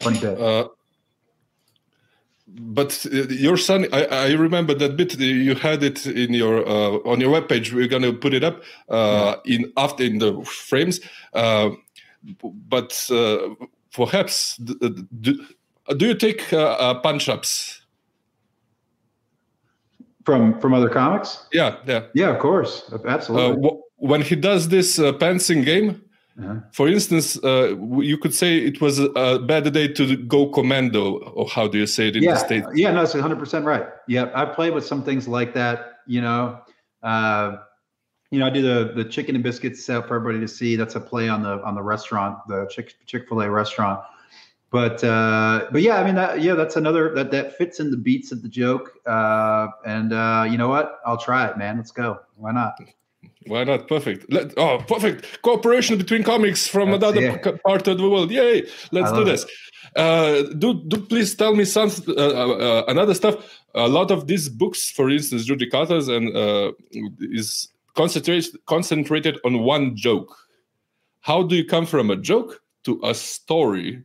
funny 0.00 0.20
bit. 0.20 0.40
Uh, 0.40 0.68
but 2.46 3.06
uh, 3.12 3.28
your 3.28 3.56
son, 3.56 3.86
I, 3.92 4.04
I, 4.04 4.32
remember 4.32 4.74
that 4.74 4.96
bit. 4.96 5.18
You 5.18 5.54
had 5.54 5.82
it 5.82 6.06
in 6.06 6.34
your 6.34 6.66
uh, 6.68 6.98
on 7.08 7.20
your 7.20 7.40
webpage. 7.40 7.72
We're 7.72 7.88
gonna 7.88 8.12
put 8.12 8.34
it 8.34 8.44
up 8.44 8.62
yeah. 8.88 9.36
in 9.44 9.72
after 9.76 10.04
in 10.04 10.18
the 10.18 10.42
frames. 10.44 11.00
but 11.32 13.10
perhaps 13.94 14.56
do, 14.56 15.44
do 15.96 16.06
you 16.06 16.14
take 16.14 16.48
punch 16.48 17.28
ups? 17.28 17.80
from 20.24 20.60
from 20.60 20.74
other 20.74 20.88
comics. 20.88 21.46
Yeah, 21.52 21.76
yeah, 21.86 22.06
yeah. 22.14 22.30
Of 22.30 22.38
course, 22.38 22.92
absolutely. 23.06 23.68
Uh, 23.68 23.72
when 23.96 24.22
he 24.22 24.36
does 24.36 24.68
this 24.68 24.98
uh, 24.98 25.12
pantsing 25.12 25.64
game, 25.64 26.02
uh-huh. 26.38 26.56
for 26.72 26.88
instance, 26.88 27.42
uh, 27.44 27.76
you 28.00 28.16
could 28.16 28.34
say 28.34 28.58
it 28.58 28.80
was 28.80 28.98
a 28.98 29.38
bad 29.38 29.72
day 29.72 29.88
to 29.88 30.16
go 30.16 30.48
commando, 30.48 31.18
or 31.18 31.48
how 31.48 31.68
do 31.68 31.78
you 31.78 31.86
say 31.86 32.08
it 32.08 32.16
in 32.16 32.22
yeah. 32.22 32.34
the 32.34 32.38
states? 32.38 32.66
Yeah, 32.74 32.92
no, 32.92 33.02
it's 33.02 33.14
100 33.14 33.38
percent 33.38 33.64
right. 33.64 33.86
Yeah, 34.08 34.30
I 34.34 34.44
played 34.44 34.74
with 34.74 34.86
some 34.86 35.02
things 35.02 35.26
like 35.28 35.54
that. 35.54 36.00
You 36.06 36.20
know, 36.20 36.60
uh, 37.02 37.56
you 38.30 38.38
know, 38.38 38.46
I 38.46 38.50
do 38.50 38.62
the 38.62 38.92
the 38.94 39.04
chicken 39.04 39.34
and 39.34 39.44
biscuits 39.44 39.88
out 39.90 40.08
for 40.08 40.16
everybody 40.16 40.40
to 40.40 40.48
see. 40.48 40.76
That's 40.76 40.94
a 40.94 41.00
play 41.00 41.28
on 41.28 41.42
the 41.42 41.62
on 41.62 41.74
the 41.74 41.82
restaurant, 41.82 42.38
the 42.48 42.66
Chick 42.70 42.94
Chick 43.06 43.28
Fil 43.28 43.42
A 43.42 43.50
restaurant 43.50 44.00
but 44.70 45.02
uh, 45.02 45.66
but 45.72 45.82
yeah, 45.82 45.96
I 45.96 46.04
mean 46.04 46.14
that 46.14 46.40
yeah, 46.40 46.54
that's 46.54 46.76
another 46.76 47.12
that 47.14 47.32
that 47.32 47.56
fits 47.56 47.80
in 47.80 47.90
the 47.90 47.96
beats 47.96 48.30
of 48.30 48.42
the 48.42 48.48
joke. 48.48 48.92
Uh, 49.04 49.66
and 49.84 50.12
uh, 50.12 50.46
you 50.48 50.56
know 50.58 50.68
what? 50.68 51.00
I'll 51.04 51.16
try 51.16 51.46
it, 51.48 51.58
man. 51.58 51.76
Let's 51.76 51.90
go. 51.90 52.20
Why 52.36 52.52
not? 52.52 52.78
Why 53.46 53.64
not? 53.64 53.88
Perfect. 53.88 54.32
Let, 54.32 54.56
oh, 54.56 54.78
perfect 54.86 55.42
cooperation 55.42 55.98
between 55.98 56.22
comics 56.22 56.68
from 56.68 56.90
that's 56.92 57.02
another 57.02 57.38
p- 57.38 57.58
part 57.66 57.88
of 57.88 57.98
the 57.98 58.08
world. 58.08 58.30
Yay! 58.30 58.68
Let's 58.92 59.10
do 59.10 59.24
this. 59.24 59.44
Uh, 59.96 60.42
do 60.56 60.84
do 60.86 60.98
please 60.98 61.34
tell 61.34 61.56
me 61.56 61.64
some 61.64 61.90
uh, 62.06 62.12
uh, 62.12 62.84
another 62.86 63.14
stuff. 63.14 63.60
A 63.74 63.88
lot 63.88 64.12
of 64.12 64.28
these 64.28 64.48
books, 64.48 64.88
for 64.88 65.10
instance, 65.10 65.46
Judy 65.46 65.68
Carter's, 65.68 66.06
and 66.06 66.30
is 67.18 67.68
concentrated 67.94 68.56
concentrated 68.66 69.38
on 69.44 69.60
one 69.60 69.96
joke. 69.96 70.36
How 71.20 71.42
do 71.42 71.54
you 71.56 71.64
come 71.64 71.86
from 71.86 72.10
a 72.10 72.16
joke 72.16 72.60
to 72.84 73.00
a 73.04 73.14
story 73.14 74.04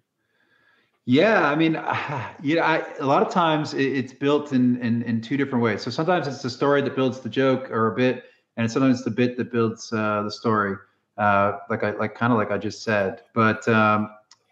yeah, 1.05 1.47
I 1.47 1.55
mean, 1.55 1.73
you 2.41 2.55
know, 2.55 2.63
I, 2.63 2.83
a 2.99 3.05
lot 3.05 3.21
of 3.21 3.31
times 3.31 3.73
it's 3.73 4.13
built 4.13 4.51
in, 4.53 4.81
in 4.81 5.03
in 5.03 5.21
two 5.21 5.37
different 5.37 5.63
ways. 5.63 5.81
So 5.81 5.91
sometimes 5.91 6.27
it's 6.27 6.41
the 6.41 6.49
story 6.49 6.81
that 6.81 6.95
builds 6.95 7.19
the 7.19 7.29
joke 7.29 7.69
or 7.71 7.87
a 7.87 7.95
bit, 7.95 8.25
and 8.57 8.69
sometimes 8.71 8.97
it's 8.97 9.05
the 9.05 9.11
bit 9.11 9.37
that 9.37 9.51
builds 9.51 9.93
uh, 9.93 10.23
the 10.23 10.31
story. 10.31 10.75
Uh, 11.17 11.59
like 11.69 11.83
I 11.83 11.91
like 11.91 12.15
kind 12.15 12.33
of 12.33 12.37
like 12.37 12.51
I 12.51 12.57
just 12.57 12.83
said. 12.83 13.21
But 13.33 13.67
um, 13.67 14.09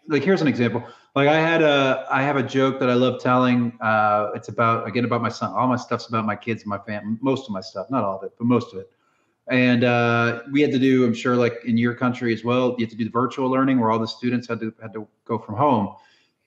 like 0.08 0.22
here's 0.22 0.42
an 0.42 0.48
example. 0.48 0.82
Like 1.16 1.28
I 1.28 1.40
had 1.40 1.62
a 1.62 2.06
I 2.10 2.22
have 2.22 2.36
a 2.36 2.42
joke 2.42 2.78
that 2.80 2.88
I 2.88 2.94
love 2.94 3.20
telling. 3.20 3.76
Uh, 3.80 4.30
it's 4.34 4.48
about 4.48 4.86
again 4.86 5.04
about 5.04 5.22
my 5.22 5.28
son. 5.28 5.52
All 5.52 5.66
my 5.66 5.76
stuff's 5.76 6.06
about 6.06 6.24
my 6.24 6.36
kids 6.36 6.62
and 6.62 6.70
my 6.70 6.78
family. 6.78 7.18
Most 7.20 7.46
of 7.46 7.52
my 7.52 7.60
stuff, 7.60 7.90
not 7.90 8.04
all 8.04 8.18
of 8.18 8.22
it, 8.22 8.32
but 8.38 8.46
most 8.46 8.72
of 8.72 8.78
it. 8.78 8.90
And 9.50 9.84
uh, 9.84 10.42
we 10.50 10.62
had 10.62 10.72
to 10.72 10.78
do, 10.78 11.04
I'm 11.04 11.14
sure, 11.14 11.36
like 11.36 11.60
in 11.64 11.76
your 11.76 11.94
country 11.94 12.32
as 12.32 12.44
well, 12.44 12.74
you 12.78 12.84
had 12.84 12.90
to 12.90 12.96
do 12.96 13.04
the 13.04 13.10
virtual 13.10 13.50
learning 13.50 13.78
where 13.78 13.90
all 13.90 13.98
the 13.98 14.08
students 14.08 14.48
had 14.48 14.60
to 14.60 14.72
had 14.80 14.92
to 14.94 15.06
go 15.26 15.38
from 15.38 15.56
home 15.56 15.94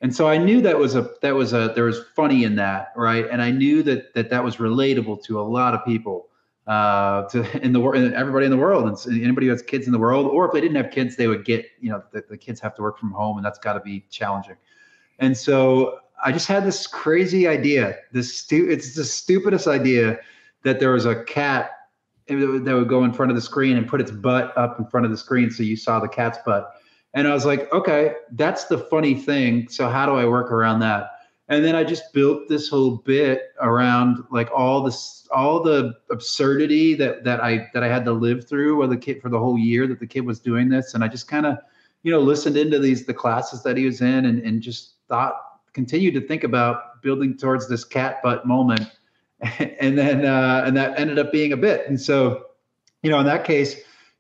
and 0.02 0.16
so 0.16 0.28
I 0.28 0.38
knew 0.38 0.62
that 0.62 0.78
was 0.78 0.96
a 0.96 1.10
that 1.22 1.34
was 1.34 1.54
a 1.54 1.72
there 1.74 1.86
was 1.86 2.00
funny 2.16 2.44
in 2.44 2.56
that, 2.56 2.94
right? 2.96 3.28
And 3.30 3.42
I 3.42 3.50
knew 3.50 3.82
that 3.84 4.14
that 4.14 4.30
that 4.30 4.44
was 4.44 4.58
relatable 4.58 5.24
to 5.24 5.40
a 5.40 5.42
lot 5.42 5.74
of 5.74 5.84
people, 5.86 6.28
uh, 6.68 7.24
to 7.30 7.66
in 7.66 7.74
the 7.74 7.80
world, 7.80 8.14
everybody 8.14 8.46
in 8.46 8.52
the 8.52 8.58
world, 8.58 8.88
and 8.88 9.24
anybody 9.24 9.48
who 9.48 9.52
has 9.52 9.64
kids 9.64 9.88
in 9.88 9.94
the 9.94 10.00
world, 10.00 10.28
or 10.28 10.46
if 10.46 10.54
they 10.54 10.62
didn't 10.62 10.78
have 10.78 10.92
kids, 10.92 11.16
they 11.16 11.28
would 11.28 11.46
get 11.46 11.66
you 11.80 11.90
know 11.90 12.04
the, 12.12 12.24
the 12.30 12.38
kids 12.38 12.60
have 12.60 12.76
to 12.76 12.82
work 12.82 13.00
from 13.00 13.12
home, 13.12 13.38
and 13.38 13.46
that's 13.46 13.60
got 13.60 13.74
to 13.74 13.80
be 13.80 14.06
challenging. 14.12 14.58
And 15.20 15.36
so 15.36 16.00
I 16.24 16.32
just 16.32 16.48
had 16.48 16.64
this 16.64 16.86
crazy 16.86 17.48
idea. 17.48 17.98
This 18.12 18.38
stu- 18.38 18.70
it's 18.70 18.94
the 18.94 19.04
stupidest 19.04 19.66
idea 19.66 20.20
that 20.64 20.80
there 20.80 20.92
was 20.92 21.06
a 21.06 21.24
cat 21.24 21.72
that 22.28 22.74
would 22.76 22.90
go 22.90 23.04
in 23.04 23.14
front 23.14 23.32
of 23.32 23.36
the 23.36 23.42
screen 23.42 23.78
and 23.78 23.88
put 23.88 24.02
its 24.02 24.12
butt 24.12 24.58
up 24.58 24.80
in 24.80 24.86
front 24.86 25.06
of 25.06 25.12
the 25.12 25.18
screen 25.18 25.50
so 25.50 25.64
you 25.64 25.76
saw 25.76 26.00
the 26.00 26.08
cat's 26.08 26.38
butt 26.46 26.74
and 27.18 27.28
I 27.28 27.34
was 27.34 27.46
like, 27.46 27.74
okay, 27.74 28.14
that's 28.34 28.66
the 28.66 28.78
funny 28.78 29.16
thing. 29.16 29.70
So 29.70 29.90
how 29.90 30.06
do 30.06 30.14
I 30.14 30.26
work 30.26 30.52
around 30.52 30.82
that? 30.82 31.14
And 31.50 31.66
then 31.66 31.76
I 31.76 31.84
just 31.84 32.14
built 32.14 32.48
this 32.48 32.70
whole 32.70 32.98
bit 32.98 33.42
around 33.60 34.24
like 34.30 34.50
all 34.54 34.84
this, 34.84 35.28
all 35.32 35.64
the 35.64 35.94
absurdity 36.12 36.94
that 36.94 37.24
that 37.24 37.42
I 37.42 37.70
that 37.74 37.84
I 37.84 37.88
had 37.88 38.06
to 38.06 38.12
live 38.12 38.48
through 38.48 38.78
with 38.78 38.92
the 38.92 38.98
kid 38.98 39.20
for 39.20 39.30
the 39.30 39.40
whole 39.40 39.58
year 39.58 39.88
that 39.88 40.00
the 40.00 40.06
kid 40.06 40.28
was 40.28 40.40
doing 40.40 40.70
this. 40.70 40.94
And 40.94 41.04
I 41.04 41.08
just 41.08 41.28
kind 41.28 41.48
of, 41.48 41.58
you 42.04 42.12
know, 42.12 42.20
listened 42.20 42.56
into 42.56 42.78
these 42.78 43.06
the 43.06 43.16
classes 43.16 43.64
that 43.64 43.78
he 43.78 43.86
was 43.86 44.02
in 44.02 44.26
and, 44.26 44.40
and 44.40 44.62
just 44.62 44.96
thought, 45.08 45.42
continued 45.74 46.14
to 46.16 46.22
think 46.22 46.44
about 46.44 47.02
building 47.02 47.36
towards 47.36 47.68
this 47.68 47.84
cat 47.84 48.22
butt 48.22 48.46
moment. 48.46 48.92
and 49.80 49.98
then 49.98 50.26
uh, 50.26 50.64
and 50.66 50.76
that 50.78 51.00
ended 51.00 51.20
up 51.20 51.32
being 51.32 51.54
a 51.54 51.58
bit. 51.58 51.88
And 51.88 52.00
so, 52.00 52.46
you 53.04 53.12
know, 53.12 53.20
in 53.20 53.26
that 53.26 53.44
case, 53.44 53.76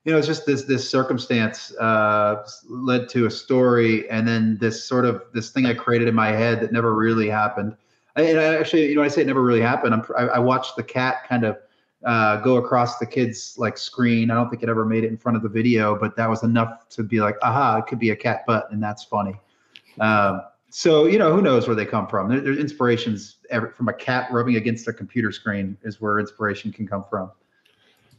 you 0.05 0.11
know, 0.11 0.17
it's 0.17 0.27
just 0.27 0.45
this 0.45 0.63
this 0.63 0.87
circumstance 0.89 1.75
uh, 1.77 2.45
led 2.69 3.09
to 3.09 3.25
a 3.25 3.31
story, 3.31 4.09
and 4.09 4.27
then 4.27 4.57
this 4.59 4.83
sort 4.83 5.05
of 5.05 5.23
this 5.33 5.49
thing 5.49 5.65
I 5.65 5.73
created 5.73 6.07
in 6.07 6.15
my 6.15 6.29
head 6.29 6.61
that 6.61 6.71
never 6.71 6.93
really 6.93 7.29
happened. 7.29 7.75
And 8.15 8.39
I 8.39 8.55
actually, 8.55 8.89
you 8.89 8.95
know, 8.95 9.03
I 9.03 9.09
say 9.09 9.21
it 9.21 9.27
never 9.27 9.43
really 9.43 9.61
happened. 9.61 9.93
I'm, 9.93 10.03
I, 10.17 10.23
I 10.23 10.39
watched 10.39 10.75
the 10.75 10.83
cat 10.83 11.27
kind 11.27 11.43
of 11.43 11.57
uh, 12.05 12.37
go 12.37 12.57
across 12.57 12.97
the 12.99 13.05
kid's 13.05 13.55
like 13.57 13.77
screen. 13.77 14.31
I 14.31 14.35
don't 14.35 14.49
think 14.49 14.63
it 14.63 14.69
ever 14.69 14.85
made 14.85 15.03
it 15.03 15.07
in 15.07 15.17
front 15.17 15.35
of 15.35 15.43
the 15.43 15.49
video, 15.49 15.97
but 15.99 16.15
that 16.15 16.29
was 16.29 16.43
enough 16.43 16.87
to 16.89 17.03
be 17.03 17.19
like, 17.19 17.35
aha, 17.41 17.77
it 17.77 17.87
could 17.87 17.99
be 17.99 18.11
a 18.11 18.15
cat 18.15 18.45
butt, 18.45 18.71
and 18.71 18.81
that's 18.81 19.03
funny. 19.03 19.33
Um, 19.99 20.41
so 20.69 21.05
you 21.05 21.17
know, 21.17 21.33
who 21.33 21.41
knows 21.41 21.67
where 21.67 21.75
they 21.75 21.85
come 21.85 22.07
from? 22.07 22.29
There's 22.29 22.57
inspirations 22.57 23.37
from 23.75 23.87
a 23.87 23.93
cat 23.93 24.29
rubbing 24.31 24.55
against 24.55 24.87
a 24.87 24.93
computer 24.93 25.31
screen 25.31 25.77
is 25.83 26.01
where 26.01 26.19
inspiration 26.19 26.71
can 26.71 26.87
come 26.87 27.05
from. 27.09 27.31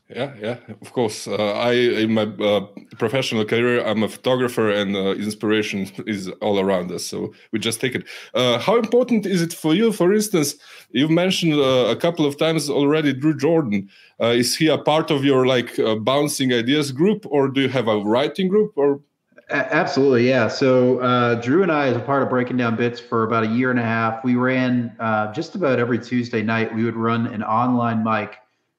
Yeah, 0.09 0.33
yeah, 0.41 0.57
of 0.81 0.95
course. 0.95 1.29
Uh, 1.29 1.37
I 1.37 1.73
in 1.73 2.15
my 2.15 2.23
uh, 2.23 2.67
professional 2.97 3.45
career, 3.45 3.85
I'm 3.85 4.03
a 4.03 4.09
photographer, 4.09 4.71
and 4.71 4.97
uh, 4.97 5.11
inspiration 5.11 5.87
is 6.07 6.31
all 6.41 6.59
around 6.59 6.91
us. 6.91 7.05
So 7.05 7.35
we 7.53 7.59
just 7.59 7.79
take 7.79 7.95
it. 7.95 8.05
Uh, 8.33 8.59
how 8.59 8.79
important 8.79 9.27
is 9.27 9.43
it 9.43 9.53
for 9.53 9.75
you? 9.75 9.93
For 9.93 10.15
instance, 10.15 10.55
you've 10.93 11.11
mentioned 11.11 11.55
uh, 11.55 11.89
a 11.91 11.97
couple 11.97 12.25
of 12.25 12.39
times 12.39 12.71
already 12.71 13.13
Drew 13.13 13.37
Jordan. 13.37 13.91
Uh, 14.19 14.29
is 14.29 14.57
he 14.57 14.69
a 14.69 14.79
part 14.79 15.11
of 15.11 15.27
your 15.27 15.47
like 15.47 15.79
bouncing 16.01 16.55
ideas 16.55 16.91
group, 16.91 17.27
or 17.27 17.49
do 17.49 17.61
you 17.61 17.69
have 17.69 17.87
a 17.87 17.99
writing 17.99 18.49
group? 18.49 18.73
Or 18.77 19.03
absolutely, 19.51 20.29
yeah. 20.29 20.49
So 20.49 21.41
Drew 21.43 21.63
and 21.63 21.73
I, 21.73 21.89
as 21.89 21.97
a 21.97 22.01
part 22.01 22.23
of 22.23 22.29
Breaking 22.29 22.57
Down 22.57 22.77
Bits, 22.77 23.01
for 23.01 23.25
about 23.25 23.45
a 23.45 23.49
year 23.49 23.71
and 23.71 23.79
a 23.79 23.85
half, 23.85 24.25
we 24.25 24.37
ran 24.37 24.95
just 25.35 25.55
about 25.55 25.79
every 25.79 25.99
Tuesday 25.99 26.43
night. 26.43 26.75
We 26.75 26.85
would 26.85 26.97
run 26.97 27.27
an 27.29 27.43
online 27.43 28.03
mic 28.05 28.39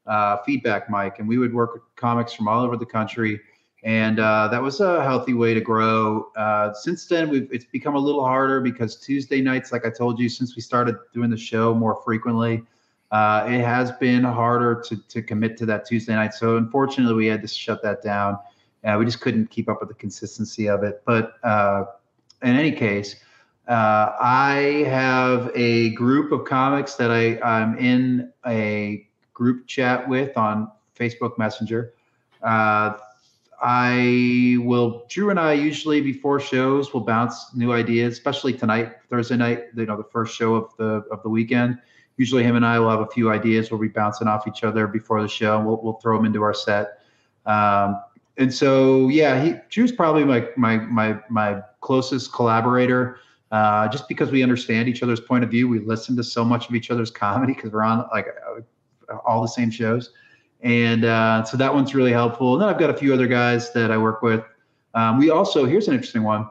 uh, 0.09 0.37
feedback 0.45 0.89
mic, 0.89 1.19
and 1.19 1.27
we 1.27 1.37
would 1.37 1.53
work 1.53 1.73
with 1.73 1.83
comics 1.95 2.33
from 2.33 2.47
all 2.47 2.63
over 2.63 2.75
the 2.75 2.85
country. 2.85 3.39
And 3.83 4.19
uh, 4.19 4.49
that 4.49 4.61
was 4.61 4.81
a 4.81 5.01
healthy 5.03 5.33
way 5.33 5.53
to 5.53 5.61
grow. 5.61 6.31
Uh, 6.35 6.73
since 6.73 7.05
then, 7.05 7.29
we've 7.29 7.47
it's 7.53 7.63
become 7.63 7.95
a 7.95 7.99
little 7.99 8.25
harder 8.25 8.59
because 8.59 8.97
Tuesday 8.97 9.39
nights, 9.39 9.71
like 9.71 9.85
I 9.85 9.89
told 9.89 10.19
you, 10.19 10.27
since 10.27 10.55
we 10.55 10.61
started 10.61 10.97
doing 11.13 11.29
the 11.29 11.37
show 11.37 11.73
more 11.73 12.01
frequently, 12.03 12.63
uh, 13.11 13.45
it 13.47 13.61
has 13.61 13.91
been 13.93 14.23
harder 14.23 14.83
to 14.87 14.97
to 15.07 15.21
commit 15.21 15.55
to 15.57 15.65
that 15.67 15.85
Tuesday 15.85 16.13
night. 16.13 16.33
So 16.33 16.57
unfortunately, 16.57 17.13
we 17.13 17.27
had 17.27 17.41
to 17.41 17.47
shut 17.47 17.81
that 17.83 18.01
down. 18.01 18.37
Uh, 18.83 18.95
we 18.97 19.05
just 19.05 19.21
couldn't 19.21 19.49
keep 19.49 19.69
up 19.69 19.79
with 19.79 19.89
the 19.89 19.95
consistency 19.95 20.67
of 20.67 20.83
it. 20.83 21.01
But 21.05 21.33
uh, 21.43 21.85
in 22.43 22.55
any 22.55 22.71
case, 22.71 23.15
uh, 23.67 24.13
I 24.19 24.85
have 24.87 25.51
a 25.53 25.91
group 25.91 26.31
of 26.31 26.45
comics 26.45 26.95
that 26.95 27.11
I 27.11 27.39
I'm 27.41 27.77
in 27.77 28.31
a 28.45 29.07
group 29.33 29.67
chat 29.67 30.07
with 30.07 30.35
on 30.37 30.71
Facebook 30.97 31.37
Messenger. 31.37 31.93
Uh, 32.41 32.97
I 33.61 34.57
will, 34.59 35.05
Drew 35.09 35.31
and 35.31 35.39
I 35.39 35.53
usually 35.53 35.99
before 35.99 36.39
shows 36.39 36.93
will 36.93 37.01
bounce 37.01 37.53
new 37.53 37.73
ideas, 37.73 38.13
especially 38.13 38.53
tonight, 38.53 38.93
Thursday 39.09 39.35
night, 39.35 39.65
you 39.75 39.85
know, 39.85 39.97
the 39.97 40.03
first 40.05 40.35
show 40.35 40.55
of 40.55 40.75
the 40.77 41.03
of 41.11 41.21
the 41.23 41.29
weekend. 41.29 41.77
usually 42.17 42.43
him 42.43 42.55
and 42.55 42.65
I 42.65 42.79
will 42.79 42.89
have 42.89 43.01
a 43.01 43.07
few 43.07 43.31
ideas. 43.31 43.69
We'll 43.69 43.79
be 43.79 43.87
bouncing 43.87 44.27
off 44.27 44.47
each 44.47 44.63
other 44.63 44.87
before 44.87 45.21
the 45.21 45.27
show. 45.27 45.59
We'll 45.61 45.81
we'll 45.81 45.99
throw 46.01 46.17
them 46.17 46.25
into 46.25 46.41
our 46.41 46.53
set. 46.53 46.99
Um, 47.45 48.01
and 48.39 48.53
so 48.53 49.09
yeah, 49.09 49.43
he 49.43 49.55
Drew's 49.69 49.91
probably 49.91 50.23
my 50.23 50.47
my 50.55 50.77
my 50.77 51.19
my 51.29 51.61
closest 51.81 52.33
collaborator. 52.33 53.19
Uh, 53.51 53.87
just 53.87 54.07
because 54.07 54.31
we 54.31 54.43
understand 54.43 54.87
each 54.87 55.01
other's 55.03 55.19
point 55.19 55.43
of 55.43 55.49
view, 55.49 55.67
we 55.67 55.79
listen 55.79 56.15
to 56.15 56.23
so 56.23 56.45
much 56.45 56.69
of 56.69 56.75
each 56.75 56.91
other's 56.91 57.11
comedy 57.11 57.53
because 57.53 57.71
we're 57.71 57.81
on 57.83 58.07
like 58.11 58.27
all 59.25 59.41
the 59.41 59.47
same 59.47 59.69
shows, 59.69 60.11
and 60.61 61.03
uh, 61.03 61.43
so 61.43 61.57
that 61.57 61.73
one's 61.73 61.93
really 61.93 62.13
helpful. 62.13 62.53
And 62.53 62.61
then 62.61 62.69
I've 62.69 62.79
got 62.79 62.89
a 62.89 62.93
few 62.93 63.13
other 63.13 63.27
guys 63.27 63.73
that 63.73 63.91
I 63.91 63.97
work 63.97 64.21
with. 64.21 64.43
Um, 64.93 65.17
we 65.17 65.29
also 65.29 65.65
here's 65.65 65.87
an 65.87 65.93
interesting 65.93 66.23
one. 66.23 66.47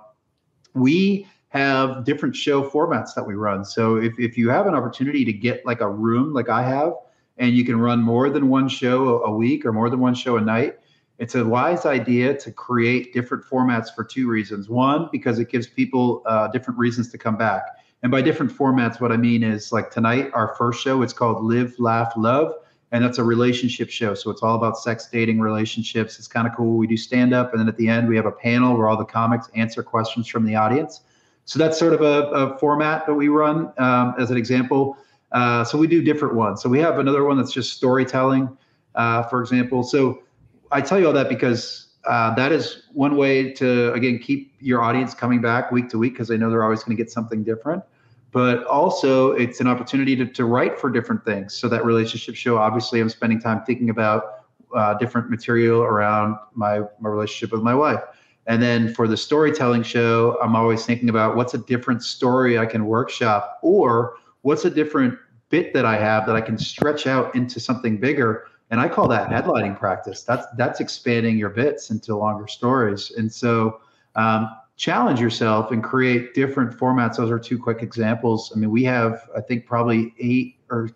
We 0.74 1.26
have 1.48 2.04
different 2.04 2.36
show 2.36 2.68
formats 2.68 3.14
that 3.14 3.26
we 3.26 3.34
run. 3.34 3.64
So 3.64 3.96
if, 3.96 4.12
if 4.18 4.36
you 4.36 4.50
have 4.50 4.66
an 4.66 4.74
opportunity 4.74 5.24
to 5.24 5.32
get 5.32 5.64
like 5.64 5.80
a 5.80 5.88
room 5.88 6.34
like 6.34 6.50
I 6.50 6.62
have, 6.62 6.92
and 7.38 7.56
you 7.56 7.64
can 7.64 7.80
run 7.80 8.02
more 8.02 8.28
than 8.28 8.48
one 8.48 8.68
show 8.68 9.22
a 9.22 9.30
week 9.30 9.64
or 9.64 9.72
more 9.72 9.88
than 9.88 10.00
one 10.00 10.14
show 10.14 10.36
a 10.36 10.40
night, 10.40 10.77
it's 11.18 11.34
a 11.34 11.44
wise 11.44 11.84
idea 11.84 12.36
to 12.38 12.52
create 12.52 13.12
different 13.12 13.44
formats 13.44 13.94
for 13.94 14.04
two 14.04 14.28
reasons. 14.28 14.68
One, 14.68 15.08
because 15.10 15.38
it 15.38 15.50
gives 15.50 15.66
people 15.66 16.22
uh, 16.26 16.48
different 16.48 16.78
reasons 16.78 17.10
to 17.10 17.18
come 17.18 17.36
back. 17.36 17.62
And 18.02 18.12
by 18.12 18.22
different 18.22 18.52
formats, 18.52 19.00
what 19.00 19.10
I 19.10 19.16
mean 19.16 19.42
is 19.42 19.72
like 19.72 19.90
tonight, 19.90 20.30
our 20.32 20.54
first 20.56 20.82
show, 20.82 21.02
it's 21.02 21.12
called 21.12 21.44
Live, 21.44 21.74
Laugh, 21.78 22.12
Love. 22.16 22.54
And 22.92 23.04
that's 23.04 23.18
a 23.18 23.24
relationship 23.24 23.90
show. 23.90 24.14
So 24.14 24.30
it's 24.30 24.42
all 24.42 24.54
about 24.54 24.78
sex, 24.78 25.08
dating, 25.10 25.40
relationships. 25.40 26.18
It's 26.18 26.28
kind 26.28 26.46
of 26.46 26.54
cool. 26.56 26.78
We 26.78 26.86
do 26.86 26.96
stand 26.96 27.34
up. 27.34 27.52
And 27.52 27.60
then 27.60 27.68
at 27.68 27.76
the 27.76 27.88
end, 27.88 28.08
we 28.08 28.16
have 28.16 28.24
a 28.24 28.32
panel 28.32 28.78
where 28.78 28.88
all 28.88 28.96
the 28.96 29.04
comics 29.04 29.50
answer 29.54 29.82
questions 29.82 30.26
from 30.26 30.46
the 30.46 30.54
audience. 30.54 31.02
So 31.44 31.58
that's 31.58 31.78
sort 31.78 31.92
of 31.92 32.00
a, 32.00 32.30
a 32.30 32.58
format 32.58 33.06
that 33.06 33.14
we 33.14 33.28
run 33.28 33.72
um, 33.78 34.14
as 34.18 34.30
an 34.30 34.36
example. 34.36 34.96
Uh, 35.32 35.64
so 35.64 35.76
we 35.76 35.86
do 35.86 36.00
different 36.02 36.34
ones. 36.34 36.62
So 36.62 36.68
we 36.68 36.78
have 36.78 36.98
another 36.98 37.24
one 37.24 37.36
that's 37.36 37.52
just 37.52 37.74
storytelling, 37.74 38.56
uh, 38.94 39.24
for 39.24 39.40
example. 39.40 39.82
So 39.82 40.22
I 40.70 40.80
tell 40.80 40.98
you 40.98 41.06
all 41.06 41.12
that 41.14 41.28
because 41.28 41.88
uh, 42.04 42.34
that 42.34 42.52
is 42.52 42.82
one 42.92 43.16
way 43.16 43.52
to 43.52 43.92
again 43.92 44.18
keep 44.18 44.54
your 44.60 44.82
audience 44.82 45.14
coming 45.14 45.40
back 45.40 45.72
week 45.72 45.88
to 45.90 45.98
week 45.98 46.14
because 46.14 46.28
they 46.28 46.36
know 46.36 46.50
they're 46.50 46.64
always 46.64 46.82
going 46.82 46.96
to 46.96 47.02
get 47.02 47.10
something 47.10 47.42
different. 47.44 47.82
But 48.30 48.64
also, 48.64 49.32
it's 49.32 49.60
an 49.60 49.66
opportunity 49.66 50.14
to, 50.16 50.26
to 50.26 50.44
write 50.44 50.78
for 50.78 50.90
different 50.90 51.24
things. 51.24 51.54
So 51.54 51.66
that 51.68 51.84
relationship 51.84 52.34
show, 52.34 52.58
obviously, 52.58 53.00
I'm 53.00 53.08
spending 53.08 53.40
time 53.40 53.64
thinking 53.64 53.88
about 53.88 54.44
uh, 54.74 54.94
different 54.94 55.30
material 55.30 55.82
around 55.82 56.36
my 56.54 56.80
my 57.00 57.08
relationship 57.08 57.52
with 57.52 57.62
my 57.62 57.74
wife. 57.74 58.02
And 58.46 58.62
then 58.62 58.94
for 58.94 59.06
the 59.06 59.16
storytelling 59.16 59.82
show, 59.82 60.38
I'm 60.42 60.56
always 60.56 60.86
thinking 60.86 61.10
about 61.10 61.36
what's 61.36 61.52
a 61.52 61.58
different 61.58 62.02
story 62.02 62.58
I 62.58 62.64
can 62.64 62.86
workshop 62.86 63.58
or 63.62 64.16
what's 64.40 64.64
a 64.64 64.70
different 64.70 65.18
bit 65.50 65.74
that 65.74 65.84
I 65.84 65.96
have 65.96 66.26
that 66.26 66.34
I 66.34 66.40
can 66.40 66.56
stretch 66.56 67.06
out 67.06 67.34
into 67.34 67.60
something 67.60 67.98
bigger. 67.98 68.46
And 68.70 68.80
I 68.80 68.88
call 68.88 69.08
that 69.08 69.30
headlining 69.30 69.78
practice. 69.78 70.22
That's 70.22 70.46
that's 70.56 70.80
expanding 70.80 71.38
your 71.38 71.48
bits 71.50 71.90
into 71.90 72.14
longer 72.16 72.46
stories. 72.46 73.12
And 73.16 73.32
so 73.32 73.80
um, 74.14 74.54
challenge 74.76 75.20
yourself 75.20 75.70
and 75.70 75.82
create 75.82 76.34
different 76.34 76.76
formats. 76.76 77.16
Those 77.16 77.30
are 77.30 77.38
two 77.38 77.58
quick 77.58 77.82
examples. 77.82 78.52
I 78.54 78.58
mean, 78.58 78.70
we 78.70 78.84
have 78.84 79.28
I 79.36 79.40
think 79.40 79.66
probably 79.66 80.14
eight 80.18 80.56
or 80.70 80.90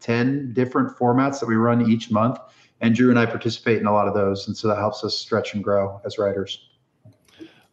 ten 0.00 0.52
different 0.54 0.96
formats 0.96 1.40
that 1.40 1.46
we 1.46 1.56
run 1.56 1.90
each 1.90 2.10
month. 2.10 2.38
And 2.80 2.94
Drew 2.94 3.10
and 3.10 3.18
I 3.18 3.26
participate 3.26 3.78
in 3.78 3.86
a 3.86 3.92
lot 3.92 4.06
of 4.06 4.14
those. 4.14 4.46
And 4.46 4.56
so 4.56 4.68
that 4.68 4.78
helps 4.78 5.02
us 5.02 5.16
stretch 5.16 5.52
and 5.54 5.64
grow 5.64 6.00
as 6.04 6.16
writers. 6.16 6.68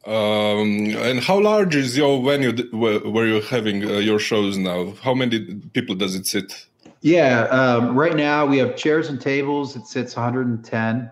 Um, 0.06 0.96
and 0.98 1.20
how 1.20 1.40
large 1.40 1.76
is 1.76 1.98
your 1.98 2.24
venue 2.24 2.52
where 2.72 3.26
you're 3.26 3.42
having 3.42 3.84
uh, 3.84 3.94
your 3.94 4.20
shows 4.20 4.56
now? 4.58 4.94
How 5.02 5.16
many 5.16 5.56
people 5.74 5.96
does 5.96 6.14
it 6.14 6.28
sit? 6.28 6.68
Yeah, 7.06 7.42
um, 7.52 7.96
right 7.96 8.16
now 8.16 8.48
we 8.48 8.58
have 8.58 8.76
chairs 8.76 9.10
and 9.10 9.22
tables. 9.22 9.76
It 9.76 9.86
sits 9.86 10.16
110. 10.16 11.12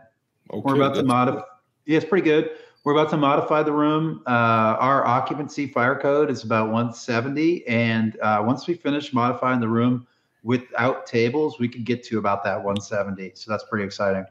Okay, 0.49 0.61
We're 0.65 0.75
about 0.75 0.95
to 0.95 1.03
modify. 1.03 1.41
Yeah, 1.85 1.97
it's 1.97 2.05
pretty 2.07 2.25
good. 2.25 2.49
We're 2.83 2.93
about 2.93 3.11
to 3.11 3.17
modify 3.17 3.61
the 3.61 3.73
room. 3.73 4.23
Uh, 4.25 4.31
our 4.79 5.05
occupancy 5.05 5.67
fire 5.67 5.95
code 5.95 6.31
is 6.31 6.43
about 6.43 6.71
170, 6.71 7.67
and 7.67 8.19
uh, 8.21 8.41
once 8.43 8.65
we 8.65 8.73
finish 8.73 9.13
modifying 9.13 9.59
the 9.59 9.67
room 9.67 10.07
without 10.41 11.05
tables, 11.05 11.59
we 11.59 11.69
could 11.69 11.85
get 11.85 12.03
to 12.05 12.17
about 12.17 12.43
that 12.43 12.55
170. 12.55 13.33
So 13.35 13.51
that's 13.51 13.63
pretty 13.65 13.85
exciting 13.85 14.25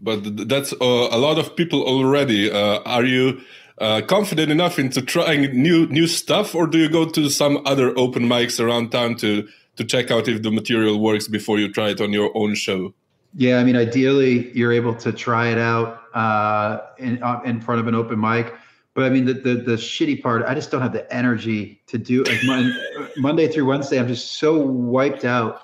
but 0.00 0.48
that's 0.48 0.72
uh, 0.72 0.76
a 0.80 1.18
lot 1.18 1.38
of 1.38 1.54
people 1.54 1.82
already. 1.82 2.50
Uh, 2.50 2.80
are 2.80 3.04
you 3.04 3.42
uh, 3.76 4.00
confident 4.00 4.50
enough 4.50 4.78
into 4.78 5.02
trying 5.02 5.42
new 5.62 5.86
new 5.88 6.06
stuff, 6.06 6.54
or 6.54 6.66
do 6.66 6.78
you 6.78 6.88
go 6.88 7.04
to 7.04 7.28
some 7.28 7.60
other 7.66 7.96
open 7.98 8.22
mics 8.24 8.58
around 8.58 8.90
town 8.90 9.16
to 9.16 9.46
to 9.76 9.84
check 9.84 10.10
out 10.10 10.28
if 10.28 10.42
the 10.42 10.50
material 10.50 11.00
works 11.00 11.28
before 11.28 11.58
you 11.58 11.72
try 11.72 11.90
it 11.90 12.00
on 12.00 12.12
your 12.12 12.30
own 12.36 12.54
show? 12.54 12.94
Yeah, 13.34 13.58
I 13.58 13.64
mean, 13.64 13.76
ideally, 13.76 14.50
you're 14.56 14.72
able 14.72 14.94
to 14.96 15.12
try 15.12 15.48
it 15.48 15.58
out 15.58 16.02
uh, 16.14 16.80
in 16.98 17.22
uh, 17.22 17.40
in 17.44 17.60
front 17.60 17.80
of 17.80 17.86
an 17.86 17.94
open 17.94 18.20
mic. 18.20 18.54
But 18.94 19.04
I 19.04 19.08
mean, 19.08 19.24
the, 19.24 19.32
the, 19.32 19.54
the 19.54 19.72
shitty 19.72 20.22
part, 20.22 20.44
I 20.46 20.54
just 20.54 20.70
don't 20.70 20.82
have 20.82 20.92
the 20.92 21.10
energy 21.10 21.80
to 21.86 21.96
do 21.96 22.22
it. 22.26 22.76
Monday 23.16 23.48
through 23.48 23.64
Wednesday, 23.64 23.98
I'm 23.98 24.06
just 24.06 24.32
so 24.32 24.60
wiped 24.60 25.24
out 25.24 25.62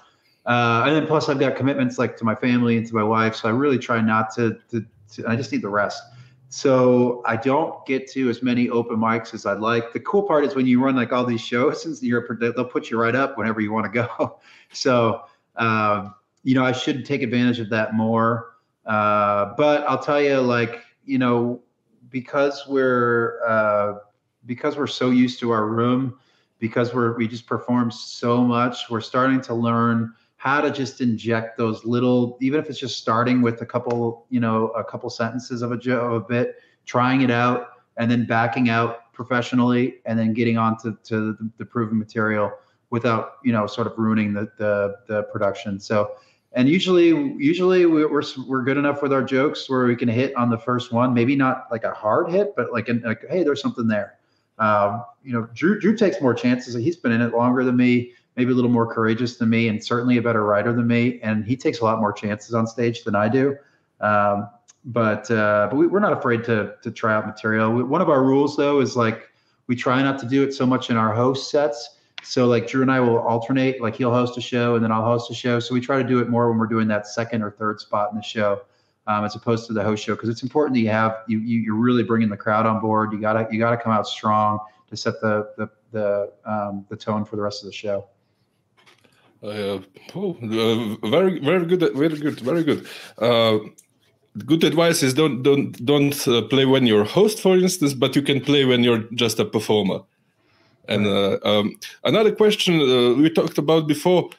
uh, 0.48 0.84
and 0.86 0.96
then 0.96 1.06
plus 1.06 1.28
I've 1.28 1.38
got 1.38 1.56
commitments 1.56 1.98
like 1.98 2.16
to 2.16 2.24
my 2.24 2.34
family 2.34 2.78
and 2.78 2.86
to 2.86 2.94
my 2.94 3.02
wife, 3.02 3.36
so 3.36 3.48
I 3.48 3.52
really 3.52 3.78
try 3.78 4.00
not 4.00 4.34
to, 4.36 4.58
to, 4.70 4.84
to. 5.12 5.28
I 5.28 5.36
just 5.36 5.52
need 5.52 5.60
the 5.60 5.68
rest. 5.68 6.02
So 6.50 7.22
I 7.26 7.36
don't 7.36 7.84
get 7.84 8.10
to 8.12 8.30
as 8.30 8.42
many 8.42 8.70
open 8.70 8.96
mics 8.96 9.34
as 9.34 9.44
I'd 9.44 9.58
like. 9.60 9.92
The 9.92 10.00
cool 10.00 10.22
part 10.22 10.44
is 10.44 10.54
when 10.54 10.66
you 10.66 10.82
run 10.82 10.96
like 10.96 11.12
all 11.12 11.24
these 11.24 11.42
shows, 11.42 11.82
since 11.82 12.02
you're 12.02 12.26
they'll 12.40 12.64
put 12.64 12.90
you 12.90 12.98
right 12.98 13.14
up 13.14 13.36
whenever 13.36 13.60
you 13.60 13.72
want 13.72 13.92
to 13.92 13.92
go. 13.92 14.38
So 14.70 15.22
um, 15.56 16.14
you 16.42 16.54
know 16.54 16.62
I 16.62 16.72
should 16.72 17.06
take 17.06 17.22
advantage 17.22 17.58
of 17.58 17.70
that 17.70 17.94
more. 17.94 18.56
Uh, 18.84 19.54
but 19.56 19.86
I'll 19.88 20.02
tell 20.02 20.20
you, 20.20 20.40
like 20.40 20.82
you 21.04 21.18
know, 21.18 21.62
because 22.10 22.64
we're 22.68 23.40
uh, 23.46 24.00
because 24.44 24.76
we're 24.76 24.86
so 24.86 25.08
used 25.08 25.40
to 25.40 25.50
our 25.50 25.66
room, 25.66 26.18
because 26.58 26.92
we're 26.92 27.16
we 27.16 27.26
just 27.28 27.46
perform 27.46 27.90
so 27.90 28.44
much, 28.44 28.90
we're 28.90 29.00
starting 29.00 29.40
to 29.42 29.54
learn 29.54 30.12
how 30.38 30.60
to 30.60 30.70
just 30.70 31.00
inject 31.00 31.58
those 31.58 31.84
little, 31.84 32.38
even 32.40 32.60
if 32.60 32.70
it's 32.70 32.78
just 32.78 32.96
starting 32.96 33.42
with 33.42 33.60
a 33.60 33.66
couple, 33.66 34.24
you 34.30 34.38
know, 34.38 34.68
a 34.68 34.84
couple 34.84 35.10
sentences 35.10 35.62
of 35.62 35.72
a, 35.72 35.92
of 35.92 36.12
a 36.12 36.20
bit, 36.20 36.62
trying 36.86 37.22
it 37.22 37.30
out, 37.30 37.70
and 37.96 38.08
then 38.08 38.24
backing 38.24 38.68
out 38.68 39.12
professionally, 39.12 39.96
and 40.06 40.16
then 40.16 40.32
getting 40.32 40.56
on 40.56 40.78
to, 40.78 40.96
to 41.02 41.32
the, 41.32 41.50
the 41.58 41.64
proven 41.64 41.98
material 41.98 42.52
without, 42.90 43.38
you 43.44 43.52
know, 43.52 43.66
sort 43.66 43.88
of 43.88 43.98
ruining 43.98 44.32
the, 44.32 44.48
the, 44.58 44.94
the 45.08 45.24
production. 45.24 45.80
So, 45.80 46.12
and 46.52 46.68
usually, 46.68 47.08
usually 47.36 47.84
we're, 47.86 48.22
we're 48.46 48.62
good 48.62 48.76
enough 48.76 49.02
with 49.02 49.12
our 49.12 49.24
jokes 49.24 49.68
where 49.68 49.86
we 49.86 49.96
can 49.96 50.08
hit 50.08 50.36
on 50.36 50.50
the 50.50 50.58
first 50.58 50.92
one, 50.92 51.12
maybe 51.12 51.34
not 51.34 51.66
like 51.72 51.82
a 51.82 51.92
hard 51.92 52.30
hit, 52.30 52.54
but 52.56 52.72
like, 52.72 52.88
an, 52.88 53.02
like 53.04 53.28
hey, 53.28 53.42
there's 53.42 53.60
something 53.60 53.88
there. 53.88 54.18
Um, 54.60 55.04
you 55.24 55.32
know, 55.32 55.48
Drew, 55.52 55.80
Drew 55.80 55.96
takes 55.96 56.20
more 56.20 56.32
chances. 56.32 56.76
He's 56.76 56.96
been 56.96 57.12
in 57.12 57.22
it 57.22 57.34
longer 57.34 57.64
than 57.64 57.76
me 57.76 58.12
maybe 58.38 58.52
a 58.52 58.54
little 58.54 58.70
more 58.70 58.86
courageous 58.86 59.36
than 59.36 59.50
me 59.50 59.68
and 59.68 59.84
certainly 59.84 60.16
a 60.16 60.22
better 60.22 60.44
writer 60.44 60.72
than 60.72 60.86
me. 60.86 61.18
And 61.24 61.44
he 61.44 61.56
takes 61.56 61.80
a 61.80 61.84
lot 61.84 61.98
more 61.98 62.12
chances 62.12 62.54
on 62.54 62.68
stage 62.68 63.02
than 63.02 63.16
I 63.16 63.28
do. 63.28 63.56
Um, 64.00 64.48
but 64.84 65.28
uh, 65.30 65.66
but 65.68 65.76
we, 65.76 65.86
are 65.86 66.00
not 66.00 66.16
afraid 66.16 66.44
to 66.44 66.74
to 66.82 66.90
try 66.92 67.14
out 67.14 67.26
material. 67.26 67.72
We, 67.72 67.82
one 67.82 68.00
of 68.00 68.08
our 68.08 68.22
rules 68.22 68.56
though 68.56 68.80
is 68.80 68.96
like 68.96 69.28
we 69.66 69.74
try 69.74 70.00
not 70.02 70.20
to 70.20 70.26
do 70.26 70.44
it 70.44 70.54
so 70.54 70.64
much 70.64 70.88
in 70.88 70.96
our 70.96 71.12
host 71.12 71.50
sets. 71.50 71.96
So 72.22 72.46
like 72.46 72.68
Drew 72.68 72.82
and 72.82 72.92
I 72.92 73.00
will 73.00 73.18
alternate. 73.18 73.82
Like 73.82 73.96
he'll 73.96 74.14
host 74.14 74.38
a 74.38 74.40
show 74.40 74.76
and 74.76 74.84
then 74.84 74.92
I'll 74.92 75.04
host 75.04 75.30
a 75.32 75.34
show. 75.34 75.58
So 75.58 75.74
we 75.74 75.80
try 75.80 76.00
to 76.00 76.08
do 76.08 76.20
it 76.20 76.28
more 76.28 76.48
when 76.48 76.58
we're 76.58 76.66
doing 76.66 76.86
that 76.88 77.08
second 77.08 77.42
or 77.42 77.50
third 77.50 77.80
spot 77.80 78.10
in 78.12 78.16
the 78.16 78.22
show. 78.22 78.62
Um, 79.08 79.24
as 79.24 79.34
opposed 79.34 79.66
to 79.68 79.72
the 79.72 79.82
host 79.82 80.04
show 80.04 80.14
because 80.14 80.28
it's 80.28 80.42
important 80.42 80.74
that 80.74 80.80
you 80.80 80.90
have 80.90 81.24
you, 81.26 81.38
you 81.38 81.60
you're 81.60 81.74
really 81.74 82.04
bringing 82.04 82.28
the 82.28 82.36
crowd 82.36 82.66
on 82.66 82.78
board. 82.78 83.12
You 83.12 83.20
gotta 83.20 83.48
you 83.50 83.58
gotta 83.58 83.78
come 83.78 83.90
out 83.90 84.06
strong 84.06 84.60
to 84.90 84.96
set 84.96 85.20
the 85.20 85.50
the 85.56 85.70
the 85.90 86.32
um, 86.44 86.86
the 86.88 86.96
tone 86.96 87.24
for 87.24 87.36
the 87.36 87.42
rest 87.42 87.62
of 87.62 87.66
the 87.66 87.72
show. 87.72 88.06
Uh, 89.42 89.78
oh, 90.16 90.36
uh, 90.42 91.08
very, 91.08 91.38
very 91.38 91.64
good, 91.64 91.92
very 91.94 92.18
good, 92.18 92.40
very 92.40 92.64
good. 92.64 92.86
Uh, 93.18 93.58
good 94.44 94.64
advice 94.64 95.02
is 95.02 95.14
don't 95.14 95.42
don't 95.42 95.84
don't 95.84 96.26
uh, 96.26 96.42
play 96.42 96.64
when 96.64 96.86
you're 96.86 97.04
host, 97.04 97.40
for 97.40 97.56
instance, 97.56 97.94
but 97.94 98.16
you 98.16 98.22
can 98.22 98.40
play 98.40 98.64
when 98.64 98.82
you're 98.82 99.04
just 99.14 99.38
a 99.38 99.44
performer. 99.44 100.00
And 100.88 101.06
uh, 101.06 101.38
um, 101.44 101.76
another 102.04 102.34
question 102.34 102.80
uh, 102.80 103.14
we 103.14 103.30
talked 103.30 103.58
about 103.58 103.86
before. 103.86 104.30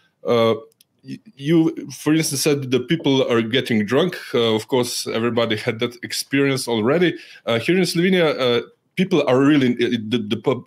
you, 1.35 1.89
for 1.91 2.13
instance, 2.13 2.41
said 2.41 2.71
the 2.71 2.81
people 2.81 3.25
are 3.31 3.41
getting 3.41 3.85
drunk. 3.85 4.17
of 4.33 4.67
course, 4.67 5.07
everybody 5.07 5.55
had 5.55 5.79
that 5.79 5.95
experience 6.03 6.67
already. 6.67 7.17
here 7.61 7.77
in 7.77 7.85
Slovenia, 7.85 8.63
people 8.95 9.23
are 9.27 9.39
really 9.39 9.75
the, 9.75 10.17
the 10.17 10.37
pub. 10.37 10.65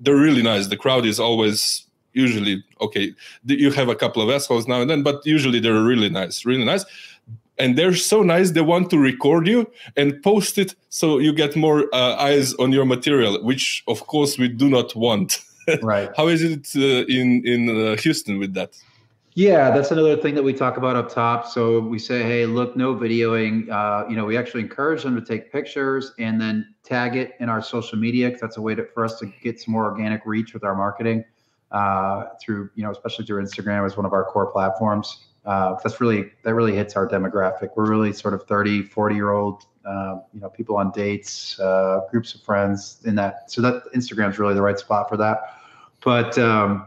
they're 0.00 0.16
really 0.16 0.42
nice. 0.42 0.66
The 0.66 0.76
crowd 0.76 1.06
is 1.06 1.20
always 1.20 1.84
usually 2.14 2.64
okay 2.80 3.12
you 3.44 3.70
have 3.70 3.88
a 3.88 3.94
couple 3.94 4.22
of 4.22 4.30
assholes 4.30 4.66
now 4.66 4.80
and 4.80 4.90
then 4.90 5.02
but 5.02 5.24
usually 5.26 5.60
they're 5.60 5.82
really 5.82 6.08
nice 6.08 6.44
really 6.44 6.64
nice 6.64 6.84
and 7.58 7.78
they're 7.78 7.94
so 7.94 8.22
nice 8.22 8.50
they 8.50 8.60
want 8.60 8.90
to 8.90 8.98
record 8.98 9.46
you 9.46 9.70
and 9.96 10.22
post 10.22 10.58
it 10.58 10.74
so 10.88 11.18
you 11.18 11.32
get 11.32 11.54
more 11.54 11.88
uh, 11.94 12.16
eyes 12.16 12.54
on 12.54 12.72
your 12.72 12.84
material 12.84 13.42
which 13.44 13.84
of 13.88 14.06
course 14.06 14.38
we 14.38 14.48
do 14.48 14.68
not 14.68 14.94
want 14.96 15.40
right. 15.82 16.10
How 16.16 16.28
is 16.28 16.42
it 16.42 16.68
uh, 16.76 17.06
in 17.06 17.46
in 17.46 17.68
uh, 17.68 17.96
Houston 17.96 18.38
with 18.38 18.54
that? 18.54 18.76
Yeah, 19.36 19.72
that's 19.72 19.90
another 19.90 20.16
thing 20.16 20.36
that 20.36 20.44
we 20.44 20.52
talk 20.52 20.76
about 20.76 20.94
up 20.94 21.12
top. 21.12 21.48
So 21.48 21.80
we 21.80 21.98
say, 21.98 22.22
hey, 22.22 22.46
look, 22.46 22.76
no 22.76 22.94
videoing. 22.94 23.68
Uh, 23.68 24.08
you 24.08 24.14
know, 24.14 24.24
we 24.24 24.36
actually 24.36 24.60
encourage 24.60 25.02
them 25.02 25.16
to 25.16 25.20
take 25.20 25.50
pictures 25.50 26.12
and 26.20 26.40
then 26.40 26.72
tag 26.84 27.16
it 27.16 27.32
in 27.40 27.48
our 27.48 27.60
social 27.60 27.98
media 27.98 28.28
because 28.28 28.40
that's 28.40 28.58
a 28.58 28.62
way 28.62 28.76
to, 28.76 28.84
for 28.94 29.04
us 29.04 29.18
to 29.18 29.26
get 29.42 29.60
some 29.60 29.72
more 29.72 29.86
organic 29.86 30.22
reach 30.24 30.54
with 30.54 30.62
our 30.62 30.76
marketing 30.76 31.24
uh, 31.74 32.28
through, 32.40 32.70
you 32.76 32.84
know, 32.84 32.92
especially 32.92 33.26
through 33.26 33.42
Instagram 33.42 33.84
as 33.84 33.96
one 33.96 34.06
of 34.06 34.12
our 34.12 34.24
core 34.24 34.46
platforms. 34.46 35.26
Uh, 35.44 35.74
that's 35.82 36.00
really 36.00 36.30
that 36.44 36.54
really 36.54 36.74
hits 36.74 36.96
our 36.96 37.06
demographic. 37.06 37.70
We're 37.76 37.90
really 37.90 38.12
sort 38.12 38.32
of 38.32 38.44
30, 38.44 38.84
40 38.84 39.14
year 39.14 39.32
old, 39.32 39.64
uh, 39.84 40.16
you 40.32 40.40
know, 40.40 40.48
people 40.48 40.76
on 40.76 40.92
dates, 40.92 41.58
uh, 41.60 42.02
groups 42.10 42.34
of 42.34 42.42
friends 42.42 43.00
in 43.04 43.16
that. 43.16 43.50
So 43.50 43.60
that 43.60 43.82
Instagram 43.94 44.30
is 44.30 44.38
really 44.38 44.54
the 44.54 44.62
right 44.62 44.78
spot 44.78 45.08
for 45.08 45.16
that. 45.18 45.58
But 46.02 46.38
um, 46.38 46.86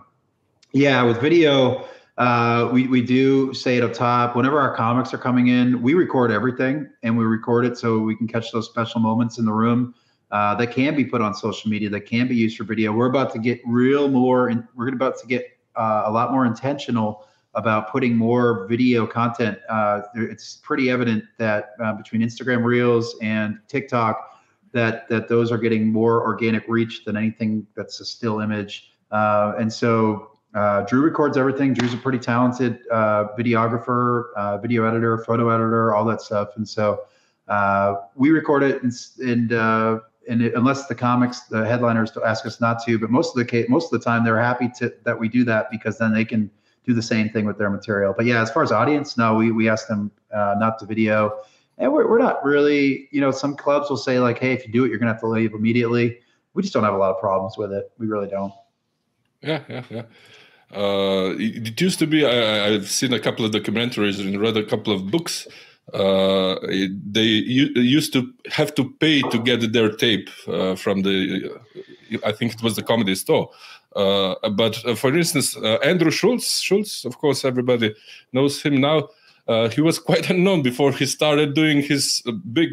yeah, 0.72 1.04
with 1.04 1.20
video 1.20 1.86
uh, 2.18 2.70
we, 2.74 2.88
we 2.88 3.02
do 3.02 3.54
say 3.54 3.78
it 3.78 3.84
up 3.84 3.94
top 3.94 4.36
whenever 4.36 4.60
our 4.60 4.76
comics 4.76 5.14
are 5.14 5.20
coming 5.20 5.50
in 5.50 5.84
we 5.84 5.94
record 5.94 6.32
everything 6.32 6.90
and 7.04 7.16
we 7.16 7.24
record 7.24 7.64
it 7.64 7.78
so 7.78 8.00
we 8.00 8.16
can 8.16 8.28
catch 8.28 8.52
those 8.52 8.66
special 8.66 9.00
moments 9.00 9.38
in 9.38 9.46
the 9.46 9.54
room 9.54 9.94
uh, 10.32 10.56
that 10.56 10.72
can 10.72 10.96
be 10.96 11.06
put 11.06 11.22
on 11.22 11.34
social 11.34 11.70
media 11.70 11.90
that 11.90 12.02
can 12.02 12.28
be 12.28 12.36
used 12.36 12.58
for 12.58 12.64
video 12.64 12.92
we're 12.92 13.08
about 13.08 13.32
to 13.32 13.40
get 13.40 13.60
real 13.66 14.08
more 14.08 14.50
and 14.50 14.68
we're 14.76 14.90
about 14.90 15.18
to 15.20 15.28
get 15.28 15.58
uh, 15.76 16.04
a 16.06 16.12
lot 16.12 16.32
more 16.32 16.46
intentional 16.46 17.26
about 17.54 17.92
putting 17.92 18.16
more 18.16 18.68
video 18.68 19.08
content 19.08 19.58
uh, 19.70 20.02
it's 20.16 20.58
pretty 20.58 20.90
evident 20.90 21.24
that 21.38 21.72
uh, 21.84 21.94
between 21.94 22.22
instagram 22.22 22.64
reels 22.64 23.16
and 23.22 23.60
tiktok 23.68 24.42
that 24.74 25.08
that 25.10 25.28
those 25.28 25.52
are 25.52 25.58
getting 25.58 25.92
more 25.92 26.22
organic 26.22 26.64
reach 26.68 27.06
than 27.06 27.16
anything 27.16 27.66
that's 27.76 28.00
a 28.00 28.06
still 28.06 28.40
image 28.40 28.92
uh, 29.12 29.54
and 29.58 29.72
so 29.72 30.32
uh, 30.58 30.82
Drew 30.82 31.02
records 31.02 31.38
everything. 31.38 31.74
Drew's 31.74 31.94
a 31.94 31.98
pretty 31.98 32.18
talented 32.18 32.80
uh, 32.92 33.28
videographer, 33.38 34.34
uh, 34.36 34.58
video 34.58 34.86
editor, 34.86 35.20
photo 35.20 35.50
editor, 35.50 35.94
all 35.94 36.04
that 36.06 36.20
stuff. 36.20 36.50
And 36.56 36.68
so 36.68 37.02
uh, 37.48 37.96
we 38.16 38.32
record 38.32 38.64
it, 38.64 38.82
and 38.82 38.92
and, 39.20 39.52
and 40.28 40.42
it, 40.42 40.54
unless 40.56 40.88
the 40.88 40.96
comics, 40.96 41.42
the 41.42 41.66
headliners 41.66 42.12
ask 42.26 42.46
us 42.46 42.60
not 42.62 42.84
to, 42.86 43.00
but 43.00 43.10
most 43.10 43.30
of 43.30 43.36
the 43.36 43.46
case, 43.46 43.68
most 43.70 43.92
of 43.92 44.00
the 44.00 44.04
time 44.04 44.24
they're 44.24 44.40
happy 44.40 44.70
to 44.78 44.94
that 45.04 45.20
we 45.20 45.30
do 45.30 45.44
that 45.46 45.70
because 45.72 45.98
then 45.98 46.14
they 46.14 46.26
can 46.26 46.50
do 46.86 46.94
the 46.94 47.02
same 47.02 47.30
thing 47.30 47.46
with 47.46 47.58
their 47.58 47.70
material. 47.70 48.14
But 48.16 48.26
yeah, 48.26 48.42
as 48.42 48.52
far 48.52 48.64
as 48.64 48.72
audience, 48.72 49.18
no, 49.18 49.36
we 49.36 49.52
we 49.52 49.70
ask 49.70 49.88
them 49.88 50.12
uh, 50.34 50.56
not 50.58 50.80
to 50.80 50.86
video. 50.86 51.40
And 51.80 51.94
we're, 51.94 52.10
we're 52.10 52.18
not 52.18 52.44
really, 52.44 53.08
you 53.12 53.22
know, 53.22 53.30
some 53.30 53.56
clubs 53.56 53.88
will 53.90 53.98
say 53.98 54.20
like, 54.20 54.40
hey, 54.40 54.54
if 54.54 54.66
you 54.66 54.74
do 54.74 54.84
it, 54.84 54.90
you're 54.90 54.98
gonna 54.98 55.12
have 55.12 55.22
to 55.22 55.28
leave 55.28 55.54
immediately. 55.54 56.20
We 56.54 56.64
just 56.64 56.74
don't 56.74 56.84
have 56.84 56.96
a 56.96 56.98
lot 56.98 57.12
of 57.12 57.20
problems 57.20 57.58
with 57.58 57.72
it. 57.72 57.92
We 58.00 58.08
really 58.08 58.28
don't. 58.28 58.54
Yeah, 59.42 59.62
yeah, 59.70 59.84
yeah. 59.90 60.04
Uh, 60.76 61.36
it, 61.38 61.80
used 61.80 62.00
to 62.00 62.08
be. 62.08 62.26
I, 62.26 62.72
have 62.72 62.90
seen 62.90 63.14
a 63.14 63.20
couple 63.20 63.46
of 63.46 63.52
documentaries 63.52 64.20
and 64.20 64.40
read 64.40 64.58
a 64.58 64.66
couple 64.66 64.94
of 64.94 65.10
books. 65.10 65.48
Uh, 65.94 66.56
they 67.12 67.24
used 67.24 68.12
to 68.14 68.34
have 68.52 68.76
to 68.76 68.92
pay 69.00 69.22
to 69.22 69.40
get 69.40 69.72
their 69.72 69.90
tape 69.90 70.30
uh, 70.48 70.76
from 70.76 71.02
the. 71.02 71.50
I 72.26 72.32
think 72.32 72.54
it 72.54 72.62
was 72.62 72.76
the 72.76 72.84
comedy 72.84 73.16
store. 73.16 73.50
Uh, 73.96 74.36
but 74.50 74.84
uh, 74.86 74.96
for 74.96 75.16
instance, 75.16 75.56
uh, 75.58 75.78
Andrew 75.84 76.12
Schulz, 76.12 76.60
Schulz, 76.60 77.06
of 77.06 77.18
course, 77.18 77.46
everybody 77.46 77.96
knows 78.34 78.62
him 78.62 78.82
now. 78.82 79.10
he 79.72 79.82
was 79.82 80.00
quite 80.10 80.30
unknown 80.30 80.62
before 80.62 80.92
he 80.92 81.06
started 81.06 81.54
doing 81.54 81.82
his 81.82 82.22
big 82.52 82.72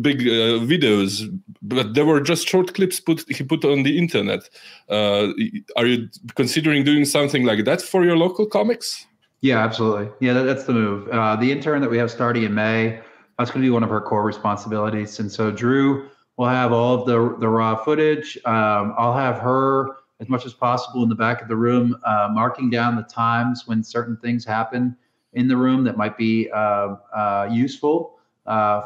big 0.00 0.20
uh, 0.20 0.60
videos, 0.64 1.26
but 1.62 1.94
they 1.94 2.02
were 2.02 2.20
just 2.20 2.48
short 2.48 2.74
clips 2.74 3.00
put 3.00 3.24
he 3.28 3.42
put 3.42 3.64
on 3.64 3.82
the 3.82 3.98
internet. 3.98 4.48
Uh, 4.88 5.28
are 5.76 5.86
you 5.86 6.08
considering 6.34 6.84
doing 6.84 7.04
something 7.04 7.44
like 7.44 7.64
that 7.64 7.82
for 7.82 8.04
your 8.04 8.16
local 8.16 8.46
comics? 8.46 9.06
Yeah, 9.42 9.58
absolutely. 9.64 10.10
Yeah, 10.20 10.34
that, 10.34 10.42
that's 10.42 10.64
the 10.64 10.72
move. 10.74 11.08
Uh, 11.08 11.36
the 11.36 11.50
intern 11.50 11.80
that 11.80 11.90
we 11.90 11.96
have 11.98 12.10
starting 12.10 12.42
in 12.42 12.54
May, 12.54 13.00
that's 13.38 13.50
going 13.50 13.62
to 13.62 13.66
be 13.66 13.70
one 13.70 13.82
of 13.82 13.88
her 13.88 14.00
core 14.00 14.22
responsibilities. 14.24 15.18
And 15.18 15.32
so 15.32 15.50
Drew 15.50 16.08
will 16.36 16.48
have 16.48 16.72
all 16.72 16.94
of 16.94 17.06
the 17.06 17.36
the 17.38 17.48
raw 17.48 17.76
footage. 17.76 18.36
Um, 18.44 18.94
I'll 18.98 19.16
have 19.16 19.38
her 19.38 19.96
as 20.20 20.28
much 20.28 20.44
as 20.44 20.52
possible 20.52 21.02
in 21.02 21.08
the 21.08 21.14
back 21.14 21.40
of 21.40 21.48
the 21.48 21.56
room, 21.56 21.96
uh, 22.04 22.28
marking 22.30 22.68
down 22.68 22.96
the 22.96 23.02
times 23.02 23.66
when 23.66 23.82
certain 23.82 24.16
things 24.18 24.44
happen 24.44 24.94
in 25.32 25.48
the 25.48 25.56
room 25.56 25.84
that 25.84 25.96
might 25.96 26.18
be 26.18 26.50
uh, 26.50 26.96
uh, 27.16 27.48
useful 27.50 28.18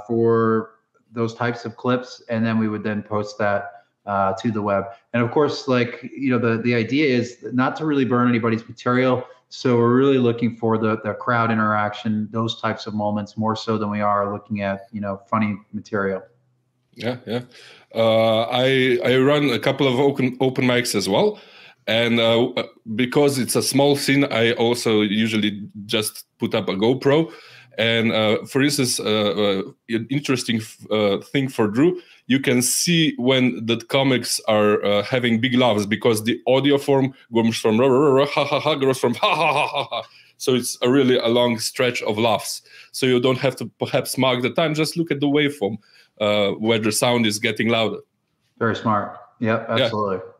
for 0.07 0.70
those 1.12 1.34
types 1.34 1.64
of 1.64 1.76
clips, 1.76 2.22
and 2.28 2.44
then 2.44 2.59
we 2.59 2.68
would 2.68 2.82
then 2.82 3.02
post 3.02 3.38
that 3.38 3.84
uh, 4.07 4.34
to 4.34 4.50
the 4.50 4.61
web. 4.62 4.84
And 5.12 5.22
of 5.22 5.30
course, 5.30 5.66
like 5.66 6.02
you 6.16 6.30
know, 6.30 6.38
the 6.38 6.62
the 6.62 6.74
idea 6.74 7.07
is 7.16 7.38
not 7.52 7.74
to 7.76 7.86
really 7.86 8.05
burn 8.05 8.28
anybody's 8.28 8.68
material. 8.68 9.24
So 9.57 9.76
we're 9.76 9.94
really 9.94 10.18
looking 10.18 10.57
for 10.57 10.78
the 10.78 10.98
the 11.05 11.14
crowd 11.14 11.52
interaction, 11.52 12.28
those 12.32 12.61
types 12.61 12.88
of 12.88 12.94
moments, 12.94 13.36
more 13.36 13.55
so 13.55 13.78
than 13.78 13.88
we 13.88 14.00
are 14.00 14.32
looking 14.32 14.62
at 14.62 14.88
you 14.90 15.00
know 15.00 15.20
funny 15.30 15.57
material. 15.72 16.22
Yeah, 16.94 17.18
yeah. 17.24 17.42
Uh, 17.94 18.42
I 18.50 18.98
I 19.05 19.16
run 19.18 19.50
a 19.50 19.61
couple 19.61 19.86
of 19.86 20.00
open 20.00 20.36
open 20.40 20.64
mics 20.64 20.96
as 20.96 21.09
well, 21.09 21.38
and 21.86 22.18
uh, 22.18 22.64
because 22.96 23.38
it's 23.38 23.55
a 23.55 23.62
small 23.62 23.94
scene, 23.94 24.24
I 24.24 24.55
also 24.55 25.02
usually 25.02 25.68
just 25.86 26.24
put 26.38 26.52
up 26.55 26.68
a 26.68 26.74
GoPro 26.74 27.32
and 27.78 28.12
uh, 28.12 28.44
for 28.44 28.62
instance, 28.62 29.00
uh, 29.00 29.04
uh, 29.04 29.62
an 29.88 30.06
interesting 30.10 30.60
uh, 30.90 31.18
thing 31.18 31.48
for 31.48 31.66
Drew, 31.66 32.00
you 32.26 32.40
can 32.40 32.62
see 32.62 33.14
when 33.16 33.64
the 33.66 33.76
comics 33.88 34.40
are 34.48 34.84
uh, 34.84 35.02
having 35.02 35.40
big 35.40 35.54
laughs 35.54 35.86
because 35.86 36.24
the 36.24 36.40
audio 36.46 36.78
form 36.78 37.14
goes 37.32 37.56
from 37.56 37.78
ha 37.78 38.44
ha 38.44 38.60
ha 38.60 38.74
goes 38.74 38.98
from 38.98 39.14
ha 39.22 39.34
ha 39.34 39.52
ha 39.52 39.66
ha 39.66 39.84
ha. 39.90 40.02
So 40.36 40.54
it's 40.54 40.76
a 40.82 40.90
really 40.90 41.18
a 41.18 41.28
long 41.28 41.58
stretch 41.58 42.02
of 42.02 42.18
laughs. 42.18 42.62
So 42.92 43.06
you 43.06 43.20
don't 43.20 43.38
have 43.38 43.56
to 43.56 43.66
perhaps 43.78 44.18
mark 44.18 44.42
the 44.42 44.50
time. 44.50 44.74
Just 44.74 44.96
look 44.96 45.10
at 45.10 45.20
the 45.20 45.26
waveform 45.26 45.78
uh, 46.20 46.50
where 46.52 46.78
the 46.78 46.92
sound 46.92 47.26
is 47.26 47.38
getting 47.38 47.68
louder. 47.68 47.98
Very 48.58 48.76
smart. 48.76 49.18
Yep, 49.40 49.66
absolutely. 49.68 50.16
Yeah. 50.16 50.30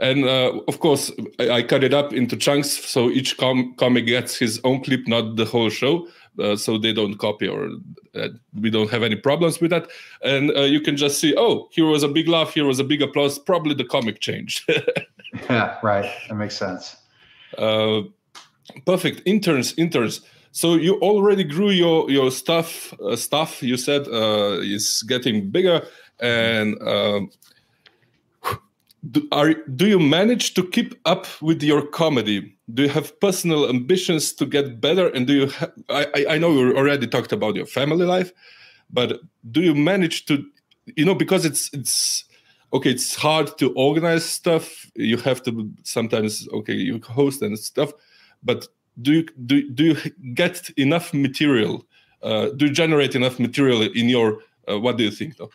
And 0.00 0.24
uh, 0.24 0.60
of 0.68 0.78
course, 0.78 1.10
I, 1.40 1.50
I, 1.50 1.62
cut 1.64 1.82
it 1.82 1.92
up 1.92 2.12
into 2.12 2.36
chunks 2.36 2.70
so 2.70 3.10
each 3.10 3.36
com- 3.36 3.74
comic 3.78 4.06
gets 4.06 4.36
his 4.36 4.60
own 4.62 4.84
clip, 4.84 5.08
not 5.08 5.34
the 5.34 5.44
whole 5.44 5.70
show 5.70 6.06
uh, 6.38 6.56
so 6.56 6.78
they 6.78 6.92
don't 6.92 7.18
copy 7.18 7.48
or 7.48 7.70
uh, 8.14 8.28
we 8.60 8.70
don't 8.70 8.90
have 8.90 9.02
any 9.02 9.16
problems 9.16 9.60
with 9.60 9.70
that. 9.70 9.88
And 10.22 10.50
uh, 10.56 10.62
you 10.62 10.80
can 10.80 10.96
just 10.96 11.18
see 11.18 11.34
oh 11.36 11.68
here 11.72 11.86
was 11.86 12.02
a 12.02 12.08
big 12.08 12.28
laugh 12.28 12.54
here 12.54 12.64
was 12.64 12.78
a 12.78 12.84
big 12.84 13.02
applause 13.02 13.38
probably 13.38 13.74
the 13.74 13.84
comic 13.84 14.20
changed. 14.20 14.68
Yeah 15.50 15.76
right 15.82 16.10
that 16.28 16.36
makes 16.36 16.56
sense. 16.56 16.96
Uh, 17.58 18.00
perfect 18.86 19.20
interns 19.26 19.74
interns. 19.76 20.22
So 20.52 20.74
you 20.74 20.94
already 21.00 21.44
grew 21.44 21.68
your 21.68 22.10
your 22.10 22.30
stuff 22.30 22.94
uh, 23.00 23.14
stuff 23.14 23.62
you 23.62 23.76
said 23.76 24.08
uh, 24.08 24.58
is 24.62 25.02
getting 25.02 25.50
bigger 25.50 25.82
and 26.20 26.80
um, 26.82 27.30
do, 29.10 29.26
are, 29.32 29.54
do 29.54 29.86
you 29.86 29.98
manage 29.98 30.54
to 30.54 30.66
keep 30.66 30.94
up 31.04 31.26
with 31.40 31.62
your 31.62 31.86
comedy? 31.86 32.56
Do 32.74 32.82
you 32.82 32.88
have 32.88 33.18
personal 33.20 33.68
ambitions 33.68 34.32
to 34.34 34.46
get 34.46 34.80
better? 34.80 35.08
And 35.08 35.26
do 35.26 35.32
you 35.32 35.50
ha- 35.50 35.72
I, 35.88 36.26
I 36.30 36.38
know 36.38 36.52
you 36.52 36.76
already 36.76 37.06
talked 37.06 37.32
about 37.32 37.54
your 37.54 37.66
family 37.66 38.04
life 38.04 38.32
but 38.90 39.20
do 39.50 39.60
you 39.60 39.74
manage 39.74 40.26
to 40.26 40.44
you 40.96 41.04
know 41.04 41.14
because 41.14 41.44
it's 41.44 41.70
it's 41.72 42.24
okay 42.72 42.90
it's 42.90 43.14
hard 43.14 43.56
to 43.58 43.72
organize 43.74 44.24
stuff. 44.24 44.90
You 44.94 45.16
have 45.18 45.42
to 45.44 45.70
sometimes 45.84 46.48
okay 46.52 46.74
you 46.74 47.00
host 47.00 47.42
and 47.42 47.58
stuff 47.58 47.92
but 48.42 48.66
do 49.00 49.12
you 49.12 49.26
do, 49.46 49.70
do 49.70 49.84
you 49.84 49.96
get 50.34 50.70
enough 50.76 51.14
material? 51.14 51.86
Uh, 52.22 52.48
do 52.56 52.66
you 52.66 52.72
generate 52.72 53.14
enough 53.14 53.38
material 53.38 53.82
in 53.82 54.08
your 54.08 54.40
uh, 54.70 54.78
what 54.78 54.96
do 54.96 55.04
you 55.04 55.10
think 55.10 55.36
though 55.36 55.50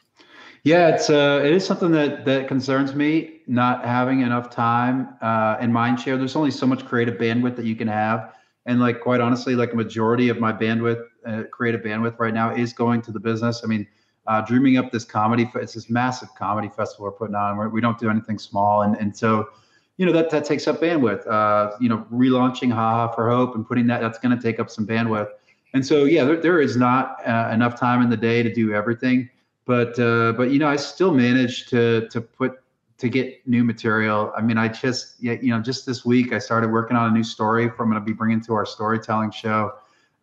yeah, 0.64 0.96
it's 0.96 1.10
uh, 1.10 1.42
it 1.44 1.52
is 1.52 1.66
something 1.66 1.92
that 1.92 2.24
that 2.26 2.48
concerns 2.48 2.96
me. 2.96 3.42
Not 3.46 3.84
having 3.84 4.22
enough 4.22 4.50
time 4.50 5.10
uh, 5.22 5.58
and 5.60 5.74
mind 5.74 6.00
share. 6.00 6.16
There's 6.18 6.38
only 6.38 6.52
so 6.52 6.66
much 6.66 6.86
creative 6.86 7.16
bandwidth 7.16 7.58
that 7.58 7.66
you 7.66 7.76
can 7.76 7.90
have, 7.90 8.34
and 8.66 8.80
like 8.80 9.02
quite 9.02 9.20
honestly, 9.20 9.56
like 9.56 9.74
a 9.74 9.76
majority 9.76 10.30
of 10.30 10.40
my 10.40 10.54
bandwidth, 10.54 11.04
uh, 11.26 11.44
creative 11.52 11.82
bandwidth 11.82 12.18
right 12.18 12.34
now 12.34 12.56
is 12.56 12.72
going 12.72 13.02
to 13.02 13.12
the 13.12 13.20
business. 13.20 13.62
I 13.66 13.68
mean, 13.68 13.86
uh, 14.28 14.40
dreaming 14.42 14.78
up 14.78 14.90
this 14.90 15.04
comedy. 15.04 15.52
It's 15.56 15.74
this 15.74 15.90
massive 15.90 16.30
comedy 16.36 16.70
festival 16.70 17.06
we're 17.06 17.12
putting 17.12 17.36
on. 17.36 17.58
We're, 17.58 17.68
we 17.68 17.82
do 17.82 17.88
not 17.88 18.00
do 18.00 18.10
anything 18.10 18.40
small, 18.40 18.84
and 18.84 18.96
and 18.96 19.16
so 19.16 19.50
you 19.98 20.06
know 20.06 20.14
that 20.14 20.30
that 20.30 20.46
takes 20.46 20.66
up 20.66 20.80
bandwidth. 20.80 21.28
Uh, 21.28 21.72
you 21.82 21.90
know, 21.90 22.08
relaunching 22.10 22.72
Haha 22.72 23.14
for 23.14 23.30
Hope 23.30 23.56
and 23.56 23.68
putting 23.68 23.86
that 23.88 24.00
that's 24.00 24.18
going 24.18 24.36
to 24.36 24.42
take 24.42 24.62
up 24.62 24.70
some 24.70 24.88
bandwidth. 24.88 25.28
And 25.74 25.86
so 25.86 26.06
yeah, 26.06 26.24
there, 26.24 26.38
there 26.40 26.62
is 26.62 26.78
not 26.78 27.18
uh, 27.28 27.50
enough 27.52 27.78
time 27.78 28.02
in 28.02 28.10
the 28.10 28.16
day 28.16 28.44
to 28.44 28.54
do 28.54 28.74
everything 28.74 29.30
but 29.66 29.98
uh, 30.00 30.34
but 30.34 30.52
you 30.52 30.60
know 30.60 30.68
I 30.68 30.76
still 30.76 31.14
managed 31.14 31.70
to 31.70 32.08
to 32.10 32.22
put 32.22 32.60
to 32.98 33.10
get 33.10 33.46
new 33.48 33.64
material. 33.64 34.32
I 34.38 34.42
mean, 34.42 34.58
I 34.58 34.68
just 34.68 35.22
you 35.22 35.50
know 35.50 35.60
just 35.62 35.86
this 35.86 36.06
week 36.06 36.34
I 36.34 36.40
started 36.40 36.72
working 36.72 36.96
on 36.98 37.10
a 37.10 37.14
new 37.14 37.24
story 37.24 37.70
For 37.70 37.84
I'm 37.84 37.90
going 37.90 38.02
to 38.02 38.06
be 38.06 38.14
bringing 38.14 38.42
to 38.42 38.54
our 38.54 38.66
storytelling 38.66 39.32
show. 39.32 39.74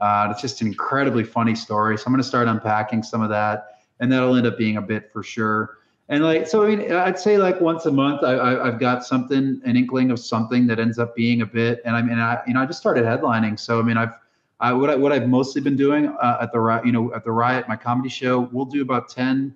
Uh, 0.00 0.28
it's 0.30 0.40
just 0.40 0.60
an 0.62 0.66
incredibly 0.68 1.24
funny 1.24 1.54
story, 1.54 1.98
so 1.98 2.04
I'm 2.06 2.12
going 2.12 2.22
to 2.22 2.28
start 2.28 2.48
unpacking 2.48 3.02
some 3.02 3.20
of 3.20 3.28
that, 3.30 3.80
and 4.00 4.10
that'll 4.10 4.34
end 4.34 4.46
up 4.46 4.56
being 4.56 4.78
a 4.78 4.82
bit 4.82 5.12
for 5.12 5.22
sure. 5.22 5.78
and 6.10 6.24
like 6.24 6.46
so 6.46 6.64
i 6.64 6.68
mean 6.68 6.92
i'd 6.92 7.18
say 7.18 7.38
like 7.38 7.60
once 7.60 7.86
a 7.86 7.90
month 7.92 8.24
I, 8.24 8.34
I 8.38 8.66
have 8.66 8.80
got 8.80 9.04
something 9.04 9.60
an 9.64 9.76
inkling 9.76 10.10
of 10.10 10.18
something 10.18 10.66
that 10.66 10.78
ends 10.80 10.98
up 10.98 11.14
being 11.14 11.40
a 11.42 11.46
bit 11.46 11.80
and 11.84 11.94
i 11.96 12.02
mean 12.02 12.18
i 12.18 12.40
you 12.46 12.54
know 12.54 12.60
i 12.60 12.66
just 12.66 12.80
started 12.80 13.04
headlining 13.04 13.58
so 13.58 13.78
i 13.78 13.82
mean 13.82 13.96
i've 13.96 14.14
I, 14.60 14.72
what, 14.72 14.90
I, 14.90 14.94
what 14.96 15.12
I've 15.12 15.28
mostly 15.28 15.60
been 15.60 15.76
doing 15.76 16.08
uh, 16.08 16.38
at 16.40 16.52
the 16.52 16.82
you 16.84 16.92
know 16.92 17.12
at 17.14 17.24
the 17.24 17.32
riot 17.32 17.68
my 17.68 17.76
comedy 17.76 18.08
show 18.08 18.48
we'll 18.52 18.66
do 18.66 18.82
about 18.82 19.08
10 19.08 19.54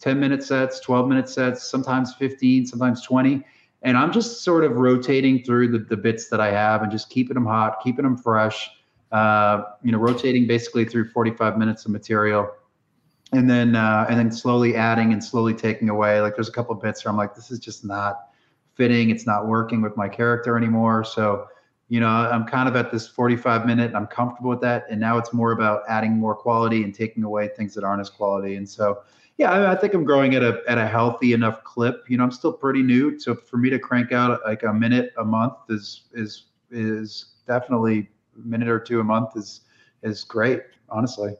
10 0.00 0.20
minute 0.20 0.42
sets 0.42 0.80
12 0.80 1.08
minute 1.08 1.28
sets 1.28 1.70
sometimes 1.70 2.14
15 2.14 2.66
sometimes 2.66 3.02
20 3.02 3.42
and 3.82 3.96
i'm 3.96 4.12
just 4.12 4.42
sort 4.42 4.64
of 4.64 4.76
rotating 4.76 5.42
through 5.42 5.68
the, 5.68 5.78
the 5.78 5.96
bits 5.96 6.28
that 6.28 6.40
i 6.40 6.50
have 6.50 6.82
and 6.82 6.92
just 6.92 7.08
keeping 7.08 7.34
them 7.34 7.46
hot 7.46 7.78
keeping 7.82 8.02
them 8.02 8.16
fresh 8.16 8.70
uh, 9.12 9.62
you 9.82 9.92
know 9.92 9.98
rotating 9.98 10.46
basically 10.46 10.84
through 10.84 11.08
45 11.10 11.56
minutes 11.56 11.86
of 11.86 11.92
material 11.92 12.50
and 13.32 13.50
then 13.50 13.74
uh, 13.74 14.06
and 14.08 14.18
then 14.18 14.30
slowly 14.30 14.76
adding 14.76 15.12
and 15.12 15.22
slowly 15.22 15.54
taking 15.54 15.88
away. 15.88 16.20
Like 16.20 16.34
there's 16.34 16.48
a 16.48 16.52
couple 16.52 16.74
bits 16.74 17.04
where 17.04 17.10
I'm 17.10 17.16
like, 17.16 17.34
this 17.34 17.50
is 17.50 17.58
just 17.58 17.84
not 17.84 18.28
fitting. 18.74 19.10
It's 19.10 19.26
not 19.26 19.46
working 19.46 19.82
with 19.82 19.96
my 19.96 20.08
character 20.08 20.56
anymore. 20.56 21.04
So 21.04 21.46
you 21.88 22.00
know, 22.00 22.08
I'm 22.08 22.44
kind 22.44 22.68
of 22.68 22.74
at 22.74 22.90
this 22.90 23.06
45 23.06 23.64
minute. 23.64 23.94
I'm 23.94 24.06
comfortable 24.06 24.50
with 24.50 24.60
that, 24.62 24.86
and 24.90 25.00
now 25.00 25.18
it's 25.18 25.32
more 25.32 25.52
about 25.52 25.82
adding 25.88 26.12
more 26.18 26.34
quality 26.34 26.82
and 26.82 26.94
taking 26.94 27.22
away 27.22 27.48
things 27.56 27.74
that 27.74 27.84
aren't 27.84 28.00
as 28.00 28.10
quality. 28.10 28.56
And 28.56 28.68
so, 28.68 29.02
yeah, 29.38 29.52
I, 29.52 29.72
I 29.72 29.76
think 29.76 29.94
I'm 29.94 30.04
growing 30.04 30.34
at 30.34 30.42
a 30.42 30.62
at 30.68 30.78
a 30.78 30.86
healthy 30.86 31.32
enough 31.32 31.62
clip. 31.62 32.04
You 32.08 32.16
know, 32.16 32.24
I'm 32.24 32.32
still 32.32 32.52
pretty 32.52 32.82
new, 32.82 33.18
so 33.20 33.34
for 33.34 33.56
me 33.56 33.70
to 33.70 33.78
crank 33.78 34.10
out 34.12 34.40
like 34.44 34.64
a 34.64 34.72
minute 34.72 35.12
a 35.18 35.24
month 35.24 35.54
is 35.68 36.02
is 36.12 36.46
is 36.70 37.34
definitely 37.46 38.08
a 38.36 38.46
minute 38.46 38.68
or 38.68 38.80
two 38.80 38.98
a 38.98 39.04
month 39.04 39.36
is 39.36 39.60
is 40.02 40.24
great, 40.24 40.62
honestly. 40.88 41.34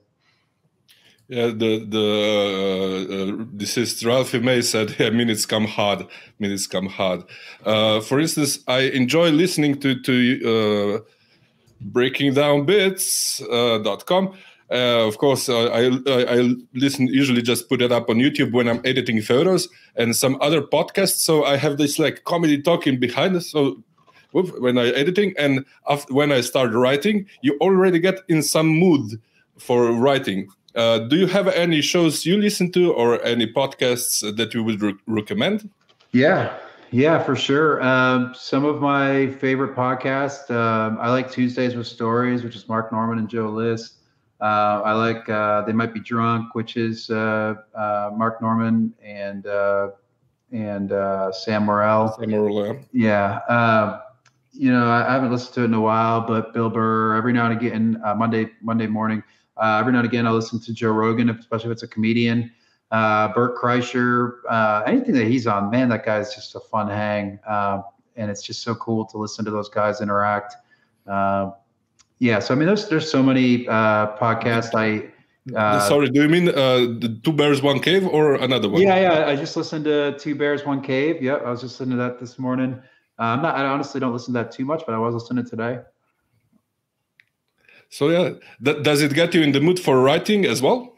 Yeah, 1.28 1.46
the 1.46 1.84
the 1.84 2.06
uh, 3.10 3.42
uh, 3.42 3.44
this 3.52 3.76
is 3.76 4.04
Ralphie 4.04 4.38
May 4.38 4.62
said, 4.62 4.94
"Yeah, 4.98 5.10
minutes 5.10 5.44
come 5.44 5.64
hard. 5.64 6.06
Minutes 6.38 6.68
come 6.68 6.86
hard." 6.86 7.24
Uh, 7.64 8.00
for 8.00 8.20
instance, 8.20 8.60
I 8.68 8.82
enjoy 8.94 9.30
listening 9.30 9.80
to 9.80 10.00
to 10.02 10.14
uh, 10.46 10.98
breaking 11.80 12.34
down 12.34 12.64
bits.com. 12.64 14.28
Uh, 14.70 14.72
uh, 14.72 15.06
of 15.06 15.18
course, 15.18 15.48
I, 15.48 15.54
I, 15.54 15.88
I 16.06 16.54
listen 16.74 17.08
usually 17.08 17.42
just 17.42 17.68
put 17.68 17.82
it 17.82 17.90
up 17.90 18.08
on 18.08 18.18
YouTube 18.18 18.52
when 18.52 18.68
I'm 18.68 18.80
editing 18.84 19.20
photos 19.20 19.68
and 19.96 20.14
some 20.14 20.38
other 20.40 20.62
podcasts. 20.62 21.18
So 21.18 21.44
I 21.44 21.56
have 21.56 21.76
this 21.76 21.98
like 21.98 22.22
comedy 22.22 22.62
talking 22.62 23.00
behind. 23.00 23.34
Us, 23.34 23.50
so 23.50 23.82
when 24.30 24.78
I'm 24.78 24.94
editing 24.94 25.34
and 25.38 25.64
after, 25.88 26.14
when 26.14 26.30
I 26.30 26.40
start 26.40 26.72
writing, 26.72 27.26
you 27.42 27.56
already 27.60 27.98
get 27.98 28.20
in 28.28 28.42
some 28.42 28.68
mood 28.68 29.20
for 29.58 29.90
writing 29.92 30.48
uh, 30.76 30.98
do 30.98 31.16
you 31.16 31.26
have 31.26 31.48
any 31.48 31.80
shows 31.80 32.26
you 32.26 32.36
listen 32.36 32.70
to 32.72 32.92
or 32.92 33.22
any 33.24 33.46
podcasts 33.46 34.36
that 34.36 34.52
you 34.52 34.62
would 34.62 34.82
re 34.82 34.94
recommend? 35.06 35.70
Yeah, 36.12 36.58
yeah, 36.90 37.22
for 37.22 37.34
sure. 37.34 37.82
Um, 37.82 38.34
some 38.34 38.64
of 38.64 38.80
my 38.80 39.28
favorite 39.32 39.74
podcasts. 39.74 40.50
Um, 40.50 40.98
I 41.00 41.10
like 41.10 41.30
Tuesdays 41.30 41.74
with 41.74 41.86
Stories, 41.86 42.44
which 42.44 42.54
is 42.54 42.68
Mark 42.68 42.92
Normand 42.92 43.20
and 43.20 43.28
Joe 43.28 43.48
List. 43.48 43.94
Uh, 44.40 44.82
I 44.84 44.92
like 44.92 45.28
uh, 45.28 45.62
They 45.62 45.72
Might 45.72 45.94
Be 45.94 46.00
Drunk, 46.00 46.54
which 46.54 46.76
is 46.76 47.08
uh, 47.08 47.54
uh, 47.74 48.10
Mark 48.14 48.42
Normand 48.42 48.92
and 49.02 49.46
and 50.52 50.90
Sam 51.34 51.66
Morril. 51.66 52.18
Sam 52.18 52.30
Morril, 52.30 52.84
yeah. 52.92 53.40
Um, 53.48 54.00
you 54.52 54.70
know, 54.70 54.88
I, 54.88 55.08
I, 55.08 55.12
haven't 55.12 55.32
listened 55.32 55.54
to 55.54 55.62
it 55.62 55.64
in 55.66 55.74
a 55.74 55.80
while, 55.80 56.20
but 56.20 56.54
Bill 56.54 56.70
Burr 56.70 57.14
every 57.14 57.32
now 57.32 57.50
and 57.50 57.60
again, 57.60 58.02
Monday 58.16 58.50
Monday 58.60 58.86
morning. 58.86 59.22
Uh, 59.56 59.78
every 59.80 59.92
now 59.92 60.00
and 60.00 60.08
again, 60.08 60.26
I 60.26 60.30
listen 60.30 60.60
to 60.60 60.72
Joe 60.72 60.90
Rogan, 60.90 61.30
especially 61.30 61.70
if 61.70 61.72
it's 61.72 61.82
a 61.82 61.88
comedian. 61.88 62.52
Uh, 62.90 63.32
Bert 63.32 63.56
Kreischer, 63.56 64.38
uh, 64.48 64.82
anything 64.86 65.14
that 65.14 65.26
he's 65.26 65.46
on, 65.46 65.70
man, 65.70 65.88
that 65.88 66.04
guy's 66.04 66.34
just 66.34 66.54
a 66.54 66.60
fun 66.60 66.88
hang. 66.88 67.38
Uh, 67.48 67.82
and 68.16 68.30
it's 68.30 68.42
just 68.42 68.62
so 68.62 68.74
cool 68.76 69.04
to 69.06 69.18
listen 69.18 69.44
to 69.44 69.50
those 69.50 69.68
guys 69.68 70.00
interact. 70.00 70.54
Uh, 71.06 71.50
yeah, 72.18 72.38
so 72.38 72.54
I 72.54 72.56
mean, 72.56 72.66
there's 72.66 72.88
there's 72.88 73.10
so 73.10 73.22
many 73.22 73.66
uh, 73.68 74.16
podcasts. 74.16 74.74
I 74.74 75.10
sorry, 75.86 76.08
do 76.10 76.22
you 76.22 76.28
mean 76.28 76.46
the 76.46 77.20
Two 77.22 77.32
Bears 77.32 77.60
One 77.60 77.80
Cave 77.80 78.06
or 78.06 78.36
another 78.36 78.68
one? 78.68 78.80
Yeah, 78.80 78.98
yeah. 78.98 79.26
I 79.26 79.36
just 79.36 79.56
listened 79.56 79.84
to 79.84 80.16
Two 80.18 80.34
Bears 80.34 80.64
One 80.64 80.80
Cave. 80.80 81.22
Yep, 81.22 81.42
I 81.44 81.50
was 81.50 81.60
just 81.60 81.78
listening 81.78 81.98
to 81.98 82.04
that 82.04 82.18
this 82.18 82.38
morning. 82.38 82.80
I'm 83.18 83.42
not. 83.42 83.56
I 83.56 83.66
honestly 83.66 84.00
don't 84.00 84.12
listen 84.12 84.32
to 84.34 84.42
that 84.42 84.52
too 84.52 84.64
much, 84.64 84.84
but 84.86 84.94
I 84.94 84.98
was 84.98 85.14
listening 85.14 85.44
today. 85.44 85.80
So 87.90 88.08
yeah, 88.08 88.30
does 88.82 89.02
it 89.02 89.14
get 89.14 89.34
you 89.34 89.42
in 89.42 89.52
the 89.52 89.60
mood 89.60 89.78
for 89.78 90.00
writing 90.00 90.44
as 90.44 90.60
well? 90.60 90.96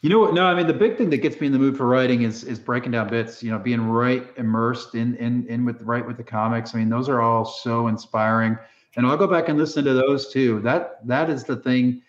You 0.00 0.10
know 0.10 0.18
what? 0.18 0.34
No, 0.34 0.44
I 0.44 0.54
mean 0.54 0.66
the 0.66 0.74
big 0.74 0.98
thing 0.98 1.08
that 1.10 1.18
gets 1.18 1.40
me 1.40 1.46
in 1.46 1.52
the 1.54 1.58
mood 1.58 1.76
for 1.76 1.86
writing 1.86 2.22
is 2.22 2.44
is 2.44 2.58
breaking 2.58 2.92
down 2.92 3.08
bits. 3.08 3.42
You 3.42 3.50
know, 3.50 3.58
being 3.58 3.88
right 3.88 4.26
immersed 4.36 4.94
in 4.94 5.16
in 5.16 5.46
in 5.48 5.64
with 5.64 5.80
right 5.80 6.06
with 6.06 6.18
the 6.18 6.24
comics. 6.24 6.74
I 6.74 6.78
mean, 6.78 6.90
those 6.90 7.08
are 7.08 7.22
all 7.22 7.44
so 7.46 7.86
inspiring, 7.88 8.58
and 8.96 9.06
I'll 9.06 9.16
go 9.16 9.26
back 9.26 9.48
and 9.48 9.56
listen 9.56 9.82
to 9.84 9.94
those 9.94 10.30
too. 10.30 10.60
That 10.60 11.06
that 11.06 11.30
is 11.30 11.44
the 11.44 11.56
thing 11.56 12.02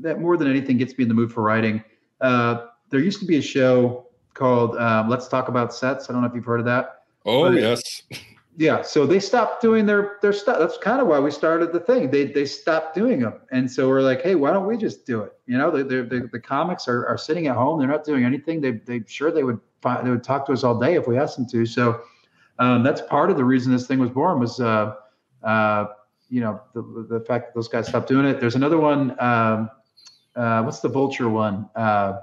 that 0.00 0.20
more 0.20 0.36
than 0.36 0.50
anything 0.50 0.76
gets 0.76 0.98
me 0.98 1.02
in 1.02 1.08
the 1.08 1.14
mood 1.14 1.32
for 1.32 1.42
writing. 1.42 1.82
Uh, 2.20 2.66
there 2.90 3.00
used 3.00 3.20
to 3.20 3.26
be 3.26 3.36
a 3.36 3.42
show 3.42 4.06
called 4.34 4.76
um, 4.76 5.08
Let's 5.08 5.26
Talk 5.26 5.48
About 5.48 5.72
Sets. 5.72 6.10
I 6.10 6.12
don't 6.12 6.20
know 6.20 6.28
if 6.28 6.34
you've 6.34 6.44
heard 6.44 6.60
of 6.60 6.66
that. 6.66 7.04
Oh 7.24 7.50
yes. 7.50 8.02
yeah 8.56 8.82
so 8.82 9.06
they 9.06 9.20
stopped 9.20 9.60
doing 9.62 9.86
their 9.86 10.18
their 10.22 10.32
stuff. 10.32 10.58
That's 10.58 10.78
kind 10.78 11.00
of 11.00 11.06
why 11.06 11.18
we 11.18 11.30
started 11.30 11.72
the 11.72 11.80
thing. 11.80 12.10
They 12.10 12.26
they 12.26 12.46
stopped 12.46 12.94
doing 12.94 13.20
them 13.20 13.40
and 13.50 13.70
so 13.70 13.88
we're 13.88 14.02
like 14.02 14.22
hey 14.22 14.34
why 14.34 14.52
don't 14.52 14.66
we 14.66 14.76
just 14.76 15.06
do 15.06 15.20
it? 15.20 15.32
You 15.46 15.58
know 15.58 15.70
the 15.70 15.84
the, 15.84 16.28
the 16.32 16.40
comics 16.40 16.88
are, 16.88 17.06
are 17.06 17.18
sitting 17.18 17.46
at 17.46 17.56
home. 17.56 17.78
They're 17.78 17.88
not 17.88 18.04
doing 18.04 18.24
anything. 18.24 18.60
They 18.60 18.72
they 18.72 19.02
sure 19.06 19.30
they 19.30 19.44
would 19.44 19.60
find, 19.82 20.06
they 20.06 20.10
would 20.10 20.24
talk 20.24 20.46
to 20.46 20.52
us 20.52 20.64
all 20.64 20.78
day 20.78 20.94
if 20.94 21.06
we 21.06 21.18
asked 21.18 21.36
them 21.36 21.46
to. 21.50 21.66
So 21.66 22.00
um, 22.58 22.82
that's 22.82 23.02
part 23.02 23.30
of 23.30 23.36
the 23.36 23.44
reason 23.44 23.72
this 23.72 23.86
thing 23.86 23.98
was 23.98 24.10
born 24.10 24.40
was 24.40 24.60
uh, 24.60 24.94
uh, 25.42 25.86
you 26.28 26.40
know 26.40 26.60
the, 26.74 27.06
the 27.08 27.20
fact 27.20 27.48
that 27.48 27.54
those 27.54 27.68
guys 27.68 27.86
stopped 27.88 28.08
doing 28.08 28.26
it. 28.26 28.40
There's 28.40 28.56
another 28.56 28.78
one 28.78 29.14
um, 29.20 29.70
uh, 30.36 30.62
what's 30.62 30.80
the 30.80 30.88
vulture 30.88 31.28
one? 31.28 31.68
Uh, 31.74 32.18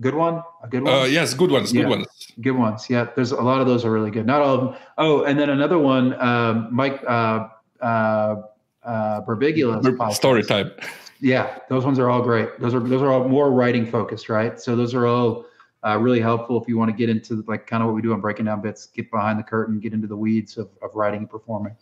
good 0.00 0.14
one 0.14 0.42
a 0.62 0.68
good 0.68 0.82
one 0.82 0.92
uh, 0.92 1.04
yes 1.04 1.34
good 1.34 1.50
ones 1.50 1.72
good 1.72 1.82
yeah. 1.82 1.88
ones 1.88 2.20
good 2.40 2.56
ones. 2.56 2.88
Yeah, 2.88 3.06
there's 3.14 3.32
a 3.32 3.40
lot 3.40 3.60
of 3.60 3.66
those 3.66 3.84
are 3.84 3.90
really 3.90 4.10
good. 4.10 4.26
Not 4.26 4.40
all 4.40 4.54
of 4.54 4.60
them. 4.60 4.76
Oh, 4.98 5.24
and 5.24 5.38
then 5.38 5.50
another 5.50 5.78
one, 5.78 6.20
um, 6.20 6.68
Mike 6.70 7.02
uh, 7.06 7.48
uh, 7.80 8.42
uh. 8.82 10.10
Story 10.10 10.42
time. 10.42 10.72
Yeah, 11.20 11.58
those 11.68 11.84
ones 11.84 11.98
are 11.98 12.08
all 12.08 12.22
great. 12.22 12.58
Those 12.60 12.74
are 12.74 12.80
those 12.80 13.02
are 13.02 13.10
all 13.10 13.28
more 13.28 13.50
writing 13.50 13.86
focused, 13.86 14.28
right? 14.28 14.58
So 14.60 14.74
those 14.74 14.94
are 14.94 15.06
all 15.06 15.44
uh, 15.84 15.98
really 15.98 16.20
helpful 16.20 16.60
if 16.60 16.68
you 16.68 16.78
want 16.78 16.90
to 16.90 16.96
get 16.96 17.08
into 17.08 17.44
like 17.46 17.66
kind 17.66 17.82
of 17.82 17.88
what 17.88 17.94
we 17.94 18.02
do 18.02 18.12
on 18.12 18.20
breaking 18.20 18.46
down 18.46 18.62
bits, 18.62 18.86
get 18.86 19.10
behind 19.10 19.38
the 19.38 19.42
curtain, 19.42 19.80
get 19.80 19.92
into 19.92 20.06
the 20.06 20.16
weeds 20.16 20.56
of, 20.56 20.68
of 20.82 20.94
writing 20.94 21.20
and 21.20 21.30
performing. 21.30 21.76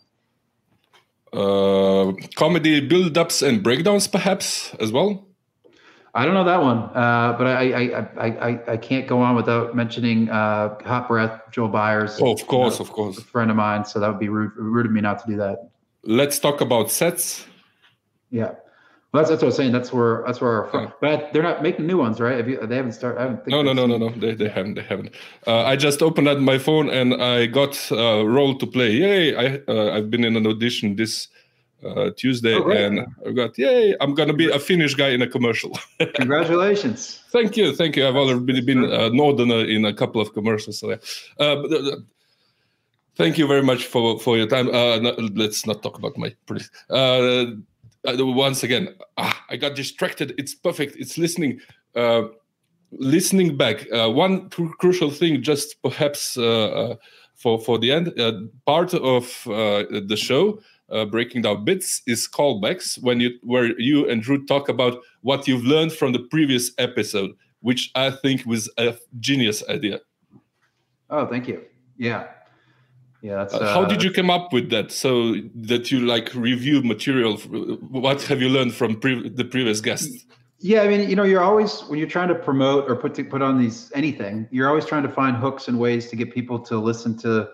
Uh, 1.31 2.11
comedy 2.35 2.81
build-ups 2.81 3.43
and 3.43 3.61
breakdowns, 3.61 4.07
perhaps 4.07 4.73
as 4.79 4.91
well. 4.91 5.28
I 6.13 6.25
don't 6.25 6.33
know 6.33 6.43
that 6.43 6.61
one, 6.61 6.77
uh, 6.77 7.35
but 7.37 7.47
I, 7.47 7.71
I, 7.71 7.99
I 8.17 8.27
I 8.49 8.71
I 8.73 8.77
can't 8.77 9.07
go 9.07 9.21
on 9.21 9.35
without 9.35 9.75
mentioning 9.75 10.29
uh, 10.29 10.75
Hot 10.83 11.07
Breath, 11.07 11.41
Joel 11.51 11.69
Byers. 11.69 12.17
Oh, 12.21 12.31
of 12.31 12.47
course, 12.47 12.79
you 12.79 12.85
know, 12.85 12.89
of 12.89 12.93
course, 12.93 13.17
a 13.17 13.21
friend 13.21 13.51
of 13.51 13.57
mine. 13.57 13.85
So 13.85 13.99
that 13.99 14.07
would 14.07 14.19
be 14.19 14.29
rude, 14.29 14.51
rude 14.55 14.87
of 14.87 14.91
me 14.91 15.01
not 15.01 15.19
to 15.19 15.27
do 15.27 15.37
that. 15.37 15.69
Let's 16.03 16.39
talk 16.39 16.61
about 16.61 16.89
sets. 16.89 17.45
Yeah, 18.31 18.53
well, 19.11 19.23
that's, 19.23 19.31
that's 19.31 19.41
what 19.41 19.47
I 19.47 19.49
was 19.49 19.55
saying. 19.55 19.71
That's 19.71 19.91
where 19.91 20.23
that's 20.25 20.39
where 20.39 20.51
our 20.51 20.81
yeah. 20.81 20.91
but 21.01 21.33
they're 21.33 21.41
not 21.41 21.63
making 21.63 21.87
new 21.87 21.97
ones, 21.97 22.19
right? 22.19 22.47
You, 22.47 22.65
they 22.67 22.75
haven't 22.75 22.91
started. 22.91 23.19
I 23.19 23.23
haven't 23.23 23.47
no, 23.47 23.63
no, 23.63 23.73
no, 23.73 23.87
no, 23.87 23.97
no. 23.97 24.09
They, 24.09 24.35
they 24.35 24.49
haven't. 24.49 24.75
They 24.75 24.83
haven't. 24.83 25.15
Uh, 25.47 25.63
I 25.63 25.75
just 25.75 26.03
opened 26.03 26.27
up 26.27 26.37
my 26.37 26.59
phone 26.59 26.89
and 26.91 27.15
I 27.15 27.47
got 27.47 27.75
a 27.91 28.23
role 28.23 28.55
to 28.59 28.67
play. 28.67 28.91
Yay! 28.91 29.35
I 29.35 29.61
uh, 29.67 29.95
I've 29.95 30.11
been 30.11 30.23
in 30.23 30.35
an 30.35 30.45
audition 30.45 30.95
this 30.95 31.27
uh, 31.85 32.09
Tuesday, 32.15 32.55
oh, 32.55 32.69
and 32.69 33.05
I've 33.25 33.35
got 33.35 33.57
yay! 33.57 33.95
I'm 34.01 34.13
gonna 34.13 34.33
be 34.33 34.49
a 34.49 34.59
Finnish 34.59 34.95
guy 34.95 35.09
in 35.09 35.21
a 35.21 35.27
commercial. 35.27 35.77
Congratulations! 36.15 37.23
thank 37.29 37.55
you, 37.55 37.75
thank 37.75 37.95
you. 37.95 38.07
I've 38.07 38.15
already 38.15 38.61
been 38.61 38.91
uh, 38.91 39.09
Northerner 39.09 39.65
in 39.65 39.85
a 39.85 39.93
couple 39.93 40.21
of 40.21 40.33
commercials. 40.33 40.79
So. 40.79 40.91
Uh, 40.91 40.97
but, 41.37 41.71
uh, 41.71 41.97
thank 43.15 43.37
you 43.37 43.47
very 43.47 43.63
much 43.63 43.85
for 43.85 44.19
for 44.19 44.37
your 44.37 44.47
time. 44.47 44.67
Uh, 44.69 44.99
no, 44.99 45.11
let's 45.35 45.65
not 45.65 45.81
talk 45.81 45.97
about 45.97 46.17
my. 46.17 46.35
Uh, 46.89 47.45
once 48.05 48.63
again, 48.63 48.95
ah, 49.17 49.45
I 49.49 49.57
got 49.57 49.75
distracted. 49.75 50.33
It's 50.37 50.53
perfect. 50.53 50.95
It's 50.97 51.17
listening. 51.17 51.59
listening 52.91 53.55
back, 53.55 53.85
one 53.91 54.49
crucial 54.49 55.11
thing, 55.11 55.43
just 55.43 55.81
perhaps 55.81 56.33
for 56.33 57.57
for 57.57 57.79
the 57.79 57.91
end 57.91 58.11
part 58.65 58.93
of 58.93 59.23
the 59.45 60.17
show 60.17 60.59
uh, 60.91 61.05
breaking 61.05 61.43
down 61.43 61.65
bits 61.65 62.01
is 62.07 62.27
callbacks 62.27 63.01
when 63.01 63.19
you 63.19 63.31
where 63.43 63.79
you 63.79 64.09
and 64.09 64.21
Drew 64.21 64.45
talk 64.45 64.69
about 64.69 64.99
what 65.21 65.47
you've 65.47 65.63
learned 65.63 65.93
from 65.93 66.13
the 66.13 66.19
previous 66.19 66.71
episode, 66.77 67.31
which 67.61 67.91
I 67.95 68.11
think 68.11 68.45
was 68.45 68.69
a 68.77 68.95
genius 69.19 69.63
idea. 69.69 69.99
Oh, 71.09 71.25
thank 71.25 71.47
you. 71.47 71.63
Yeah, 71.97 72.27
yeah. 73.21 73.41
Uh, 73.41 73.73
how 73.73 73.85
did 73.85 74.01
you 74.03 74.11
come 74.11 74.29
up 74.29 74.53
with 74.53 74.69
that? 74.69 74.91
So 74.91 75.35
that 75.55 75.91
you 75.91 75.99
like 75.99 76.33
review 76.33 76.81
material. 76.81 77.37
What 77.37 78.21
have 78.23 78.41
you 78.41 78.49
learned 78.49 78.73
from 78.73 78.99
pre 78.99 79.29
the 79.29 79.45
previous 79.45 79.81
guests? 79.81 80.25
Yeah, 80.61 80.81
I 80.81 80.89
mean, 80.89 81.09
you 81.09 81.15
know, 81.15 81.23
you're 81.23 81.43
always 81.43 81.81
when 81.81 81.99
you're 81.99 82.09
trying 82.09 82.27
to 82.29 82.35
promote 82.35 82.89
or 82.89 82.95
put 82.95 83.13
to, 83.15 83.23
put 83.23 83.41
on 83.41 83.57
these 83.57 83.91
anything, 83.95 84.47
you're 84.51 84.67
always 84.67 84.85
trying 84.85 85.03
to 85.03 85.09
find 85.09 85.37
hooks 85.37 85.67
and 85.69 85.79
ways 85.79 86.09
to 86.09 86.15
get 86.15 86.33
people 86.33 86.59
to 86.59 86.77
listen 86.77 87.17
to 87.19 87.49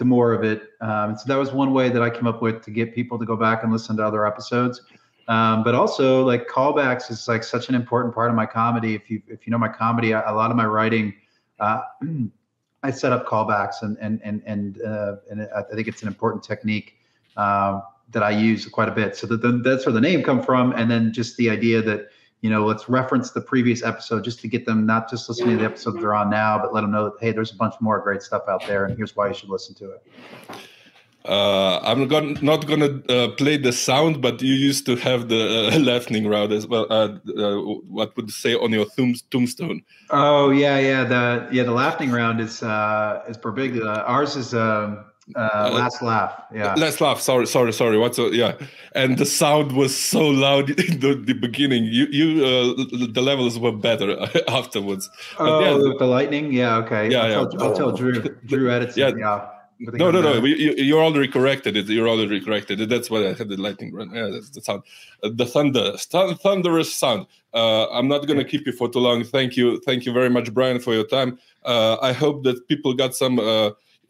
to 0.00 0.04
more 0.06 0.32
of 0.32 0.42
it. 0.44 0.62
Um, 0.80 1.14
so 1.14 1.24
that 1.26 1.36
was 1.36 1.52
one 1.52 1.74
way 1.74 1.90
that 1.90 2.00
I 2.00 2.08
came 2.08 2.26
up 2.26 2.40
with 2.40 2.64
to 2.64 2.70
get 2.70 2.94
people 2.94 3.18
to 3.18 3.26
go 3.26 3.36
back 3.36 3.62
and 3.62 3.70
listen 3.70 3.98
to 3.98 4.02
other 4.02 4.26
episodes. 4.26 4.80
Um, 5.28 5.62
but 5.62 5.74
also, 5.74 6.24
like 6.24 6.48
callbacks 6.48 7.10
is 7.10 7.28
like 7.28 7.44
such 7.44 7.68
an 7.68 7.74
important 7.74 8.14
part 8.14 8.30
of 8.30 8.34
my 8.34 8.46
comedy. 8.46 8.94
If 8.94 9.10
you 9.10 9.20
if 9.28 9.46
you 9.46 9.50
know 9.50 9.58
my 9.58 9.68
comedy, 9.68 10.12
a 10.12 10.32
lot 10.32 10.50
of 10.50 10.56
my 10.56 10.64
writing, 10.64 11.14
uh, 11.60 11.82
I 12.82 12.90
set 12.90 13.12
up 13.12 13.26
callbacks, 13.26 13.82
and 13.82 13.98
and 14.00 14.20
and 14.24 14.42
and 14.46 14.82
uh, 14.82 15.16
and 15.30 15.46
I 15.54 15.62
think 15.74 15.86
it's 15.86 16.00
an 16.00 16.08
important 16.08 16.42
technique. 16.42 16.94
Uh, 17.36 17.82
that 18.12 18.24
I 18.24 18.30
use 18.30 18.66
quite 18.66 18.88
a 18.88 18.92
bit. 18.92 19.14
So 19.14 19.28
that, 19.28 19.62
that's 19.62 19.86
where 19.86 19.92
the 19.92 20.00
name 20.00 20.24
come 20.24 20.42
from, 20.42 20.72
and 20.72 20.90
then 20.90 21.12
just 21.12 21.36
the 21.36 21.48
idea 21.48 21.80
that 21.82 22.08
you 22.40 22.48
know, 22.48 22.64
let's 22.64 22.88
reference 22.88 23.30
the 23.32 23.40
previous 23.40 23.82
episode 23.82 24.24
just 24.24 24.40
to 24.40 24.48
get 24.48 24.64
them 24.64 24.86
not 24.86 25.10
just 25.10 25.28
listening 25.28 25.56
to 25.56 25.56
the 25.58 25.64
episode 25.64 26.00
they're 26.00 26.14
on 26.14 26.30
now, 26.30 26.58
but 26.58 26.72
let 26.72 26.80
them 26.80 26.90
know 26.90 27.04
that 27.04 27.14
hey, 27.20 27.32
there's 27.32 27.52
a 27.52 27.56
bunch 27.56 27.74
more 27.80 28.00
great 28.00 28.22
stuff 28.22 28.42
out 28.48 28.66
there, 28.66 28.86
and 28.86 28.96
here's 28.96 29.14
why 29.14 29.28
you 29.28 29.34
should 29.34 29.50
listen 29.50 29.74
to 29.74 29.90
it. 29.90 30.02
Uh, 31.22 31.78
I'm 31.80 32.08
gonna, 32.08 32.40
not 32.40 32.66
going 32.66 32.80
to 32.80 33.14
uh, 33.14 33.28
play 33.32 33.58
the 33.58 33.72
sound, 33.72 34.22
but 34.22 34.40
you 34.40 34.54
used 34.54 34.86
to 34.86 34.96
have 34.96 35.28
the 35.28 35.68
uh, 35.68 35.78
laughing 35.90 36.26
round 36.26 36.50
as 36.50 36.66
well. 36.66 36.86
Uh, 36.88 37.18
uh, 37.36 37.56
what 37.88 38.16
would 38.16 38.26
you 38.26 38.32
say 38.32 38.54
on 38.54 38.72
your 38.72 38.86
tombstone? 39.30 39.82
Oh 40.08 40.48
yeah, 40.48 40.78
yeah. 40.78 41.04
The 41.04 41.48
yeah 41.52 41.64
the 41.64 41.72
laughing 41.72 42.10
round 42.10 42.40
is 42.40 42.62
uh, 42.62 43.22
is 43.28 43.36
big. 43.36 43.82
ours 43.82 44.34
is 44.34 44.54
um, 44.54 45.04
uh, 45.36 45.70
last 45.72 46.02
laugh. 46.02 46.42
Yeah. 46.52 46.74
Last 46.74 47.00
laugh. 47.00 47.20
Sorry, 47.20 47.46
sorry, 47.46 47.72
sorry. 47.72 47.98
What's 47.98 48.18
a, 48.18 48.34
yeah? 48.34 48.54
And 48.94 49.18
the 49.18 49.26
sound 49.26 49.72
was 49.72 49.96
so 49.96 50.26
loud 50.26 50.70
in 50.80 51.00
the, 51.00 51.14
the 51.14 51.34
beginning. 51.34 51.84
You, 51.84 52.06
you, 52.06 52.44
uh, 52.44 53.06
the 53.12 53.22
levels 53.22 53.58
were 53.58 53.72
better 53.72 54.26
afterwards. 54.48 55.08
Oh, 55.38 55.60
yeah, 55.60 55.72
the, 55.72 55.96
the, 55.98 56.06
lightning. 56.06 56.52
Yeah. 56.52 56.76
Okay. 56.78 57.10
Yeah, 57.10 57.22
I'll, 57.22 57.28
yeah. 57.28 57.58
Tell, 57.58 57.62
I'll 57.62 57.76
tell 57.76 57.92
Drew. 57.92 58.22
Drew 58.46 58.70
edits. 58.70 58.96
yeah. 58.96 59.12
yeah. 59.16 59.48
No, 59.82 60.10
no, 60.10 60.20
no. 60.20 60.44
You, 60.44 60.74
you're 60.76 61.02
already 61.02 61.28
corrected. 61.28 61.74
It. 61.74 61.88
You're 61.88 62.08
already 62.08 62.38
corrected. 62.42 62.82
it. 62.82 62.90
That's 62.90 63.08
why 63.08 63.20
I 63.20 63.32
had 63.32 63.48
the 63.48 63.56
lightning 63.56 63.94
run. 63.94 64.14
Yeah, 64.14 64.28
that's 64.30 64.50
the 64.50 64.60
sound. 64.60 64.82
Uh, 65.22 65.30
the 65.32 65.46
thunder, 65.46 65.96
th- 65.96 66.36
thunderous 66.36 66.92
sound. 66.92 67.26
Uh, 67.54 67.88
I'm 67.88 68.06
not 68.06 68.26
going 68.26 68.38
to 68.38 68.44
keep 68.44 68.66
you 68.66 68.72
for 68.72 68.90
too 68.90 68.98
long. 68.98 69.24
Thank 69.24 69.56
you, 69.56 69.80
thank 69.80 70.04
you 70.04 70.12
very 70.12 70.28
much, 70.28 70.52
Brian, 70.52 70.80
for 70.80 70.92
your 70.92 71.06
time. 71.06 71.38
Uh, 71.64 71.96
I 72.02 72.12
hope 72.12 72.44
that 72.44 72.68
people 72.68 72.92
got 72.92 73.14
some 73.14 73.38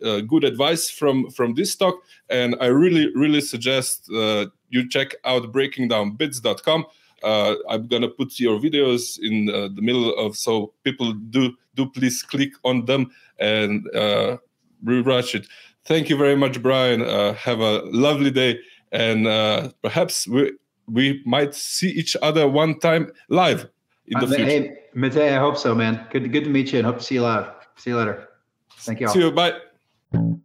uh, 0.03 0.09
uh, 0.09 0.21
good 0.21 0.45
advice 0.45 0.91
from 0.91 1.31
from 1.31 1.55
this 1.55 1.75
talk 1.77 2.03
and 2.29 2.57
i 2.61 2.67
really 2.67 3.11
really 3.15 3.41
suggest 3.41 4.11
uh, 4.15 4.47
you 4.69 4.89
check 4.89 5.15
out 5.25 5.53
breakingdownbits.com 5.53 6.85
uh, 7.23 7.55
i'm 7.69 7.87
gonna 7.87 8.09
put 8.09 8.39
your 8.39 8.59
videos 8.59 9.19
in 9.23 9.49
uh, 9.51 9.69
the 9.75 9.83
middle 9.83 10.17
of 10.19 10.37
so 10.37 10.73
people 10.85 11.13
do 11.13 11.55
do 11.75 11.87
please 11.87 12.23
click 12.23 12.53
on 12.65 12.85
them 12.85 13.11
and 13.39 13.87
uh, 13.95 14.37
rewatch 14.85 15.35
it 15.35 15.47
thank 15.85 16.09
you 16.09 16.17
very 16.17 16.37
much 16.37 16.63
brian 16.63 17.03
uh, 17.03 17.33
have 17.35 17.61
a 17.61 17.83
lovely 17.87 18.31
day 18.31 18.59
and 18.93 19.27
perhaps 19.83 20.27
we 20.27 20.53
we 20.89 21.23
might 21.25 21.55
see 21.55 21.91
each 21.91 22.17
other 22.23 22.49
one 22.49 22.79
time 22.81 23.13
live 23.29 23.69
in 24.11 24.19
the 24.21 24.27
future. 24.27 24.45
Hey, 24.45 24.77
Mate, 24.95 25.17
I 25.17 25.39
hope 25.39 25.57
so, 25.57 25.75
man. 25.75 26.07
Good, 26.11 26.33
good 26.33 26.45
to 26.45 26.51
meet 26.51 26.73
you, 26.73 26.79
and 26.81 26.87
hope 26.87 26.99
to 26.99 27.05
see 27.05 27.15
you 27.15 27.23
live. 27.23 27.47
See 27.77 27.91
you 27.91 27.97
later. 27.97 28.29
Thank 28.79 29.01
you. 29.01 29.07
All. 29.07 29.13
See 29.13 29.21
you. 29.21 29.31
Bye. 29.31 29.55
You. 30.13 30.43